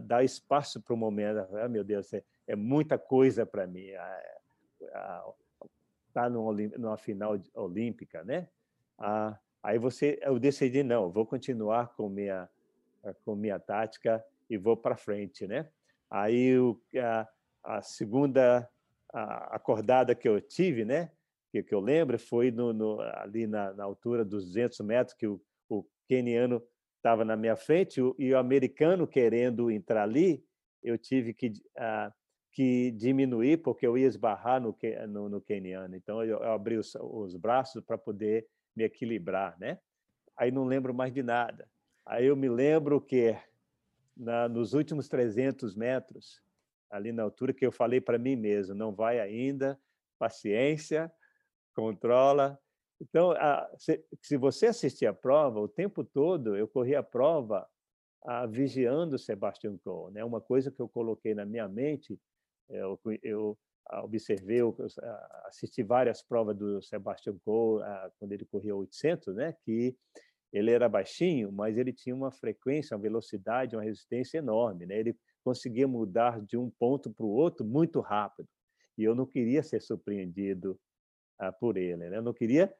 dá 0.00 0.22
espaço 0.22 0.80
para 0.80 0.94
o 0.94 0.96
momento. 0.96 1.46
Ah, 1.56 1.68
meu 1.68 1.82
Deus, 1.82 2.12
é, 2.12 2.22
é 2.46 2.54
muita 2.54 2.98
coisa 2.98 3.44
para 3.44 3.66
mim. 3.66 3.90
Ah, 4.94 5.32
está 6.08 6.28
numa 6.28 6.96
final 6.96 7.38
olímpica, 7.54 8.22
né? 8.22 8.48
Ah, 8.98 9.38
aí 9.62 9.78
você, 9.78 10.18
eu 10.22 10.38
decidi 10.38 10.82
não, 10.82 11.10
vou 11.10 11.26
continuar 11.26 11.94
com 11.94 12.08
minha 12.08 12.48
com 13.24 13.34
minha 13.34 13.58
tática 13.58 14.24
e 14.48 14.56
vou 14.56 14.76
para 14.76 14.96
frente, 14.96 15.46
né? 15.46 15.68
Aí 16.08 16.56
o, 16.58 16.80
a, 16.96 17.28
a, 17.64 17.82
segunda 17.82 18.68
acordada 19.12 20.14
que 20.14 20.28
eu 20.28 20.40
tive, 20.40 20.84
né? 20.84 21.10
Que, 21.50 21.62
que 21.62 21.74
eu 21.74 21.80
lembro 21.80 22.18
foi 22.18 22.50
no, 22.50 22.72
no 22.72 23.00
ali 23.00 23.46
na, 23.46 23.72
na, 23.72 23.84
altura 23.84 24.24
dos 24.24 24.44
200 24.46 24.80
metros 24.80 25.16
que 25.16 25.26
o, 25.26 25.40
o 25.68 25.84
keniano 26.06 26.62
estava 27.02 27.24
na 27.24 27.36
minha 27.36 27.56
frente 27.56 28.00
e 28.18 28.32
o 28.32 28.38
americano 28.38 29.08
querendo 29.08 29.70
entrar 29.70 30.04
ali, 30.04 30.44
eu 30.82 30.96
tive 30.96 31.34
que 31.34 31.48
uh, 31.48 32.12
que 32.52 32.90
diminuir, 32.90 33.56
porque 33.62 33.86
eu 33.86 33.96
ia 33.96 34.06
esbarrar 34.06 34.60
no, 34.60 34.76
no, 35.08 35.28
no 35.28 35.40
keniano. 35.40 35.96
Então, 35.96 36.22
eu, 36.22 36.38
eu 36.38 36.52
abri 36.52 36.76
os, 36.76 36.94
os 36.94 37.34
braços 37.34 37.82
para 37.82 37.96
poder 37.96 38.46
me 38.76 38.84
equilibrar, 38.84 39.58
né? 39.58 39.78
Aí 40.36 40.50
não 40.50 40.64
lembro 40.64 40.92
mais 40.92 41.12
de 41.12 41.22
nada. 41.22 41.68
Aí 42.04 42.26
eu 42.26 42.36
me 42.36 42.48
lembro 42.48 43.00
que 43.00 43.34
na, 44.14 44.48
nos 44.48 44.74
últimos 44.74 45.08
300 45.08 45.74
metros, 45.74 46.42
ali 46.90 47.10
na 47.10 47.22
altura, 47.22 47.54
que 47.54 47.64
eu 47.64 47.72
falei 47.72 48.02
para 48.02 48.18
mim 48.18 48.36
mesmo, 48.36 48.74
não 48.74 48.94
vai 48.94 49.18
ainda, 49.18 49.80
paciência, 50.18 51.10
controla. 51.74 52.58
Então, 53.02 53.32
a, 53.32 53.68
se, 53.78 54.02
se, 54.22 54.36
você 54.36 54.66
assistir 54.66 55.06
a 55.06 55.12
prova, 55.12 55.58
o 55.58 55.68
tempo 55.68 56.04
todo 56.04 56.56
eu 56.56 56.68
corri 56.68 56.94
a 56.94 57.02
prova 57.02 57.68
a, 58.24 58.46
vigiando 58.46 59.16
o 59.16 59.18
Sebastian 59.18 59.76
Coe. 59.84 60.12
Né? 60.12 60.24
Uma 60.24 60.40
coisa 60.40 60.70
que 60.70 60.80
eu 60.80 60.88
coloquei 60.88 61.34
na 61.34 61.44
minha 61.44 61.68
mente 61.68 62.18
eu, 62.68 62.98
eu 63.22 63.58
observei, 64.02 64.60
eu 64.60 64.74
assisti 65.46 65.82
várias 65.82 66.22
provas 66.22 66.56
do 66.56 66.80
Sebastian 66.82 67.36
Coe 67.44 67.82
quando 68.18 68.32
ele 68.32 68.44
corria 68.46 68.74
800, 68.74 69.34
né? 69.34 69.54
Que 69.64 69.96
ele 70.52 70.70
era 70.70 70.88
baixinho, 70.88 71.50
mas 71.50 71.76
ele 71.76 71.92
tinha 71.92 72.14
uma 72.14 72.30
frequência, 72.30 72.96
uma 72.96 73.02
velocidade, 73.02 73.76
uma 73.76 73.82
resistência 73.82 74.38
enorme, 74.38 74.86
né? 74.86 74.98
Ele 74.98 75.16
conseguia 75.44 75.88
mudar 75.88 76.40
de 76.40 76.56
um 76.56 76.70
ponto 76.70 77.12
para 77.12 77.26
o 77.26 77.30
outro 77.30 77.66
muito 77.66 78.00
rápido. 78.00 78.48
E 78.96 79.02
eu 79.02 79.14
não 79.14 79.26
queria 79.26 79.62
ser 79.62 79.80
surpreendido 79.80 80.78
ah, 81.38 81.52
por 81.52 81.76
ele, 81.76 82.08
né? 82.08 82.18
Eu 82.18 82.22
não 82.22 82.32
queria 82.32 82.72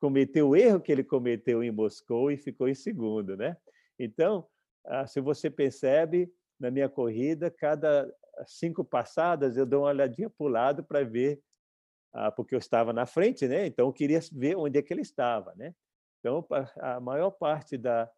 cometer 0.00 0.42
o 0.42 0.56
erro 0.56 0.80
que 0.80 0.90
ele 0.90 1.04
cometeu 1.04 1.62
em 1.62 1.70
Moscou 1.70 2.30
e 2.30 2.36
ficou 2.36 2.68
em 2.68 2.74
segundo, 2.74 3.36
né? 3.36 3.56
Então, 3.98 4.46
se 5.06 5.20
você 5.20 5.50
percebe, 5.50 6.32
na 6.58 6.70
minha 6.70 6.88
corrida, 6.88 7.50
cada 7.50 8.12
cinco 8.46 8.84
passadas, 8.84 9.56
eu 9.56 9.66
dou 9.66 9.82
uma 9.82 9.88
olhadinha 9.88 10.28
para 10.28 10.44
o 10.44 10.48
lado 10.48 10.84
para 10.84 11.04
ver, 11.04 11.40
porque 12.34 12.54
eu 12.54 12.58
estava 12.58 12.92
na 12.92 13.06
frente, 13.06 13.46
né? 13.46 13.66
Então 13.66 13.86
eu 13.86 13.92
queria 13.92 14.20
ver 14.32 14.56
onde 14.56 14.78
é 14.78 14.82
que 14.82 14.92
ele 14.92 15.02
estava, 15.02 15.54
né? 15.54 15.74
Então 16.18 16.46
a 16.78 17.00
maior 17.00 17.30
parte 17.30 17.76
da 17.76 18.10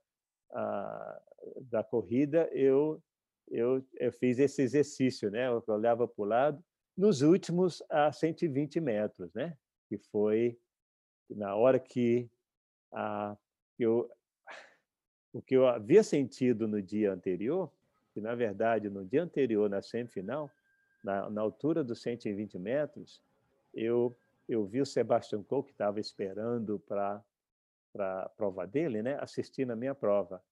a, 0.50 1.20
da 1.62 1.84
corrida 1.84 2.48
eu, 2.52 3.02
eu 3.48 3.84
eu 3.98 4.12
fiz 4.12 4.38
esse 4.38 4.62
exercício, 4.62 5.30
né? 5.30 5.48
Eu 5.48 5.62
olhava 5.68 6.06
para 6.06 6.22
o 6.22 6.26
lado 6.26 6.64
nos 6.96 7.22
últimos 7.22 7.82
a 7.90 8.12
120 8.12 8.80
metros, 8.80 9.32
né? 9.34 9.56
Que 9.88 9.98
foi 9.98 10.58
na 11.30 11.54
hora 11.54 11.78
que 11.78 12.28
a, 12.92 13.36
eu 13.78 14.10
o 15.32 15.42
que 15.42 15.56
eu 15.56 15.66
havia 15.66 16.02
sentido 16.02 16.66
no 16.66 16.80
dia 16.82 17.12
anterior 17.12 17.70
que, 18.18 18.20
na 18.20 18.34
verdade, 18.34 18.90
no 18.90 19.04
dia 19.04 19.22
anterior, 19.22 19.70
na 19.70 19.80
semifinal, 19.80 20.50
na, 21.04 21.30
na 21.30 21.40
altura 21.40 21.84
dos 21.84 22.02
120 22.02 22.58
metros, 22.58 23.22
eu, 23.72 24.16
eu 24.48 24.66
vi 24.66 24.80
o 24.80 24.86
Sebastian 24.86 25.44
Coe, 25.44 25.62
que 25.62 25.70
estava 25.70 26.00
esperando 26.00 26.80
para 26.80 27.22
a 27.96 28.28
prova 28.36 28.66
dele, 28.66 29.02
né, 29.02 29.16
assistindo 29.20 29.70
a 29.70 29.76
minha 29.76 29.94
prova. 29.94 30.42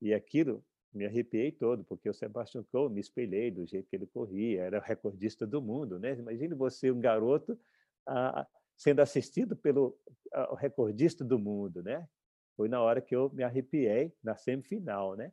E 0.00 0.14
aquilo 0.14 0.64
me 0.94 1.06
arrepiei 1.06 1.50
todo, 1.50 1.82
porque 1.82 2.08
o 2.08 2.14
Sebastian 2.14 2.62
Coe 2.70 2.88
me 2.88 3.00
espelhei 3.00 3.50
do 3.50 3.66
jeito 3.66 3.88
que 3.88 3.96
ele 3.96 4.06
corria, 4.06 4.62
era 4.62 4.78
recordista 4.78 5.44
do 5.44 5.60
mundo, 5.60 5.98
né? 5.98 6.12
Imagine 6.12 6.54
você, 6.54 6.90
um 6.90 7.00
garoto, 7.00 7.58
ah, 8.06 8.46
sendo 8.78 9.00
assistido 9.00 9.56
pelo 9.56 9.98
ah, 10.32 10.54
recordista 10.56 11.24
do 11.24 11.38
mundo, 11.38 11.82
né? 11.82 12.08
Foi 12.56 12.68
na 12.68 12.80
hora 12.80 13.00
que 13.02 13.14
eu 13.14 13.28
me 13.30 13.42
arrepiei 13.42 14.14
na 14.22 14.36
semifinal, 14.36 15.16
né? 15.16 15.32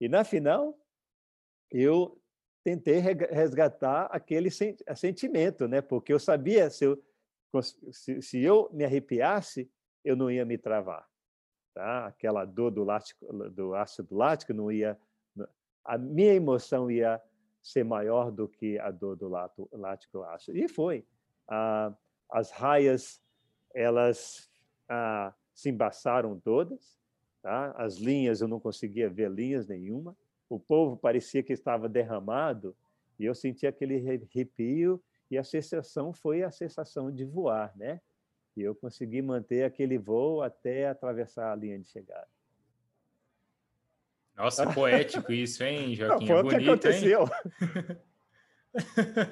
E 0.00 0.08
na 0.08 0.22
final 0.22 0.78
eu 1.70 2.20
tentei 2.62 2.98
resgatar 2.98 4.04
aquele 4.12 4.50
sentimento, 4.50 5.66
né? 5.66 5.80
Porque 5.80 6.12
eu 6.12 6.20
sabia 6.20 6.70
se 6.70 6.84
eu 6.84 7.02
se, 7.92 8.38
eu 8.38 8.70
me 8.72 8.82
arrepiasse, 8.82 9.70
eu 10.02 10.16
não 10.16 10.30
ia 10.30 10.44
me 10.44 10.56
travar, 10.56 11.06
tá? 11.74 12.06
Aquela 12.06 12.46
dor 12.46 12.70
do 12.70 12.82
lático, 12.82 13.26
do 13.50 13.74
ácido 13.74 14.14
lático 14.14 14.54
não 14.54 14.72
ia 14.72 14.98
a 15.84 15.98
minha 15.98 16.32
emoção 16.34 16.90
ia 16.90 17.20
ser 17.60 17.84
maior 17.84 18.30
do 18.30 18.48
que 18.48 18.78
a 18.78 18.90
dor 18.90 19.16
do 19.16 19.28
lático 19.72 20.22
ácido. 20.22 20.58
E 20.58 20.68
foi. 20.68 21.04
Ah, 21.48 21.92
as 22.32 22.50
raias, 22.50 23.20
elas 23.74 24.50
ah, 24.88 25.32
se 25.54 25.68
embaçaram 25.70 26.40
todas, 26.40 26.98
tá? 27.42 27.72
As 27.76 27.96
linhas, 27.96 28.40
eu 28.40 28.48
não 28.48 28.58
conseguia 28.58 29.08
ver 29.08 29.30
linhas 29.30 29.66
nenhuma 29.66 30.16
o 30.52 30.60
povo 30.60 30.98
parecia 30.98 31.42
que 31.42 31.52
estava 31.52 31.88
derramado 31.88 32.76
e 33.18 33.24
eu 33.24 33.34
senti 33.34 33.66
aquele 33.66 33.96
arrepio 33.96 35.02
e 35.30 35.38
a 35.38 35.44
sensação 35.44 36.12
foi 36.12 36.42
a 36.42 36.50
sensação 36.50 37.10
de 37.10 37.24
voar, 37.24 37.72
né? 37.74 38.00
E 38.54 38.60
eu 38.60 38.74
consegui 38.74 39.22
manter 39.22 39.64
aquele 39.64 39.96
voo 39.96 40.42
até 40.42 40.88
atravessar 40.88 41.52
a 41.52 41.56
linha 41.56 41.78
de 41.78 41.86
chegada. 41.86 42.28
Nossa, 44.36 44.66
poético 44.74 45.32
isso, 45.32 45.64
hein, 45.64 45.94
Joaquim? 45.94 46.26
Não, 46.26 46.26
foi 46.26 46.36
é 46.36 46.42
bonito, 46.42 46.74
o 46.74 46.78
que 46.78 46.88
aconteceu. 46.88 47.24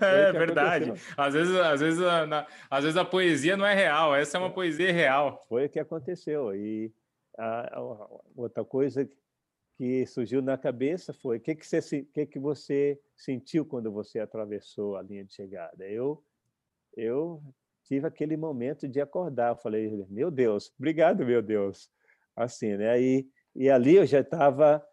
é 0.00 0.32
verdade. 0.32 0.92
Às 1.16 1.34
vezes, 1.34 1.56
às, 1.56 1.80
vezes, 1.80 2.02
a, 2.02 2.46
às 2.70 2.84
vezes 2.84 2.96
a 2.96 3.04
poesia 3.04 3.56
não 3.56 3.66
é 3.66 3.74
real, 3.74 4.14
essa 4.14 4.36
é 4.36 4.40
uma 4.40 4.52
poesia 4.52 4.92
real. 4.92 5.44
Foi 5.48 5.66
o 5.66 5.68
que 5.68 5.80
aconteceu. 5.80 6.54
E 6.54 6.92
a, 7.38 7.78
a, 7.78 8.08
outra 8.36 8.64
coisa 8.64 9.08
que 9.76 10.06
surgiu 10.06 10.42
na 10.42 10.58
cabeça 10.58 11.12
foi 11.14 11.38
o 11.38 11.40
que 11.40 11.54
que 11.54 11.66
você 11.66 12.02
que 12.02 12.26
que 12.26 12.38
você 12.38 13.00
sentiu 13.16 13.64
quando 13.64 13.90
você 13.90 14.18
atravessou 14.18 14.96
a 14.96 15.02
linha 15.02 15.24
de 15.24 15.32
chegada 15.32 15.88
eu 15.88 16.22
eu 16.94 17.42
tive 17.84 18.06
aquele 18.06 18.36
momento 18.36 18.86
de 18.86 19.00
acordar 19.00 19.52
eu 19.52 19.56
falei 19.56 19.88
meu 20.10 20.30
Deus 20.30 20.70
obrigado 20.78 21.24
meu 21.24 21.40
Deus 21.40 21.90
assim 22.36 22.76
né 22.76 23.00
e 23.00 23.26
e 23.56 23.70
ali 23.70 23.96
eu 23.96 24.04
já 24.04 24.20
estava 24.20 24.86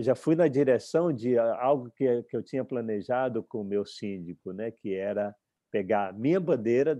já 0.00 0.14
fui 0.14 0.34
na 0.34 0.46
direção 0.46 1.12
de 1.12 1.38
algo 1.38 1.90
que, 1.90 2.22
que 2.24 2.36
eu 2.36 2.42
tinha 2.42 2.64
planejado 2.64 3.42
com 3.42 3.62
o 3.62 3.64
meu 3.64 3.86
síndico 3.86 4.52
né 4.52 4.70
que 4.70 4.94
era 4.94 5.34
pegar 5.70 6.08
a 6.08 6.12
minha 6.12 6.38
bandeira 6.38 6.94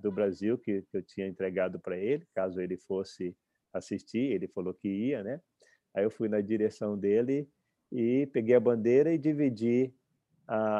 do 0.00 0.10
Brasil 0.10 0.58
que, 0.58 0.84
eu 0.92 1.02
tinha 1.02 1.26
entregado 1.26 1.78
para 1.78 1.96
ele 1.96 2.26
caso 2.34 2.60
ele 2.60 2.76
fosse 2.76 3.36
assistir 3.72 4.32
ele 4.32 4.48
falou 4.48 4.72
que 4.72 4.88
ia 4.88 5.22
né 5.22 5.40
Aí 5.94 6.04
eu 6.04 6.10
fui 6.10 6.28
na 6.28 6.40
direção 6.40 6.98
dele 6.98 7.48
e 7.90 8.26
peguei 8.32 8.54
a 8.54 8.60
bandeira 8.60 9.12
e 9.12 9.18
dividi 9.18 9.94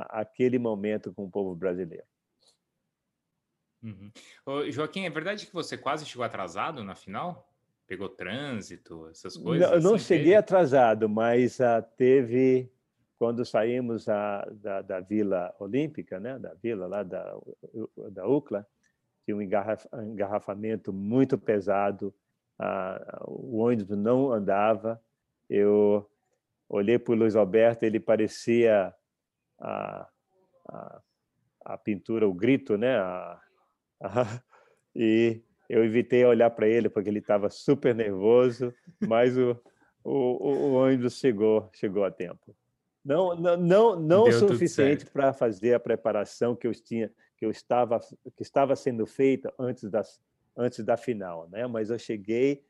aquele 0.09 0.59
momento 0.59 1.13
com 1.13 1.25
o 1.25 1.31
povo 1.31 1.55
brasileiro. 1.55 2.07
Uhum. 3.83 4.11
Ô, 4.47 4.71
Joaquim, 4.71 5.05
é 5.05 5.11
verdade 5.11 5.47
que 5.47 5.53
você 5.53 5.77
quase 5.77 6.07
chegou 6.07 6.25
atrasado 6.25 6.85
na 6.85 6.95
final? 6.95 7.52
Pegou 7.87 8.09
trânsito, 8.09 9.09
essas 9.09 9.37
coisas? 9.37 9.69
Não, 9.69 9.77
assim, 9.77 9.85
não 9.87 9.99
cheguei 9.99 10.25
teve? 10.25 10.37
atrasado, 10.37 11.09
mas 11.09 11.59
uh, 11.59 11.83
teve 11.97 12.71
quando 13.19 13.45
saímos 13.45 14.09
a, 14.09 14.45
da, 14.53 14.83
da, 14.83 15.01
Vila 15.01 15.55
Olímpica, 15.61 16.19
né, 16.19 16.39
da 16.39 16.55
vila 16.55 16.87
lá 16.89 17.03
da, 17.05 17.37
da 18.11 18.27
UCLA, 18.27 18.67
tinha 19.25 19.37
um 19.37 19.43
engarrafamento 19.43 20.93
muito 20.93 21.39
pesado 21.39 22.13
o 23.27 23.59
ônibus 23.59 23.97
não 23.97 24.33
andava. 24.33 25.01
Eu 25.49 26.09
olhei 26.69 26.99
para 26.99 27.13
o 27.13 27.17
Luiz 27.17 27.37
Alberto, 27.37 27.85
ele 27.85 28.01
parecia 28.01 28.95
a, 29.61 30.09
a, 30.69 31.03
a 31.65 31.79
pintura, 31.79 32.29
o 32.29 32.35
grito, 32.35 32.77
né? 32.77 32.99
A, 32.99 33.41
e 34.95 35.43
eu 35.73 35.83
evitei 35.83 36.23
olhar 36.23 36.51
para 36.51 36.69
ele 36.69 36.91
porque 36.91 37.09
ele 37.09 37.21
estava 37.21 37.49
super 37.49 37.95
nervoso, 37.95 38.75
mas 39.01 39.39
o, 39.39 39.59
o, 40.05 40.13
o, 40.13 40.75
ônibus 40.75 41.19
chegou, 41.19 41.71
chegou 41.73 42.05
a 42.05 42.11
tempo. 42.11 42.55
Não, 43.03 43.35
não, 43.35 43.57
não, 43.57 43.97
não 43.99 44.25
o 44.25 44.33
suficiente 44.33 45.07
para 45.07 45.33
fazer 45.33 45.73
a 45.73 45.81
preparação 45.81 46.55
que 46.55 46.67
eu 46.67 46.75
tinha, 46.75 47.11
que 47.39 47.47
eu 47.47 47.51
estava, 47.51 47.99
que 48.37 48.43
estava 48.43 48.77
sendo 48.77 49.07
feita 49.07 49.51
antes 49.59 49.89
das, 49.89 50.21
antes 50.55 50.85
da 50.85 50.99
final, 50.99 51.49
né? 51.49 51.67
Mas 51.67 51.89
eu 51.89 51.99
cheguei 51.99 52.63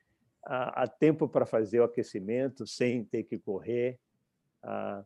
a, 0.44 0.84
a 0.84 0.86
tempo 0.86 1.28
para 1.28 1.44
fazer 1.44 1.80
o 1.80 1.84
aquecimento 1.84 2.68
sem 2.68 3.05
ter 3.05 3.24
que 3.24 3.36
correr. 3.36 3.98
Ah, 4.62 5.03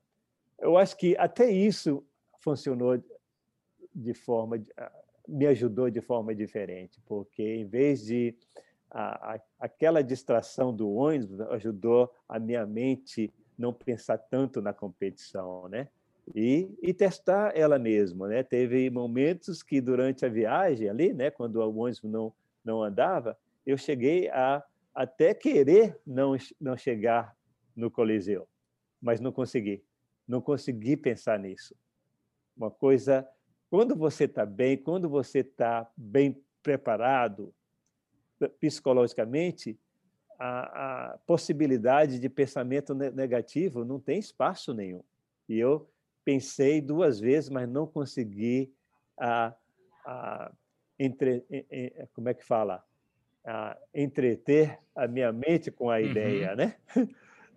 eu 0.59 0.77
acho 0.77 0.99
que 0.99 1.17
até 1.17 1.51
isso 1.51 2.07
funcionou 2.41 3.03
de 3.95 4.13
forma 4.13 4.63
me 5.29 5.47
ajudou 5.47 5.91
de 5.91 6.01
forma 6.01 6.35
diferente, 6.35 7.01
porque 7.07 7.43
em 7.43 7.67
vez 7.67 8.05
de 8.05 8.35
a, 8.91 9.35
a, 9.35 9.41
aquela 9.61 10.03
distração 10.03 10.75
do 10.75 10.91
ônibus 10.93 11.41
ajudou 11.41 12.13
a 12.29 12.39
minha 12.39 12.65
mente 12.67 13.33
não 13.59 13.73
pensar 13.73 14.19
tanto 14.19 14.61
na 14.61 14.73
competição, 14.73 15.69
né? 15.69 15.89
E, 16.35 16.69
e 16.83 16.93
testar 16.93 17.57
ela 17.57 17.79
mesma, 17.79 18.29
né? 18.29 18.43
Teve 18.43 18.91
momentos 18.91 19.63
que 19.63 19.81
durante 19.81 20.27
a 20.27 20.29
viagem 20.29 20.89
ali, 20.89 21.13
né, 21.13 21.31
quando 21.31 21.57
o 21.57 21.79
ônibus 21.79 22.03
não 22.03 22.33
não 22.67 22.83
andava, 22.83 23.39
eu 23.65 23.79
cheguei 23.79 24.29
a 24.29 24.63
até 24.93 25.33
querer 25.33 25.97
não, 26.05 26.37
não 26.61 26.77
chegar 26.77 27.37
no 27.77 27.91
Coliseu, 27.91 28.49
mas 29.01 29.21
não 29.21 29.31
consegui. 29.31 29.85
Não 30.27 30.41
consegui 30.41 30.97
pensar 30.97 31.39
nisso. 31.39 31.77
Uma 32.57 32.71
coisa, 32.71 33.29
quando 33.71 33.97
você 33.97 34.25
está 34.25 34.47
bem, 34.47 34.77
quando 34.77 35.09
você 35.09 35.41
está 35.41 35.91
bem 35.97 36.41
preparado 36.63 37.55
psicologicamente, 38.61 39.79
a, 40.39 41.13
a, 41.15 41.19
possibilidade 41.27 42.19
de 42.19 42.29
pensamento 42.29 42.95
negativo 42.95 43.85
não 43.85 43.99
tem 43.99 44.19
espaço 44.19 44.75
nenhum. 44.75 45.03
E 45.49 45.59
eu 45.59 45.89
pensei 46.25 46.81
duas 46.81 47.19
vezes, 47.21 47.49
mas 47.49 47.69
não 47.69 47.87
consegui 47.87 48.73
a, 49.19 49.55
a 50.05 50.53
entre, 50.99 51.45
como 52.15 52.29
é 52.29 52.35
que 52.35 52.45
fala? 52.45 52.85
A 53.45 53.77
entreter 53.95 54.79
a 54.95 55.07
minha 55.07 55.33
mente 55.33 55.71
com 55.71 55.91
a 55.91 55.97
uhum. 55.97 56.01
ideia, 56.01 56.55
né? 56.55 56.77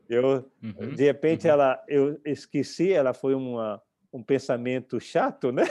Eu, 0.09 0.49
uhum. 0.63 0.95
de 0.95 1.03
repente, 1.03 1.45
uhum. 1.45 1.53
ela, 1.53 1.83
eu 1.87 2.19
esqueci, 2.25 2.91
ela 2.91 3.13
foi 3.13 3.35
uma, 3.35 3.79
um 4.11 4.23
pensamento 4.23 4.99
chato, 4.99 5.51
né? 5.51 5.65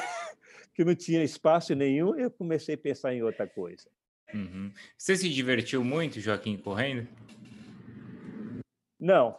Que 0.79 0.85
não 0.85 0.95
tinha 0.95 1.25
espaço 1.25 1.75
nenhum, 1.75 2.15
eu 2.15 2.31
comecei 2.31 2.77
a 2.77 2.79
pensar 2.79 3.13
em 3.13 3.21
outra 3.21 3.49
coisa. 3.49 3.91
Uhum. 4.33 4.71
Você 4.97 5.17
se 5.17 5.29
divertiu 5.29 5.83
muito, 5.83 6.21
Joaquim, 6.21 6.57
correndo? 6.57 7.09
Não. 8.97 9.37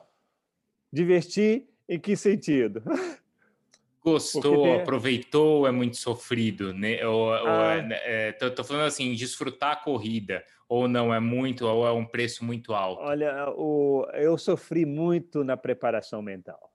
Diverti 0.92 1.66
em 1.88 1.98
que 1.98 2.18
sentido? 2.18 2.84
Gostou, 4.04 4.64
tem... 4.64 4.82
aproveitou, 4.82 5.66
é 5.66 5.72
muito 5.72 5.96
sofrido, 5.96 6.74
né? 6.74 7.08
Ou, 7.08 7.34
ah. 7.34 7.42
ou 7.42 7.72
é, 7.72 7.82
né, 7.84 8.00
é, 8.04 8.32
tô, 8.34 8.52
tô, 8.52 8.62
falando 8.66 8.88
assim, 8.88 9.14
desfrutar 9.14 9.72
a 9.72 9.76
corrida, 9.78 10.44
ou 10.68 10.90
não 10.90 11.14
é 11.14 11.22
muito, 11.22 11.66
ou 11.66 11.88
é 11.88 11.92
um 11.94 12.06
preço 12.06 12.44
muito 12.44 12.74
alto? 12.74 13.02
Olha, 13.02 13.50
o, 13.52 14.06
eu 14.12 14.38
sofri 14.38 14.86
muito 14.86 15.42
na 15.46 15.56
preparação 15.56 16.22
mental. 16.22 16.70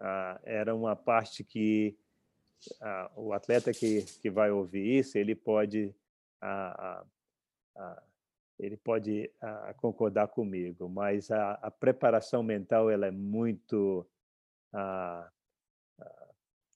Ah, 0.00 0.40
era 0.42 0.74
uma 0.74 0.96
parte 0.96 1.44
que 1.44 1.96
o 3.16 3.32
atleta 3.32 3.72
que, 3.72 4.02
que 4.20 4.30
vai 4.30 4.50
ouvir 4.50 4.98
isso, 4.98 5.16
ele 5.16 5.34
pode 5.34 5.94
ele 8.58 8.76
pode 8.76 9.30
concordar 9.76 10.28
comigo, 10.28 10.88
mas 10.88 11.30
a, 11.30 11.70
preparação 11.70 12.42
mental 12.42 12.90
ela 12.90 13.06
é 13.06 13.10
muito 13.10 14.06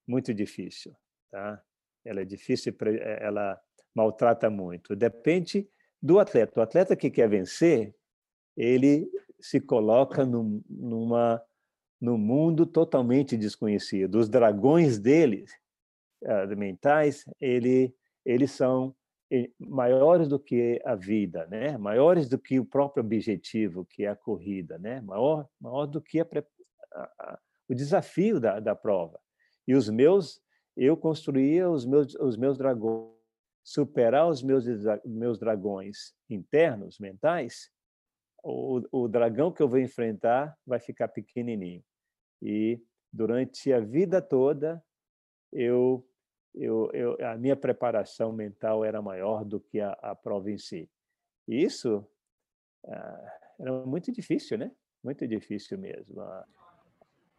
muito 0.07 0.35
difícil, 0.35 0.95
tá? 1.31 1.63
Ela 2.05 2.23
é 2.23 2.25
difícil, 2.25 2.75
é, 3.01 3.25
ela 3.25 3.61
maltrata 3.95 4.51
muito. 4.51 4.97
Depende 4.97 5.69
do 6.01 6.19
atleta. 6.19 6.59
O 6.59 6.63
atleta 6.63 6.97
que 6.97 7.11
quer 7.11 7.29
vencer, 7.29 7.95
ele 8.57 9.09
se 9.41 9.61
coloca 9.61 10.25
num, 10.25 10.63
numa 10.69 11.43
no 12.01 12.19
mundo 12.19 12.67
totalmente 12.67 13.37
desconhecido. 13.37 14.17
Os 14.17 14.29
dragões 14.29 14.99
dele, 14.99 15.45
mentais, 16.57 17.25
ele, 17.41 17.95
eles 18.25 18.51
são 18.53 18.95
maiores 19.59 20.29
do 20.29 20.39
que 20.39 20.81
a 20.85 20.95
vida, 20.95 21.47
né? 21.47 21.79
Maiores 21.79 22.29
do 22.29 22.39
que 22.39 22.61
o 22.61 22.65
próprio 22.65 23.03
objetivo, 23.03 23.87
que 23.87 24.05
é 24.05 24.09
a 24.09 24.17
corrida, 24.17 24.79
né? 24.79 25.01
Maior, 25.01 25.49
maior 25.61 25.87
do 25.87 26.01
que 26.01 26.21
a, 26.21 26.27
a, 26.95 27.39
o 27.69 27.75
desafio 27.75 28.39
da, 28.39 28.61
da 28.61 28.75
prova. 28.75 29.19
E 29.67 29.75
os 29.75 29.89
meus, 29.89 30.41
eu 30.77 30.97
construía 30.97 31.71
os 31.71 31.87
meus, 31.87 32.15
os 32.17 32.37
meus 32.37 32.59
dragões, 32.59 33.13
superar 33.65 34.29
os 34.29 34.43
meus, 34.43 34.65
meus 35.05 35.39
dragões 35.39 36.15
internos, 36.29 36.99
mentais, 36.99 37.71
o, 38.43 38.83
o 38.91 39.09
dragão 39.09 39.53
que 39.53 39.63
eu 39.63 39.69
vou 39.69 39.79
enfrentar 39.79 40.57
vai 40.67 40.81
ficar 40.81 41.09
pequenininho. 41.09 41.83
E 42.43 42.83
durante 43.13 43.73
a 43.73 43.79
vida 43.79 44.21
toda, 44.21 44.83
eu, 45.53 46.05
eu, 46.55 46.91
eu, 46.93 47.17
a 47.27 47.37
minha 47.37 47.57
preparação 47.57 48.33
mental 48.33 48.85
era 48.85 49.01
maior 49.01 49.45
do 49.45 49.61
que 49.61 49.81
a, 49.81 49.93
a 50.03 50.15
prova 50.15 50.51
em 50.51 50.59
si. 50.59 50.89
E 51.49 51.63
isso 51.63 52.07
ah, 52.87 53.39
era 53.59 53.73
muito 53.87 54.13
difícil, 54.13 54.59
né? 54.59 54.71
Muito 55.03 55.27
difícil 55.27 55.79
mesmo. 55.79 56.21
Ah, 56.21 56.47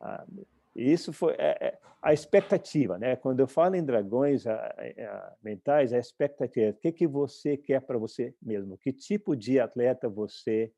ah, 0.02 0.28
isso 0.76 1.14
foi 1.14 1.34
é, 1.34 1.68
é, 1.68 1.80
a 2.02 2.12
expectativa, 2.12 2.98
né? 2.98 3.16
Quando 3.16 3.40
eu 3.40 3.48
falo 3.48 3.76
em 3.76 3.86
dragões 3.86 4.48
a, 4.48 4.56
a, 4.56 5.36
mentais, 5.44 5.94
a 5.94 6.00
expectativa. 6.00 6.72
O 6.72 6.80
que 6.80 6.92
que 6.92 7.08
você 7.08 7.56
quer 7.56 7.82
para 7.82 7.98
você 7.98 8.34
mesmo? 8.42 8.78
Que 8.78 8.92
tipo 8.92 9.36
de 9.36 9.60
atleta 9.60 10.10
você, 10.10 10.74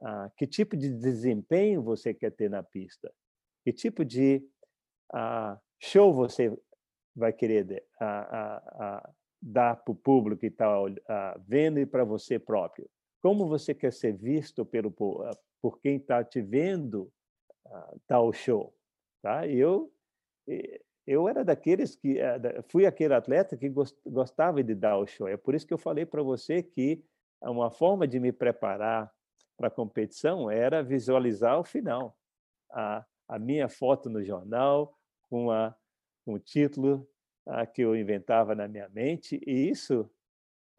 ah, 0.00 0.30
que 0.36 0.46
tipo 0.46 0.76
de 0.76 0.92
desempenho 0.92 1.82
você 1.82 2.12
quer 2.12 2.30
ter 2.32 2.50
na 2.50 2.62
pista? 2.62 3.12
Que 3.64 3.72
tipo 3.72 4.04
de 4.04 4.46
ah, 5.12 5.58
show 5.80 6.12
você 6.12 6.56
vai 7.14 7.32
querer 7.32 7.84
ah, 8.00 9.10
dar 9.40 9.76
para 9.76 9.92
o 9.92 9.96
público 9.96 10.40
que 10.40 10.46
está 10.46 10.68
vendo 11.46 11.78
e 11.78 11.86
para 11.86 12.04
você 12.04 12.38
próprio? 12.38 12.88
Como 13.20 13.46
você 13.46 13.74
quer 13.74 13.92
ser 13.92 14.12
visto 14.12 14.64
pelo 14.64 14.90
por 15.60 15.80
quem 15.80 15.96
está 15.96 16.24
te 16.24 16.40
vendo 16.40 17.12
tal 18.06 18.32
show? 18.32 18.74
Tá? 19.22 19.46
Eu, 19.46 19.92
eu 21.06 21.28
era 21.28 21.44
daqueles 21.44 21.94
que 21.94 22.18
eh, 22.18 22.62
fui 22.68 22.86
aquele 22.86 23.14
atleta 23.14 23.56
que 23.56 23.72
gostava 24.04 24.62
de 24.62 24.74
dar 24.74 24.98
o 24.98 25.06
show. 25.06 25.28
É 25.28 25.36
por 25.36 25.54
isso 25.54 25.66
que 25.66 25.74
eu 25.74 25.78
falei 25.78 26.04
para 26.04 26.22
você 26.22 26.62
que 26.62 27.04
uma 27.40 27.70
forma 27.70 28.06
de 28.06 28.20
me 28.20 28.32
preparar 28.32 29.12
para 29.56 29.68
a 29.68 29.70
competição 29.70 30.50
era 30.50 30.82
visualizar 30.82 31.58
o 31.58 31.64
final. 31.64 32.16
A, 32.70 33.04
a 33.28 33.38
minha 33.38 33.68
foto 33.68 34.08
no 34.08 34.22
jornal, 34.22 34.96
com, 35.28 35.50
a, 35.50 35.74
o 36.26 36.38
título 36.38 37.08
a, 37.46 37.66
que 37.66 37.82
eu 37.82 37.96
inventava 37.96 38.54
na 38.54 38.68
minha 38.68 38.88
mente, 38.88 39.40
e 39.46 39.68
isso 39.68 40.10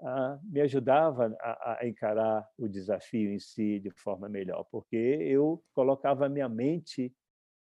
a, 0.02 0.40
me 0.44 0.62
ajudava 0.62 1.36
a, 1.40 1.80
a, 1.80 1.88
encarar 1.88 2.48
o 2.58 2.68
desafio 2.68 3.32
em 3.32 3.40
si 3.40 3.80
de 3.80 3.92
forma 3.92 4.30
melhor, 4.30 4.66
porque 4.72 4.96
eu 4.96 5.64
colocava 5.74 6.26
a 6.26 6.30
minha 6.30 6.50
mente 6.50 7.14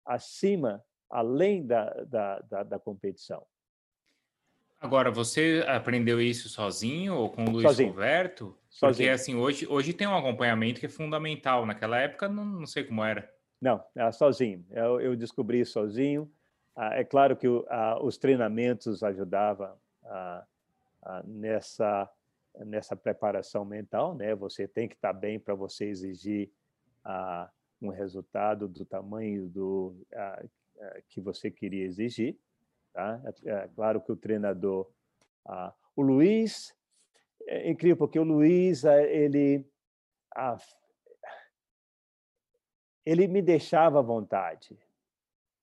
acima, 0.05 0.83
além 1.11 1.67
da, 1.67 1.91
da, 2.05 2.41
da, 2.41 2.63
da 2.63 2.79
competição. 2.79 3.45
Agora, 4.81 5.11
você 5.11 5.65
aprendeu 5.67 6.21
isso 6.21 6.49
sozinho 6.49 7.17
ou 7.17 7.31
com 7.31 7.45
o 7.45 7.51
Luiz 7.51 7.65
sozinho. 7.65 7.91
Roberto? 7.91 8.45
Porque 8.47 8.77
sozinho. 8.77 9.13
assim, 9.13 9.35
hoje, 9.35 9.67
hoje 9.67 9.93
tem 9.93 10.07
um 10.07 10.17
acompanhamento 10.17 10.79
que 10.79 10.87
é 10.87 10.89
fundamental. 10.89 11.67
Naquela 11.67 11.99
época, 11.99 12.29
não, 12.29 12.45
não 12.45 12.67
sei 12.67 12.85
como 12.85 13.03
era. 13.03 13.29
Não, 13.61 13.85
sozinho. 14.13 14.65
Eu, 14.71 15.01
eu 15.01 15.17
descobri 15.17 15.65
sozinho. 15.65 16.33
Ah, 16.81 16.95
é 16.95 17.03
claro 17.03 17.37
que 17.37 17.49
os 17.49 18.17
treinamentos 18.17 19.03
ajudavam 19.03 19.77
nessa 21.25 22.09
nessa 22.65 22.97
preparação 22.97 23.65
mental, 23.65 24.15
né? 24.15 24.35
Você 24.37 24.67
tem 24.67 24.89
que 24.89 24.95
estar 24.95 25.13
bem 25.13 25.41
para 25.41 25.55
você 25.55 25.87
exigir 25.87 26.53
um 27.83 27.89
resultado 27.89 28.69
do 28.69 28.85
tamanho 28.85 29.49
do 29.49 30.07
que 31.09 31.21
você 31.21 31.51
queria 31.51 31.85
exigir. 31.85 32.39
Tá? 32.93 33.21
É, 33.45 33.51
é 33.51 33.69
claro 33.75 34.01
que 34.01 34.13
o 34.13 34.17
treinador, 34.17 34.89
o 35.97 36.03
Luiz, 36.03 36.73
é 37.49 37.69
incrível 37.69 37.97
porque 37.97 38.21
o 38.21 38.25
Luiz 38.25 38.85
ele 38.85 39.67
ele 43.05 43.27
me 43.27 43.43
deixava 43.43 43.99
à 43.99 44.03
vontade 44.03 44.79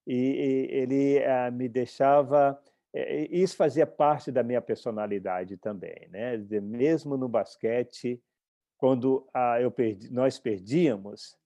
e 0.08 0.68
ele 0.72 1.20
me 1.52 1.68
deixava 1.68 2.60
isso 3.30 3.58
fazia 3.58 3.86
parte 3.86 4.32
da 4.32 4.42
minha 4.42 4.62
personalidade 4.62 5.58
também, 5.58 6.08
né? 6.10 6.38
Mesmo 6.62 7.18
no 7.18 7.28
basquete, 7.28 8.24
quando 8.78 9.28
eu 9.60 9.70
perdi, 9.70 10.10
nós 10.14 10.40
perdíamos, 10.40 11.38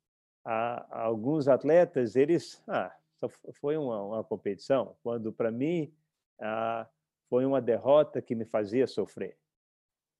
alguns 0.43 1.47
atletas, 1.47 2.15
eles, 2.15 2.61
ah, 2.67 2.95
foi 3.53 3.77
uma, 3.77 4.03
uma 4.03 4.23
competição, 4.23 4.95
quando 5.01 5.33
para 5.33 5.51
mim 5.51 5.91
ah, 6.39 6.87
foi 7.29 7.45
uma 7.45 7.61
derrota 7.61 8.21
que 8.21 8.35
me 8.35 8.45
fazia 8.45 8.87
sofrer. 8.87 9.37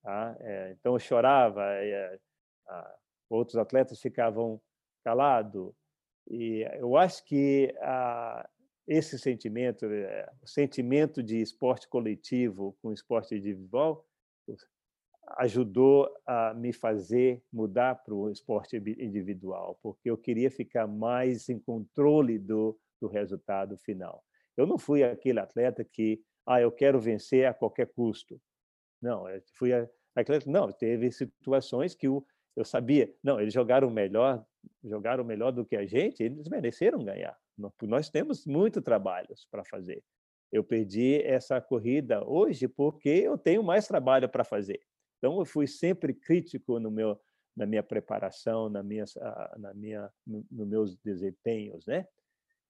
Tá? 0.01 0.35
É, 0.39 0.71
então 0.71 0.93
eu 0.93 0.99
chorava, 0.99 1.63
é, 1.63 2.19
ah, 2.67 2.95
outros 3.29 3.57
atletas 3.57 4.01
ficavam 4.01 4.59
calados, 5.03 5.73
e 6.29 6.65
eu 6.77 6.95
acho 6.95 7.25
que 7.25 7.73
ah, 7.81 8.47
esse 8.87 9.17
sentimento, 9.17 9.85
é, 9.85 10.29
o 10.41 10.47
sentimento 10.47 11.23
de 11.23 11.41
esporte 11.41 11.87
coletivo 11.87 12.77
com 12.81 12.91
esporte 12.91 13.35
individual, 13.35 14.05
ajudou 15.37 16.09
a 16.25 16.53
me 16.53 16.73
fazer 16.73 17.43
mudar 17.51 17.95
para 18.03 18.13
o 18.13 18.31
esporte 18.31 18.77
individual, 18.77 19.79
porque 19.81 20.09
eu 20.09 20.17
queria 20.17 20.49
ficar 20.49 20.87
mais 20.87 21.49
em 21.49 21.59
controle 21.59 22.39
do, 22.39 22.77
do 22.99 23.07
resultado 23.07 23.77
final. 23.77 24.23
Eu 24.57 24.65
não 24.65 24.77
fui 24.77 25.03
aquele 25.03 25.39
atleta 25.39 25.83
que, 25.83 26.21
ah, 26.45 26.59
eu 26.59 26.71
quero 26.71 26.99
vencer 26.99 27.45
a 27.45 27.53
qualquer 27.53 27.87
custo. 27.93 28.41
Não, 29.01 29.29
eu 29.29 29.41
fui 29.53 29.71
atleta, 30.15 30.49
não, 30.49 30.71
teve 30.71 31.11
situações 31.11 31.95
que 31.95 32.07
eu, 32.07 32.25
eu 32.55 32.65
sabia, 32.65 33.13
não, 33.23 33.39
eles 33.39 33.53
jogaram 33.53 33.89
melhor, 33.89 34.43
jogaram 34.83 35.23
melhor 35.23 35.51
do 35.51 35.65
que 35.65 35.75
a 35.75 35.85
gente, 35.85 36.23
eles 36.23 36.47
mereceram 36.47 37.03
ganhar. 37.03 37.37
Nós 37.81 38.09
temos 38.09 38.45
muito 38.45 38.81
trabalho 38.81 39.29
para 39.51 39.63
fazer. 39.63 40.03
Eu 40.51 40.63
perdi 40.63 41.21
essa 41.23 41.61
corrida 41.61 42.23
hoje 42.27 42.67
porque 42.67 43.09
eu 43.09 43.37
tenho 43.37 43.61
mais 43.61 43.87
trabalho 43.87 44.27
para 44.27 44.43
fazer. 44.43 44.81
Então, 45.17 45.37
eu 45.37 45.45
fui 45.45 45.67
sempre 45.67 46.13
crítico 46.13 46.79
no 46.79 46.89
meu, 46.89 47.19
na 47.55 47.65
minha 47.65 47.83
preparação, 47.83 48.69
na 48.69 48.81
minha, 48.81 49.03
na 49.57 49.73
minha, 49.73 50.09
nos 50.25 50.45
no 50.49 50.65
meus 50.65 50.97
desempenhos, 50.97 51.85
né? 51.85 52.07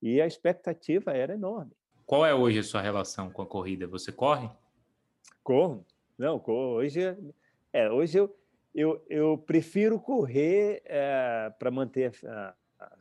E 0.02 0.20
a 0.20 0.26
expectativa 0.26 1.12
era 1.12 1.34
enorme. 1.34 1.72
Qual 2.06 2.26
é 2.26 2.34
hoje 2.34 2.60
a 2.60 2.64
sua 2.64 2.82
relação 2.82 3.30
com 3.30 3.42
a 3.44 3.46
corrida? 3.46 3.86
Você 3.86 4.12
corre? 4.12 4.50
Corro. 5.44 5.86
Não, 6.18 6.40
corro. 6.40 6.78
Hoje, 6.78 7.02
é, 7.72 7.90
hoje 7.90 8.18
eu, 8.18 8.36
eu, 8.74 9.04
eu 9.10 9.38
prefiro 9.38 10.00
correr 10.00 10.82
é, 10.86 11.52
para 11.58 11.72
manter 11.72 12.14
a, 12.26 12.56
a, 12.80 12.98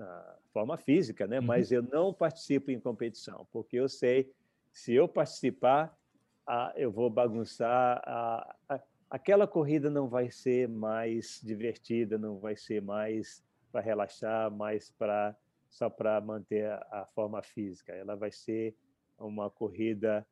a, 0.00 0.36
forma 0.52 0.76
física, 0.76 1.26
né? 1.26 1.38
Uhum. 1.38 1.46
Mas 1.46 1.70
eu 1.70 1.82
não 1.82 2.12
participo 2.12 2.70
em 2.70 2.80
competição, 2.80 3.46
porque 3.52 3.76
eu 3.76 3.88
sei 3.88 4.32
se 4.72 4.94
eu 4.94 5.08
participar, 5.08 5.96
ah, 6.46 6.72
eu 6.76 6.90
vou 6.90 7.10
bagunçar 7.10 8.00
a, 8.04 8.56
a, 8.68 8.80
aquela 9.10 9.46
corrida 9.46 9.90
não 9.90 10.08
vai 10.08 10.30
ser 10.30 10.68
mais 10.68 11.40
divertida, 11.42 12.16
não 12.16 12.38
vai 12.38 12.56
ser 12.56 12.80
mais 12.80 13.44
para 13.70 13.80
relaxar, 13.80 14.50
mais 14.50 14.90
para 14.90 15.36
só 15.68 15.88
para 15.88 16.20
manter 16.20 16.66
a, 16.66 16.76
a, 16.90 17.06
forma 17.14 17.40
física. 17.42 17.92
Ela 17.92 18.16
vai 18.16 18.32
ser 18.32 18.74
uma 19.18 19.48
corrida 19.48 20.26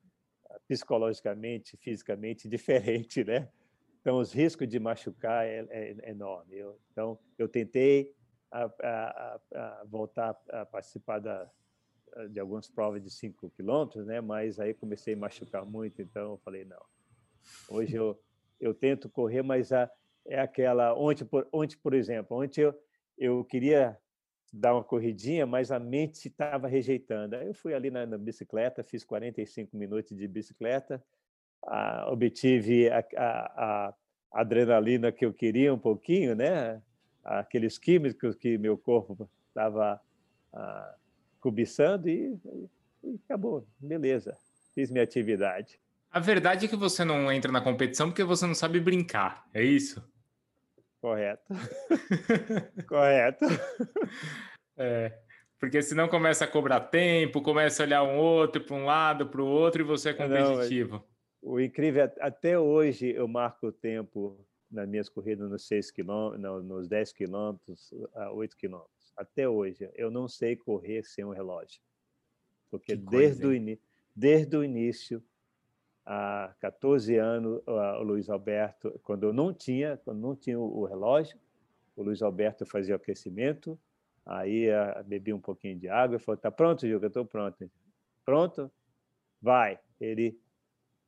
ah, 0.48 0.58
psicologicamente, 0.66 1.76
fisicamente 1.76 2.48
diferente, 2.50 3.22
né? 3.22 3.48
Então 4.00 4.18
os 4.18 4.32
riscos 4.32 4.68
de 4.68 4.78
machucar 4.78 5.46
é, 5.46 5.66
é, 5.70 5.96
é 6.02 6.10
enorme. 6.10 6.56
Eu, 6.56 6.78
então 6.92 7.18
eu 7.36 7.48
tentei 7.48 8.14
a, 8.50 8.64
a, 8.64 9.84
voltar 9.86 10.38
a 10.50 10.64
participar 10.64 11.18
da, 11.18 11.50
de 12.30 12.40
algumas 12.40 12.68
provas 12.68 13.02
de 13.02 13.10
5 13.10 13.50
quilômetros, 13.50 14.06
né? 14.06 14.20
Mas 14.20 14.58
aí 14.58 14.72
comecei 14.72 15.14
a 15.14 15.16
machucar 15.16 15.64
muito, 15.64 16.00
então 16.00 16.32
eu 16.32 16.38
falei 16.38 16.64
não. 16.64 16.82
Hoje 17.68 17.96
eu 17.96 18.18
eu 18.60 18.74
tento 18.74 19.08
correr, 19.08 19.42
mas 19.42 19.70
a, 19.72 19.88
é 20.26 20.40
aquela 20.40 20.92
ontem 20.92 21.24
por, 21.24 21.48
ontem 21.52 21.76
por 21.78 21.94
exemplo, 21.94 22.36
ontem 22.36 22.62
eu 22.62 22.74
eu 23.16 23.44
queria 23.44 23.98
dar 24.52 24.74
uma 24.74 24.84
corridinha, 24.84 25.44
mas 25.44 25.70
a 25.70 25.78
mente 25.78 26.28
estava 26.28 26.68
rejeitando. 26.68 27.34
Aí 27.34 27.48
eu 27.48 27.54
fui 27.54 27.74
ali 27.74 27.90
na, 27.90 28.06
na, 28.06 28.16
bicicleta, 28.16 28.84
fiz 28.84 29.04
45 29.04 29.76
minutos 29.76 30.16
de 30.16 30.26
bicicleta, 30.26 31.04
a, 31.66 32.10
obtive 32.10 32.88
a, 32.90 33.04
a, 33.16 33.24
a, 33.56 33.94
adrenalina 34.32 35.10
que 35.10 35.24
eu 35.24 35.32
queria 35.32 35.72
um 35.72 35.78
pouquinho, 35.78 36.34
né? 36.34 36.82
Aqueles 37.24 37.78
químicos 37.78 38.34
que 38.34 38.56
meu 38.56 38.76
corpo 38.76 39.28
estava 39.48 40.00
cobiçando 41.40 42.08
e, 42.08 42.38
e 43.02 43.20
acabou, 43.24 43.66
beleza. 43.78 44.36
Fiz 44.74 44.90
minha 44.90 45.04
atividade. 45.04 45.78
A 46.10 46.20
verdade 46.20 46.66
é 46.66 46.68
que 46.68 46.76
você 46.76 47.04
não 47.04 47.30
entra 47.30 47.52
na 47.52 47.60
competição 47.60 48.08
porque 48.08 48.24
você 48.24 48.46
não 48.46 48.54
sabe 48.54 48.80
brincar, 48.80 49.46
é 49.52 49.62
isso? 49.62 50.02
Correto. 51.00 51.44
Correto. 52.88 53.44
É, 54.76 55.12
porque 55.60 55.82
senão 55.82 56.08
começa 56.08 56.44
a 56.44 56.48
cobrar 56.48 56.80
tempo, 56.80 57.42
começa 57.42 57.82
a 57.82 57.86
olhar 57.86 58.02
um 58.02 58.16
outro 58.16 58.62
para 58.64 58.76
um 58.76 58.84
lado, 58.84 59.26
para 59.26 59.42
o 59.42 59.46
outro 59.46 59.82
e 59.82 59.84
você 59.84 60.10
é 60.10 60.14
competitivo. 60.14 60.96
Não, 60.96 61.04
o 61.42 61.60
incrível, 61.60 62.04
é, 62.04 62.14
até 62.20 62.58
hoje 62.58 63.10
eu 63.10 63.26
marco 63.28 63.68
o 63.68 63.72
tempo 63.72 64.44
nas 64.70 64.88
minhas 64.88 65.08
corridas 65.08 65.50
nos 65.50 65.66
6 65.66 65.90
quilômetros, 65.90 66.64
nos 66.64 66.88
10 66.88 67.12
quilômetros, 67.12 67.90
a 68.14 68.30
8 68.32 68.56
quilômetros. 68.56 69.12
Até 69.16 69.48
hoje, 69.48 69.90
eu 69.94 70.10
não 70.10 70.28
sei 70.28 70.56
correr 70.56 71.04
sem 71.04 71.24
um 71.24 71.30
relógio. 71.30 71.80
Porque 72.70 72.94
desde, 72.94 73.46
o 73.46 73.78
desde 74.14 74.56
o 74.56 74.62
início, 74.62 75.24
há 76.04 76.54
14 76.60 77.16
anos, 77.16 77.62
o 77.66 78.02
Luiz 78.02 78.28
Alberto, 78.28 78.98
quando 79.02 79.24
eu 79.24 79.32
não 79.32 79.52
tinha, 79.54 79.96
quando 79.98 80.20
não 80.20 80.36
tinha 80.36 80.58
o 80.58 80.84
relógio, 80.84 81.38
o 81.96 82.02
Luiz 82.02 82.22
Alberto 82.22 82.66
fazia 82.66 82.94
o 82.94 82.96
aquecimento, 82.96 83.78
aí 84.24 84.66
bebia 85.06 85.34
um 85.34 85.40
pouquinho 85.40 85.78
de 85.78 85.88
água 85.88 86.16
e 86.16 86.20
falou: 86.20 86.38
"Tá 86.38 86.50
pronto, 86.50 86.86
Gil? 86.86 87.00
Eu 87.00 87.08
estou 87.08 87.24
pronto". 87.24 87.70
Pronto? 88.24 88.70
Vai. 89.40 89.80
Ele 89.98 90.38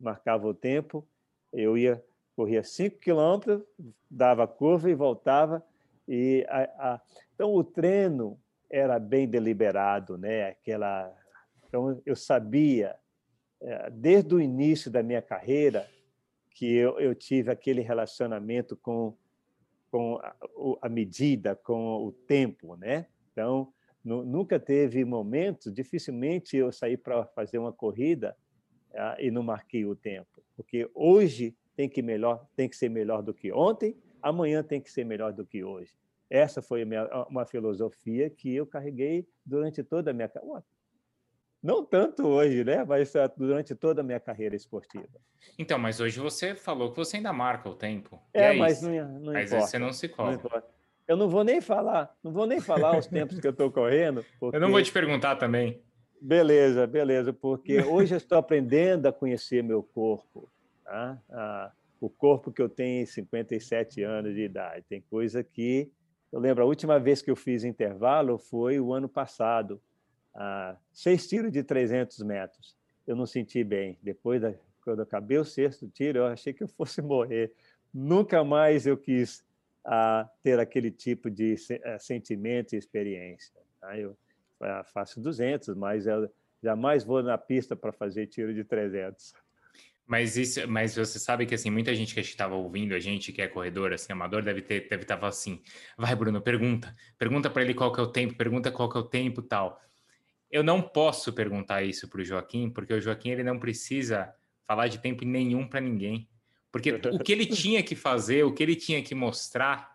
marcava 0.00 0.46
o 0.46 0.54
tempo, 0.54 1.06
eu 1.52 1.76
ia 1.76 2.02
corria 2.40 2.62
5 2.62 2.98
quilômetros, 2.98 3.62
dava 4.10 4.48
curva 4.48 4.90
e 4.90 4.94
voltava. 4.94 5.62
E 6.08 6.46
a, 6.48 6.62
a, 6.62 7.00
então 7.34 7.52
o 7.54 7.62
treino 7.62 8.40
era 8.70 8.98
bem 8.98 9.28
deliberado, 9.28 10.16
né? 10.16 10.48
Aquela, 10.48 11.14
então 11.68 12.00
eu 12.06 12.16
sabia 12.16 12.96
é, 13.60 13.90
desde 13.90 14.34
o 14.34 14.40
início 14.40 14.90
da 14.90 15.02
minha 15.02 15.20
carreira 15.20 15.86
que 16.50 16.74
eu, 16.74 16.98
eu 16.98 17.14
tive 17.14 17.50
aquele 17.50 17.82
relacionamento 17.82 18.76
com 18.76 19.14
com 19.90 20.18
a, 20.22 20.34
a 20.82 20.88
medida, 20.88 21.56
com 21.56 22.06
o 22.06 22.12
tempo, 22.12 22.76
né? 22.76 23.06
Então 23.32 23.72
nunca 24.02 24.58
teve 24.58 25.04
momentos, 25.04 25.74
dificilmente 25.74 26.56
eu 26.56 26.72
saí 26.72 26.96
para 26.96 27.26
fazer 27.26 27.58
uma 27.58 27.72
corrida 27.72 28.34
e 29.18 29.30
não 29.30 29.42
marquei 29.42 29.84
o 29.84 29.94
tempo, 29.94 30.42
porque 30.56 30.88
hoje 30.94 31.54
tem 31.76 31.88
que 31.88 32.02
melhor, 32.02 32.46
tem 32.56 32.68
que 32.68 32.76
ser 32.76 32.88
melhor 32.88 33.22
do 33.22 33.32
que 33.32 33.52
ontem, 33.52 33.96
amanhã 34.20 34.62
tem 34.62 34.80
que 34.80 34.90
ser 34.90 35.04
melhor 35.04 35.32
do 35.32 35.46
que 35.46 35.64
hoje. 35.64 35.92
Essa 36.28 36.62
foi 36.62 36.84
minha, 36.84 37.06
uma 37.28 37.44
filosofia 37.44 38.30
que 38.30 38.54
eu 38.54 38.66
carreguei 38.66 39.26
durante 39.44 39.82
toda 39.82 40.10
a 40.10 40.14
minha 40.14 40.28
carreira. 40.28 40.64
Não 41.62 41.84
tanto 41.84 42.26
hoje, 42.26 42.64
né? 42.64 42.84
Mas 42.84 43.14
ah, 43.16 43.30
durante 43.36 43.74
toda 43.74 44.00
a 44.00 44.04
minha 44.04 44.20
carreira 44.20 44.56
esportiva. 44.56 45.08
Então, 45.58 45.78
mas 45.78 46.00
hoje 46.00 46.18
você 46.18 46.54
falou 46.54 46.90
que 46.90 46.96
você 46.96 47.18
ainda 47.18 47.32
marca 47.32 47.68
o 47.68 47.74
tempo. 47.74 48.20
É, 48.32 48.52
mas 48.54 48.80
não, 48.80 48.92
não 48.92 49.32
mas 49.32 49.50
importa. 49.50 49.66
você 49.66 49.78
não 49.78 49.92
se 49.92 50.08
cobra. 50.08 50.40
Não 50.42 50.62
eu 51.10 51.16
não 51.16 51.28
vou 51.28 51.42
nem 51.42 51.60
falar, 51.60 52.16
não 52.22 52.30
vou 52.30 52.46
nem 52.46 52.60
falar 52.60 52.96
os 52.96 53.08
tempos 53.08 53.40
que 53.40 53.46
eu 53.46 53.50
estou 53.50 53.68
correndo. 53.70 54.24
Porque... 54.38 54.56
Eu 54.56 54.60
não 54.60 54.70
vou 54.70 54.80
te 54.80 54.92
perguntar 54.92 55.34
também. 55.34 55.82
Beleza, 56.20 56.86
beleza, 56.86 57.32
porque 57.32 57.80
hoje 57.80 58.14
eu 58.14 58.18
estou 58.18 58.36
aprendendo 58.36 59.06
a 59.06 59.12
conhecer 59.12 59.62
meu 59.62 59.82
corpo. 59.82 60.50
Tá? 60.84 61.18
Ah, 61.30 61.72
o 61.98 62.10
corpo 62.10 62.52
que 62.52 62.60
eu 62.60 62.68
tenho 62.68 63.02
em 63.02 63.06
57 63.06 64.02
anos 64.02 64.34
de 64.34 64.42
idade. 64.42 64.84
Tem 64.88 65.00
coisa 65.00 65.42
que. 65.42 65.90
Eu 66.30 66.38
lembro, 66.38 66.62
a 66.62 66.66
última 66.66 66.98
vez 67.00 67.22
que 67.22 67.30
eu 67.30 67.36
fiz 67.36 67.64
intervalo 67.64 68.38
foi 68.38 68.78
o 68.78 68.92
ano 68.92 69.08
passado. 69.08 69.80
Ah, 70.34 70.76
seis 70.92 71.26
tiros 71.26 71.50
de 71.50 71.62
300 71.62 72.22
metros. 72.22 72.76
Eu 73.06 73.16
não 73.16 73.24
senti 73.26 73.64
bem. 73.64 73.98
Depois, 74.02 74.42
da, 74.42 74.52
quando 74.84 74.98
eu 74.98 75.04
acabei 75.04 75.38
o 75.38 75.44
sexto 75.44 75.88
tiro, 75.88 76.18
eu 76.18 76.26
achei 76.26 76.52
que 76.52 76.62
eu 76.62 76.68
fosse 76.68 77.00
morrer. 77.00 77.52
Nunca 77.92 78.44
mais 78.44 78.86
eu 78.86 78.96
quis 78.96 79.42
ah, 79.84 80.28
ter 80.42 80.60
aquele 80.60 80.90
tipo 80.90 81.30
de 81.30 81.56
eh, 81.70 81.98
sentimento 81.98 82.74
e 82.74 82.78
experiência. 82.78 83.54
Tá? 83.80 83.98
Eu, 83.98 84.16
faço 84.92 85.20
200, 85.20 85.74
mas 85.74 86.06
eu 86.06 86.30
jamais 86.62 87.04
vou 87.04 87.22
na 87.22 87.38
pista 87.38 87.74
para 87.74 87.92
fazer 87.92 88.26
tiro 88.26 88.54
de 88.54 88.64
300. 88.64 89.32
Mas 90.06 90.36
isso, 90.36 90.66
mas 90.66 90.96
você 90.96 91.18
sabe 91.20 91.46
que 91.46 91.54
assim 91.54 91.70
muita 91.70 91.94
gente 91.94 92.12
que 92.14 92.20
estava 92.20 92.54
ouvindo 92.54 92.94
a 92.94 92.98
gente 92.98 93.32
que 93.32 93.40
é 93.40 93.46
corredor, 93.46 93.92
assim 93.92 94.12
amador, 94.12 94.42
deve 94.42 94.60
ter, 94.60 94.88
deve 94.88 95.02
estar 95.02 95.24
assim, 95.24 95.62
vai 95.96 96.14
Bruno, 96.16 96.40
pergunta, 96.40 96.94
pergunta 97.16 97.48
para 97.48 97.62
ele 97.62 97.74
qual 97.74 97.92
que 97.92 98.00
é 98.00 98.02
o 98.02 98.08
tempo, 98.08 98.34
pergunta 98.34 98.72
qual 98.72 98.88
que 98.88 98.96
é 98.96 99.00
o 99.00 99.04
tempo, 99.04 99.40
tal. 99.40 99.80
Eu 100.50 100.64
não 100.64 100.82
posso 100.82 101.32
perguntar 101.32 101.84
isso 101.84 102.08
para 102.08 102.20
o 102.20 102.24
Joaquim, 102.24 102.68
porque 102.68 102.92
o 102.92 103.00
Joaquim 103.00 103.30
ele 103.30 103.44
não 103.44 103.58
precisa 103.58 104.34
falar 104.66 104.88
de 104.88 104.98
tempo 104.98 105.24
nenhum 105.24 105.66
para 105.68 105.80
ninguém, 105.80 106.28
porque 106.72 106.92
o 106.92 107.18
que 107.20 107.32
ele 107.32 107.46
tinha 107.46 107.82
que 107.82 107.94
fazer, 107.94 108.44
o 108.44 108.52
que 108.52 108.62
ele 108.62 108.74
tinha 108.74 109.00
que 109.02 109.14
mostrar, 109.14 109.90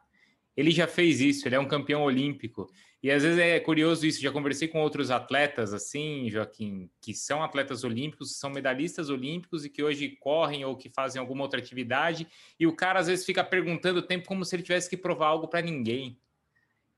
ele 0.55 0.71
já 0.71 0.87
fez 0.87 1.19
isso. 1.19 1.47
Ele 1.47 1.55
é 1.55 1.59
um 1.59 1.67
campeão 1.67 2.03
olímpico. 2.03 2.71
E 3.03 3.11
às 3.11 3.21
vezes 3.21 3.37
é 3.37 3.59
curioso 3.59 4.05
isso, 4.05 4.21
já 4.21 4.31
conversei 4.31 4.67
com 4.67 4.81
outros 4.81 5.11
atletas, 5.11 5.73
assim, 5.73 6.27
Joaquim, 6.29 6.89
que 6.99 7.13
são 7.13 7.43
atletas 7.43 7.83
olímpicos, 7.83 8.37
são 8.37 8.49
medalhistas 8.49 9.09
olímpicos 9.09 9.63
e 9.63 9.69
que 9.69 9.83
hoje 9.83 10.17
correm 10.19 10.65
ou 10.65 10.75
que 10.75 10.89
fazem 10.89 11.19
alguma 11.19 11.43
outra 11.43 11.59
atividade, 11.59 12.27
e 12.59 12.65
o 12.65 12.75
cara 12.75 12.99
às 12.99 13.07
vezes 13.07 13.25
fica 13.25 13.43
perguntando 13.43 13.99
o 13.99 14.01
tempo 14.01 14.27
como 14.27 14.43
se 14.43 14.55
ele 14.55 14.63
tivesse 14.63 14.89
que 14.89 14.97
provar 14.97 15.27
algo 15.27 15.47
para 15.47 15.61
ninguém. 15.61 16.19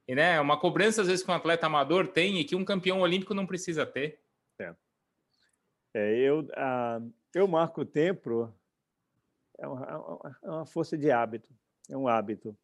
E, 0.07 0.15
né, 0.15 0.35
é 0.35 0.41
uma 0.41 0.57
cobrança 0.57 1.01
às 1.01 1.07
vezes 1.07 1.25
que 1.25 1.29
um 1.29 1.33
atleta 1.33 1.65
amador 1.65 2.07
tem 2.07 2.39
e 2.39 2.45
que 2.45 2.55
um 2.55 2.63
campeão 2.63 3.01
olímpico 3.01 3.33
não 3.33 3.45
precisa 3.45 3.85
ter. 3.85 4.21
É. 4.59 4.73
é 5.93 6.17
eu, 6.19 6.39
uh, 6.39 7.13
eu 7.35 7.47
marco 7.49 7.81
o 7.81 7.85
tempo, 7.85 8.49
é 9.57 9.67
uma, 9.67 10.37
é 10.41 10.49
uma 10.49 10.65
força 10.65 10.97
de 10.97 11.11
hábito, 11.11 11.49
é 11.89 11.97
um 11.97 12.07
hábito, 12.07 12.57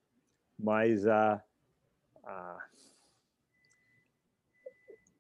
mas 0.58 1.06
a. 1.06 1.44
a 2.24 2.73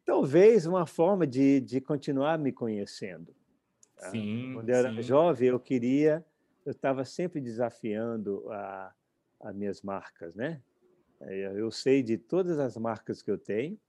talvez 0.05 0.65
uma 0.65 0.85
forma 0.85 1.25
de, 1.25 1.59
de 1.59 1.81
continuar 1.81 2.37
me 2.37 2.51
conhecendo. 2.51 3.33
Tá? 3.97 4.09
Sim, 4.09 4.51
Quando 4.53 4.69
eu 4.69 4.75
era 4.75 4.93
sim. 4.93 5.01
jovem, 5.01 5.49
eu 5.49 5.59
queria, 5.59 6.25
eu 6.65 6.71
estava 6.71 7.05
sempre 7.05 7.39
desafiando 7.39 8.49
a, 8.51 8.93
as 9.41 9.55
minhas 9.55 9.81
marcas, 9.81 10.35
né? 10.35 10.61
Eu 11.55 11.71
sei 11.71 12.03
de 12.03 12.17
todas 12.17 12.59
as 12.59 12.75
marcas 12.75 13.21
que 13.21 13.31
eu 13.31 13.37
tenho, 13.37 13.79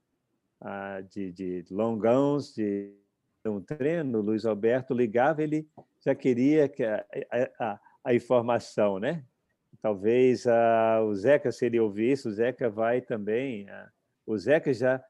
de, 1.11 1.33
de 1.33 1.65
longãos, 1.71 2.55
de 2.55 2.95
um 3.45 3.61
treino, 3.61 4.19
o 4.21 4.23
Luiz 4.23 4.47
Alberto 4.47 4.95
ligava, 4.95 5.43
ele 5.43 5.69
já 6.01 6.15
queria 6.15 6.69
que 6.69 6.85
a, 6.85 7.05
a, 7.59 7.81
a 8.05 8.15
informação, 8.15 9.01
né? 9.01 9.25
Talvez 9.83 10.45
o 10.47 11.15
Zeca, 11.15 11.51
se 11.51 11.67
ele 11.67 11.81
ouvir 11.81 12.13
isso, 12.13 12.29
o 12.29 12.33
Zeca 12.33 12.71
vai 12.71 13.01
também. 13.01 13.67
o 14.25 14.39
Zeca 14.39 14.73
já 14.73 15.05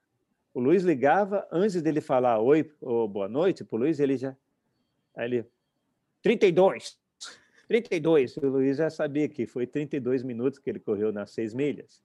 o 0.55 0.61
Luiz 0.61 0.85
ligava, 0.85 1.47
antes 1.51 1.83
dele 1.83 2.01
falar 2.01 2.39
oi 2.39 2.71
ou 2.81 3.09
boa 3.09 3.29
noite 3.29 3.65
para 3.65 3.75
o 3.75 3.79
Luiz, 3.81 3.99
ele 3.99 4.17
já. 4.17 4.37
Aí 5.17 5.27
ele. 5.27 5.47
32! 6.23 6.97
32! 7.67 8.37
O 8.37 8.47
Luiz 8.47 8.77
já 8.77 8.89
sabia 8.89 9.29
que 9.29 9.47
foi 9.47 9.67
32 9.67 10.23
minutos 10.23 10.61
que 10.61 10.71
ele 10.71 10.79
correu 10.79 11.13
nas 11.13 11.33
seis 11.33 11.53
milhas. 11.53 12.01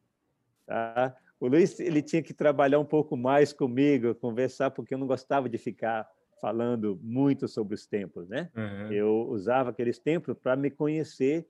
Tá? 0.66 1.16
O 1.40 1.48
Luiz 1.48 1.80
ele 1.80 2.02
tinha 2.02 2.24
que 2.24 2.34
trabalhar 2.34 2.80
um 2.80 2.86
pouco 2.86 3.16
mais 3.16 3.54
comigo, 3.54 4.16
conversar, 4.16 4.72
porque 4.72 4.96
eu 4.96 4.98
não 4.98 5.08
gostava 5.08 5.48
de 5.48 5.58
ficar 5.60 6.10
falando 6.42 7.00
muito 7.04 7.48
sobre 7.48 7.76
os 7.76 7.86
tempos, 7.86 8.28
né? 8.28 8.50
Uhum. 8.56 8.92
Eu 8.92 9.28
usava 9.30 9.70
aqueles 9.70 10.00
tempos 10.00 10.36
para 10.38 10.56
me 10.56 10.72
conhecer, 10.72 11.48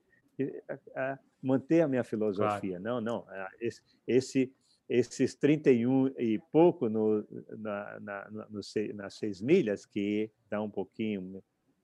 a, 0.68 1.12
a 1.12 1.18
manter 1.42 1.80
a 1.80 1.88
minha 1.88 2.04
filosofia. 2.04 2.78
Claro. 2.78 2.82
Não, 2.82 3.00
não. 3.00 3.26
Esse, 3.60 3.80
esse 4.06 4.52
esses 4.90 5.36
31 5.36 6.08
e 6.18 6.40
pouco 6.50 6.88
no, 6.88 7.24
na, 7.56 8.00
na, 8.00 8.30
no, 8.30 8.60
nas 8.94 9.14
seis 9.14 9.40
milhas, 9.40 9.86
que 9.86 10.28
dá 10.50 10.60
um 10.60 10.68
pouquinho, 10.68 11.40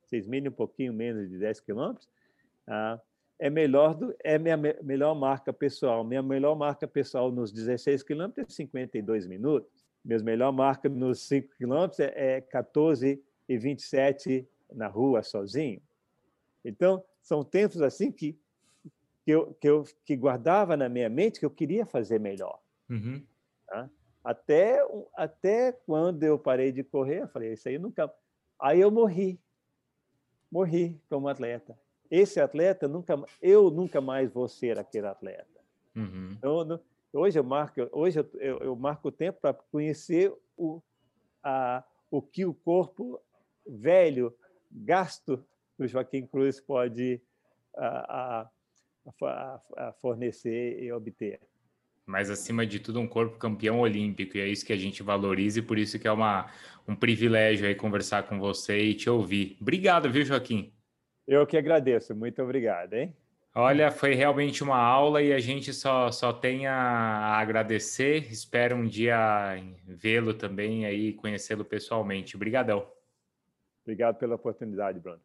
seis 0.07 0.27
milhas, 0.27 0.53
um 0.53 0.57
pouquinho 0.57 0.93
menos 0.93 1.31
de 1.31 1.39
10 1.39 1.61
quilômetros, 1.61 2.11
ah, 2.67 3.01
é 3.39 3.49
melhor 3.49 3.95
do, 3.95 4.13
é 4.25 4.39
minha 4.39 4.57
melhor 4.57 5.15
marca 5.15 5.53
pessoal. 5.53 6.03
Minha 6.03 6.23
melhor 6.23 6.57
marca 6.57 6.89
pessoal 6.89 7.31
nos 7.31 7.53
16 7.53 8.03
quilômetros 8.03 8.47
é 8.49 8.51
52 8.51 9.27
minutos. 9.29 9.71
Minha 10.05 10.19
melhor 10.25 10.51
marca 10.53 10.89
nos 10.89 11.21
5 11.29 11.55
quilômetros 11.57 12.01
é, 12.01 12.13
é 12.17 12.41
14 12.41 13.23
e 13.49 13.59
27 13.59 14.49
na 14.73 14.89
rua 14.89 15.23
sozinho. 15.23 15.81
Então, 16.65 17.05
são 17.23 17.45
tempos 17.45 17.81
assim 17.83 18.11
que, 18.11 18.37
que, 19.25 19.31
eu, 19.31 19.55
que 19.61 19.69
eu 19.69 19.85
que 20.05 20.17
guardava 20.17 20.77
na 20.77 20.89
minha 20.89 21.09
mente 21.09 21.39
que 21.39 21.47
eu 21.47 21.51
queria 21.51 21.87
fazer 21.87 22.19
melhor. 22.19 22.59
Uhum. 22.89 23.25
Tá? 23.67 23.91
Até, 24.25 24.79
até 25.15 25.73
quando 25.73 26.23
eu 26.23 26.39
parei 26.39 26.73
de 26.73 26.83
correr, 26.83 27.23
eu 27.23 27.29
falei, 27.29 27.53
isso 27.53 27.69
aí 27.69 27.79
nunca. 27.79 28.13
Aí 28.61 28.81
eu 28.81 28.91
morri. 28.91 29.41
Morri 30.51 31.01
como 31.09 31.29
atleta. 31.29 31.79
Esse 32.11 32.41
atleta 32.41 32.87
nunca, 32.89 33.23
eu 33.43 33.71
nunca 33.71 34.01
mais 34.01 34.33
vou 34.33 34.49
ser 34.49 34.79
aquele 34.79 35.07
atleta. 35.07 35.61
Uhum. 35.95 36.33
Então, 36.33 36.81
hoje 37.13 37.39
eu 37.39 37.45
marco, 37.45 37.81
hoje 37.93 38.21
eu, 38.21 38.31
eu, 38.35 38.59
eu 38.59 38.77
marco 38.77 39.09
o 39.09 39.13
tempo 39.13 39.41
para 39.41 39.55
conhecer 39.55 40.33
o, 40.57 40.81
a, 41.43 41.85
o 42.11 42.23
que 42.23 42.45
o 42.45 42.55
corpo 42.55 43.21
velho 43.67 44.35
gasto 44.71 45.45
o 45.79 45.87
Joaquim 45.87 46.27
Cruz 46.27 46.61
pode 46.61 47.21
a, 47.77 48.49
a, 49.23 49.61
a 49.77 49.93
fornecer 49.95 50.83
e 50.83 50.91
obter. 50.91 51.41
Mas, 52.07 52.31
acima 52.31 52.65
de 52.65 52.79
tudo, 52.79 53.01
um 53.01 53.09
corpo 53.09 53.37
campeão 53.37 53.81
olímpico, 53.81 54.37
e 54.37 54.41
é 54.41 54.47
isso 54.47 54.65
que 54.65 54.73
a 54.73 54.77
gente 54.77 55.03
valoriza, 55.03 55.59
e 55.59 55.63
por 55.63 55.77
isso 55.77 55.99
que 55.99 56.07
é 56.07 56.13
uma, 56.13 56.49
um 56.87 56.95
privilégio 56.95 57.67
aí 57.67 57.75
conversar 57.75 58.23
com 58.23 58.39
você 58.39 58.79
e 58.79 58.95
te 58.95 59.11
ouvir. 59.11 59.57
Obrigado, 59.61 60.11
viu, 60.11 60.25
Joaquim? 60.25 60.73
Eu 61.27 61.45
que 61.45 61.57
agradeço, 61.57 62.15
muito 62.15 62.41
obrigado, 62.41 62.95
hein? 62.95 63.13
Olha, 63.59 63.91
foi 63.91 64.15
realmente 64.15 64.63
uma 64.63 64.77
aula 64.77 65.23
e 65.23 65.33
a 65.33 65.41
gente 65.41 65.73
só, 65.73 66.13
só 66.13 66.31
tem 66.31 66.67
a 66.67 67.39
agradecer. 67.39 68.31
Espero 68.31 68.77
um 68.77 68.87
dia 68.87 69.57
vê-lo 69.87 70.35
também 70.35 70.85
aí, 70.85 71.15
conhecê-lo 71.15 71.65
pessoalmente. 71.65 72.37
Obrigadão. 72.37 72.87
Obrigado 73.83 74.19
pela 74.19 74.35
oportunidade, 74.35 75.01
Bruno. 75.01 75.23